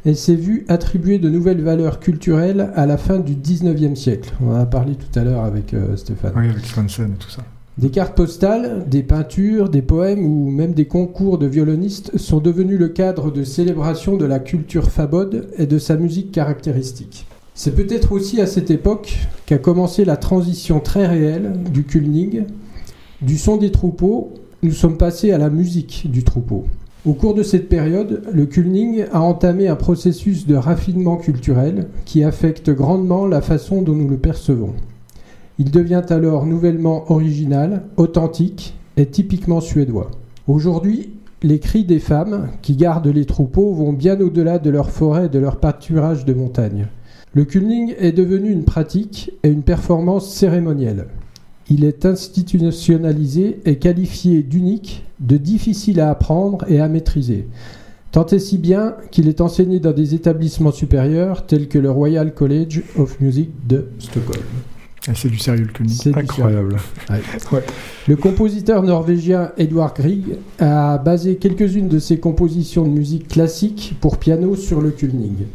et 0.04 0.14
s'est 0.14 0.34
vu 0.34 0.64
attribuer 0.68 1.18
de 1.18 1.28
nouvelles 1.28 1.62
valeurs 1.62 2.00
culturelles 2.00 2.70
à 2.74 2.86
la 2.86 2.96
fin 2.96 3.20
du 3.20 3.34
19e 3.34 3.94
siècle. 3.94 4.32
On 4.42 4.50
en 4.50 4.56
a 4.56 4.66
parlé 4.66 4.94
tout 4.94 5.18
à 5.18 5.22
l'heure 5.22 5.44
avec 5.44 5.74
euh, 5.74 5.94
Stéphane. 5.96 6.32
Oui, 6.34 6.48
avec 6.48 6.64
Swanson 6.64 7.04
et 7.04 7.18
tout 7.18 7.30
ça. 7.30 7.42
Des 7.78 7.90
cartes 7.90 8.16
postales, 8.16 8.84
des 8.88 9.02
peintures, 9.02 9.68
des 9.68 9.80
poèmes 9.80 10.24
ou 10.26 10.50
même 10.50 10.74
des 10.74 10.86
concours 10.86 11.38
de 11.38 11.46
violonistes 11.46 12.18
sont 12.18 12.40
devenus 12.40 12.78
le 12.78 12.88
cadre 12.88 13.30
de 13.30 13.44
célébration 13.44 14.16
de 14.16 14.26
la 14.26 14.40
culture 14.40 14.90
fabode 14.90 15.48
et 15.56 15.66
de 15.66 15.78
sa 15.78 15.96
musique 15.96 16.32
caractéristique. 16.32 17.26
C'est 17.54 17.74
peut-être 17.74 18.12
aussi 18.12 18.40
à 18.40 18.46
cette 18.46 18.70
époque 18.70 19.18
qu'a 19.44 19.58
commencé 19.58 20.06
la 20.06 20.16
transition 20.16 20.80
très 20.80 21.06
réelle 21.06 21.52
du 21.70 21.84
kulning. 21.84 22.44
Du 23.20 23.36
son 23.36 23.58
des 23.58 23.70
troupeaux, 23.70 24.32
nous 24.62 24.72
sommes 24.72 24.96
passés 24.96 25.32
à 25.32 25.38
la 25.38 25.50
musique 25.50 26.10
du 26.10 26.24
troupeau. 26.24 26.64
Au 27.04 27.12
cours 27.12 27.34
de 27.34 27.42
cette 27.42 27.68
période, 27.68 28.22
le 28.32 28.46
kulning 28.46 29.04
a 29.12 29.20
entamé 29.20 29.68
un 29.68 29.76
processus 29.76 30.46
de 30.46 30.54
raffinement 30.54 31.18
culturel 31.18 31.88
qui 32.06 32.24
affecte 32.24 32.70
grandement 32.70 33.26
la 33.26 33.42
façon 33.42 33.82
dont 33.82 33.94
nous 33.94 34.08
le 34.08 34.16
percevons. 34.16 34.72
Il 35.58 35.70
devient 35.70 36.04
alors 36.08 36.46
nouvellement 36.46 37.12
original, 37.12 37.82
authentique 37.98 38.74
et 38.96 39.06
typiquement 39.06 39.60
suédois. 39.60 40.10
Aujourd'hui, 40.46 41.10
les 41.42 41.58
cris 41.58 41.84
des 41.84 41.98
femmes 41.98 42.48
qui 42.62 42.76
gardent 42.76 43.08
les 43.08 43.26
troupeaux 43.26 43.74
vont 43.74 43.92
bien 43.92 44.18
au-delà 44.20 44.58
de 44.58 44.70
leur 44.70 44.90
forêt 44.90 45.26
et 45.26 45.28
de 45.28 45.38
leur 45.38 45.56
pâturage 45.56 46.24
de 46.24 46.32
montagne. 46.32 46.86
Le 47.34 47.46
kulning 47.46 47.94
est 47.98 48.12
devenu 48.12 48.50
une 48.50 48.64
pratique 48.64 49.32
et 49.42 49.48
une 49.48 49.62
performance 49.62 50.30
cérémonielle. 50.34 51.06
Il 51.70 51.84
est 51.84 52.04
institutionnalisé 52.04 53.60
et 53.64 53.76
qualifié 53.76 54.42
d'unique, 54.42 55.06
de 55.18 55.38
difficile 55.38 56.00
à 56.00 56.10
apprendre 56.10 56.66
et 56.68 56.78
à 56.78 56.88
maîtriser. 56.88 57.46
Tant 58.10 58.26
et 58.26 58.38
si 58.38 58.58
bien 58.58 58.96
qu'il 59.10 59.28
est 59.28 59.40
enseigné 59.40 59.80
dans 59.80 59.92
des 59.92 60.14
établissements 60.14 60.72
supérieurs 60.72 61.46
tels 61.46 61.68
que 61.68 61.78
le 61.78 61.90
Royal 61.90 62.34
College 62.34 62.82
of 62.98 63.18
Music 63.22 63.48
de 63.66 63.86
Stockholm. 63.98 64.42
Et 65.08 65.14
c'est 65.14 65.30
du 65.30 65.38
sérieux 65.38 65.66
le. 65.66 65.88
C'est 65.88 66.14
Incroyable. 66.14 66.76
Le 68.06 68.16
compositeur 68.16 68.82
norvégien 68.82 69.52
Edvard 69.56 69.94
Grieg 69.94 70.36
a 70.58 70.98
basé 70.98 71.36
quelques-unes 71.36 71.88
de 71.88 71.98
ses 71.98 72.18
compositions 72.18 72.84
de 72.84 72.90
musique 72.90 73.28
classique 73.28 73.94
pour 74.02 74.18
piano 74.18 74.54
sur 74.54 74.82
le 74.82 74.90
kulning. 74.90 75.46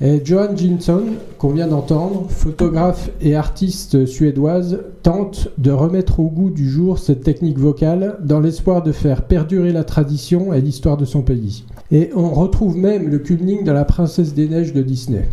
Et 0.00 0.24
Johan 0.24 0.56
Jinsson, 0.56 1.02
qu'on 1.38 1.50
vient 1.50 1.68
d'entendre, 1.68 2.26
photographe 2.28 3.10
et 3.20 3.36
artiste 3.36 4.06
suédoise, 4.06 4.80
tente 5.04 5.48
de 5.56 5.70
remettre 5.70 6.18
au 6.18 6.28
goût 6.28 6.50
du 6.50 6.68
jour 6.68 6.98
cette 6.98 7.22
technique 7.22 7.58
vocale 7.58 8.16
dans 8.20 8.40
l'espoir 8.40 8.82
de 8.82 8.90
faire 8.90 9.22
perdurer 9.22 9.72
la 9.72 9.84
tradition 9.84 10.52
et 10.52 10.60
l'histoire 10.60 10.96
de 10.96 11.04
son 11.04 11.22
pays. 11.22 11.64
Et 11.92 12.10
on 12.16 12.30
retrouve 12.30 12.76
même 12.76 13.08
le 13.08 13.18
kulning 13.18 13.62
dans 13.62 13.72
La 13.72 13.84
Princesse 13.84 14.34
des 14.34 14.48
Neiges 14.48 14.72
de 14.72 14.82
Disney. 14.82 15.28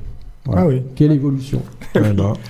Voilà. 0.46 0.62
Ah 0.62 0.68
oui. 0.68 0.84
Quelle 0.96 1.12
évolution 1.12 1.62
bah, 1.96 2.02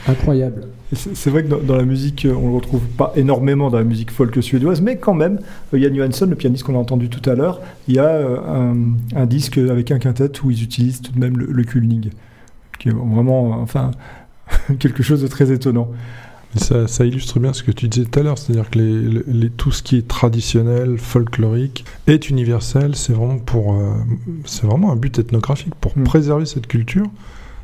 Incroyable. 0.08 0.68
C'est 0.94 1.30
vrai 1.30 1.44
que 1.44 1.48
dans, 1.50 1.60
dans 1.60 1.78
la 1.78 1.86
musique, 1.86 2.26
euh, 2.26 2.34
on 2.34 2.50
le 2.50 2.56
retrouve 2.56 2.82
pas 2.82 3.14
énormément 3.16 3.70
dans 3.70 3.78
la 3.78 3.84
musique 3.86 4.12
folk 4.12 4.44
suédoise, 4.44 4.82
mais 4.82 4.98
quand 4.98 5.14
même, 5.14 5.40
euh, 5.74 5.80
Jan 5.80 5.96
Johansson, 5.96 6.26
le 6.30 6.36
pianiste 6.36 6.64
qu'on 6.64 6.76
a 6.76 6.80
entendu 6.80 7.08
tout 7.10 7.28
à 7.30 7.34
l'heure, 7.36 7.62
il 7.88 7.96
y 7.96 8.00
a 8.00 8.06
euh, 8.08 8.38
un, 8.46 8.76
un 9.16 9.26
disque 9.26 9.58
avec 9.58 9.92
un 9.92 10.00
quintet 10.00 10.32
où 10.44 10.52
ils 10.52 10.62
utilisent 10.64 11.02
tout 11.02 11.14
de 11.14 11.20
même 11.20 11.38
le, 11.38 11.46
le 11.46 11.64
kulning, 11.64 12.10
qui 12.80 12.90
est 12.90 12.94
vraiment, 12.94 13.54
euh, 13.54 13.62
enfin, 13.64 13.92
quelque 14.80 15.02
chose 15.02 15.22
de 15.22 15.28
très 15.28 15.50
étonnant. 15.54 15.90
ça, 16.58 16.90
ça 16.90 17.06
illustre 17.06 17.40
bien 17.40 17.54
ce 17.54 17.64
que 17.64 17.72
tu 17.72 17.88
disais 17.88 18.06
tout 18.06 18.20
à 18.20 18.24
l'heure, 18.24 18.38
c'est-à-dire 18.38 18.70
que 18.70 18.78
les, 18.80 19.24
les- 19.28 19.50
tout 19.50 19.72
ce 19.72 19.82
qui 19.84 19.96
est 19.96 20.06
traditionnel, 20.10 20.98
folklorique, 20.98 21.86
est 22.08 22.30
universel. 22.30 22.96
C'est 22.98 23.14
vraiment 23.14 23.38
pour, 23.38 23.76
euh, 23.80 23.94
c'est 24.44 24.66
vraiment 24.68 24.92
un 24.92 24.98
but 24.98 25.18
ethnographique 25.20 25.74
pour 25.80 25.98
Mm. 25.98 26.04
préserver 26.04 26.46
cette 26.46 26.68
culture. 26.68 27.06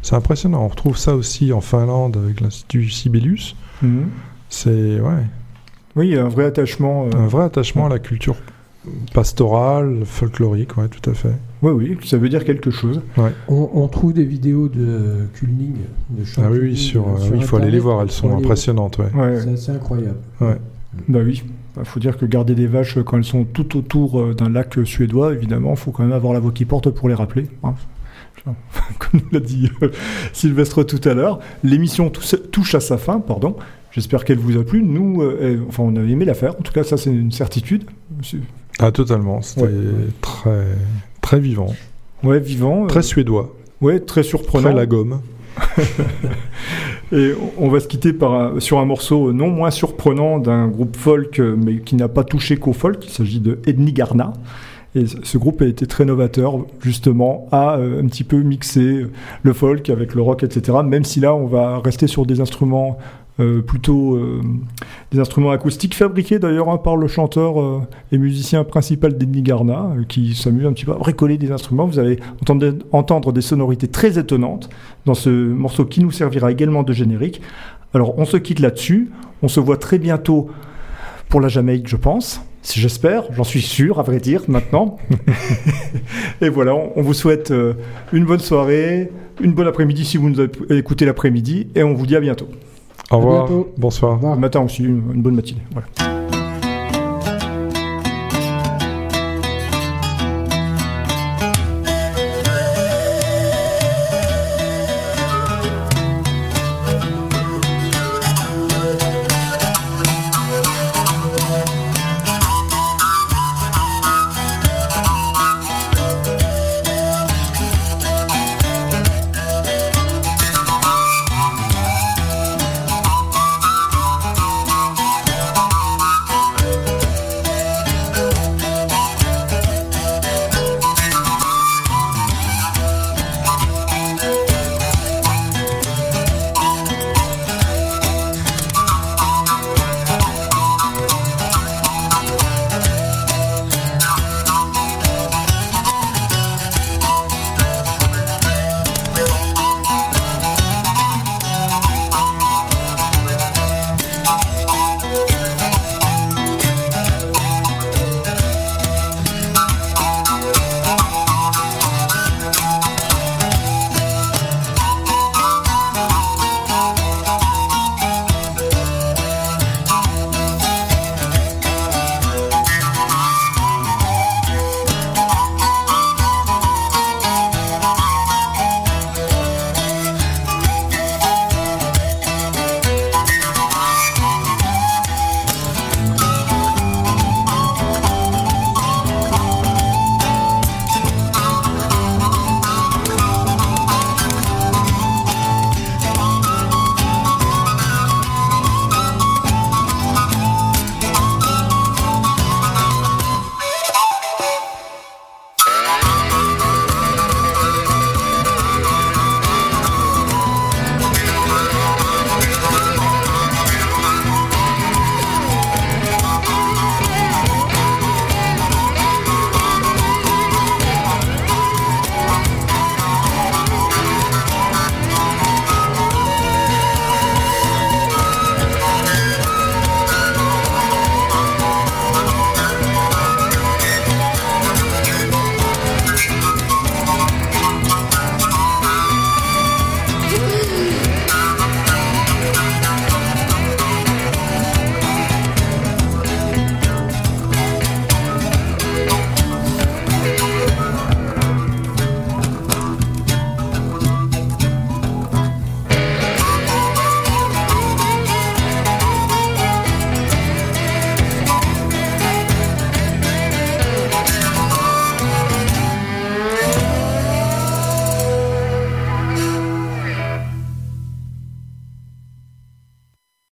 C'est 0.02 0.16
impressionnant. 0.16 0.64
On 0.64 0.68
retrouve 0.68 0.98
ça 0.98 1.16
aussi 1.16 1.52
en 1.54 1.62
Finlande 1.62 2.18
avec 2.24 2.40
l'institut 2.42 2.90
Sibelius. 2.90 3.56
C'est 4.50 5.00
ouais, 5.02 5.24
Oui, 5.96 6.08
il 6.08 6.14
y 6.14 6.18
a 6.18 6.24
un 6.26 6.30
vrai 6.30 6.46
attachement. 6.46 7.06
euh, 7.08 7.18
un 7.18 7.28
vrai 7.28 7.44
attachement 7.44 7.88
à 7.88 7.90
la 7.90 8.00
culture 8.00 8.36
pastorale, 9.14 10.04
folklorique, 10.06 10.78
ouais, 10.78 10.88
tout 10.88 11.10
à 11.10 11.14
fait. 11.14 11.34
Oui, 11.62 11.72
oui, 11.74 11.98
ça 12.06 12.18
veut 12.18 12.30
dire 12.30 12.46
quelque 12.46 12.72
chose. 12.72 13.02
On, 13.50 13.70
on 13.74 13.88
trouve 13.88 14.14
des 14.14 14.24
vidéos 14.24 14.70
de 14.70 15.28
kulning, 15.34 15.74
de 16.12 16.24
Ah 16.38 16.50
oui, 16.52 16.78
sur, 16.78 17.02
euh, 17.08 17.12
euh, 17.20 17.30
oui, 17.32 17.38
il 17.40 17.44
faut 17.44 17.58
aller 17.58 17.72
les 17.72 17.80
voir, 17.80 18.02
elles 18.02 18.12
sont 18.12 18.36
impressionnantes, 18.38 18.98
ouais. 19.00 19.12
Ouais, 19.14 19.40
C'est 19.42 19.54
assez 19.54 19.72
incroyable. 19.72 20.18
Ouais. 20.40 20.58
Bah 21.10 21.20
oui, 21.24 21.44
il 21.78 21.86
faut 21.86 22.00
dire 22.00 22.18
que 22.18 22.26
garder 22.26 22.56
des 22.56 22.68
vaches 22.68 22.98
quand 23.04 23.18
elles 23.18 23.24
sont 23.24 23.44
tout 23.44 23.78
autour 23.78 24.34
d'un 24.34 24.50
lac 24.50 24.78
suédois, 24.86 25.34
évidemment, 25.34 25.72
il 25.72 25.78
faut 25.78 25.92
quand 25.92 26.04
même 26.04 26.14
avoir 26.14 26.34
la 26.34 26.40
voix 26.40 26.52
qui 26.52 26.66
porte 26.66 26.90
pour 26.90 27.10
les 27.10 27.16
rappeler. 27.16 27.48
hein. 27.64 27.74
Comme 29.00 29.22
l'a 29.32 29.40
dit 29.40 29.70
euh, 29.82 29.90
Sylvestre 30.34 30.84
tout 30.84 31.02
à 31.08 31.14
l'heure, 31.14 31.40
l'émission 31.64 32.10
touche 32.10 32.76
à 32.76 32.80
sa 32.80 32.98
fin, 32.98 33.20
pardon. 33.20 33.56
J'espère 33.92 34.24
qu'elle 34.26 34.38
vous 34.38 34.58
a 34.58 34.64
plu. 34.64 34.84
Nous, 34.84 35.22
euh, 35.22 35.38
eh, 35.42 35.68
enfin, 35.68 35.84
on 35.84 35.96
a 35.96 36.02
aimé 36.02 36.24
la 36.26 36.34
faire. 36.34 36.52
En 36.58 36.62
tout 36.62 36.72
cas, 36.72 36.84
ça, 36.84 36.98
c'est 36.98 37.10
une 37.10 37.32
certitude. 37.32 37.84
Ah, 38.80 38.92
totalement. 38.92 39.42
C'était 39.42 39.64
Ouais. 39.64 39.72
très, 40.22 40.66
très 41.22 41.40
vivant. 41.40 41.74
Ouais, 42.24 42.40
vivant. 42.40 42.84
euh, 42.84 42.88
Très 42.88 43.02
suédois. 43.02 43.56
ouais, 43.82 44.00
très 44.00 44.24
surprenant. 44.24 44.70
Très 44.70 44.74
la 44.78 44.86
gomme. 44.86 45.20
Et 47.12 47.34
on 47.58 47.70
va 47.70 47.80
se 47.80 47.88
quitter 47.88 48.14
par 48.14 48.34
un- 48.34 48.60
sur 48.60 48.80
un 48.80 48.86
morceau 48.86 49.32
non 49.32 49.50
moins 49.50 49.72
surprenant 49.72 50.40
d'un 50.40 50.68
groupe 50.68 50.96
folk, 50.98 51.40
euh, 51.40 51.56
mais 51.58 51.80
qui 51.80 51.96
n'a 51.96 52.10
pas 52.10 52.24
touché 52.24 52.58
qu'au 52.58 52.74
folk. 52.74 53.04
Il 53.06 53.12
s'agit 53.12 53.40
de 53.40 53.60
Edni 53.66 53.94
Garna. 53.94 54.34
Et 54.98 55.06
ce- 55.06 55.38
groupe 55.38 55.62
a 55.62 55.66
été 55.66 55.86
très 55.86 56.06
novateur, 56.06 56.58
justement, 56.82 57.48
à 57.52 57.76
euh, 57.78 58.02
un 58.02 58.08
petit 58.08 58.24
peu 58.24 58.38
mixer 58.42 59.06
le 59.44 59.54
folk 59.54 59.90
avec 59.90 60.16
le 60.16 60.22
rock, 60.22 60.44
etc. 60.44 60.80
Même 60.84 61.04
si 61.04 61.20
là, 61.20 61.36
on 61.36 61.46
va 61.46 61.80
rester 61.80 62.08
sur 62.08 62.26
des 62.26 62.42
instruments 62.42 62.98
euh, 63.40 63.62
plutôt 63.62 64.16
euh, 64.16 64.42
des 65.12 65.20
instruments 65.20 65.52
acoustiques, 65.52 65.94
fabriqués 65.94 66.40
d'ailleurs 66.40 66.70
hein, 66.70 66.78
par 66.78 66.98
le 66.98 67.08
chanteur 67.08 67.62
euh, 67.62 67.82
et 68.12 68.18
musicien 68.18 68.64
principal 68.64 69.16
d'Edni 69.16 69.44
Garna, 69.44 69.92
euh, 69.96 70.04
qui 70.08 70.34
s'amuse 70.34 70.66
un 70.66 70.74
petit 70.74 70.86
peu 70.86 70.94
à 70.94 70.96
bricoler 70.98 71.38
des 71.38 71.52
instruments. 71.52 71.86
Vous 71.86 72.00
allez 72.00 72.18
entendre, 72.42 72.74
entendre 72.92 73.32
des 73.32 73.42
sonorités 73.42 73.88
très 73.88 74.18
étonnantes 74.18 74.70
dans 75.06 75.14
ce 75.14 75.30
morceau 75.30 75.86
qui 75.86 76.00
nous 76.02 76.10
servira 76.10 76.52
également 76.52 76.82
de 76.82 76.94
générique. 76.94 77.40
Alors 77.94 78.18
on 78.18 78.26
se 78.26 78.38
quitte 78.38 78.60
là-dessus, 78.60 79.12
on 79.44 79.48
se 79.48 79.60
voit 79.60 79.78
très 79.78 80.00
bientôt 80.00 80.50
pour 81.30 81.40
la 81.40 81.48
Jamaïque, 81.48 81.88
je 81.88 81.96
pense. 81.98 82.42
J'espère, 82.76 83.24
j'en 83.34 83.44
suis 83.44 83.62
sûr, 83.62 84.00
à 84.00 84.04
vrai 84.04 84.20
dire, 84.20 84.44
maintenant. 84.48 84.98
Et 86.42 86.50
voilà, 86.50 86.76
on, 86.76 87.02
vous 87.02 87.14
souhaite 87.14 87.52
euh, 87.52 87.74
une 88.14 88.26
bonne 88.26 88.40
soirée, 88.40 89.12
une 89.42 89.54
bonne 89.54 89.68
après-midi 89.68 90.06
si 90.06 90.18
vous 90.18 90.30
nous 90.30 90.42
écouté 90.70 91.06
l'après-midi, 91.06 91.70
et 91.76 91.84
on 91.84 91.94
vous 91.94 92.06
dit 92.06 92.16
à 92.16 92.20
bientôt. 92.20 92.48
Au 93.10 93.18
revoir. 93.18 93.48
bientôt. 93.48 93.74
Bonsoir. 93.78 94.12
Au 94.12 94.16
revoir. 94.16 94.36
Le 94.36 94.42
matin 94.42 94.62
aussi, 94.62 94.84
une, 94.84 95.02
une 95.16 95.22
bonne 95.22 95.36
matinée. 95.36 95.62
Voilà. 95.72 96.17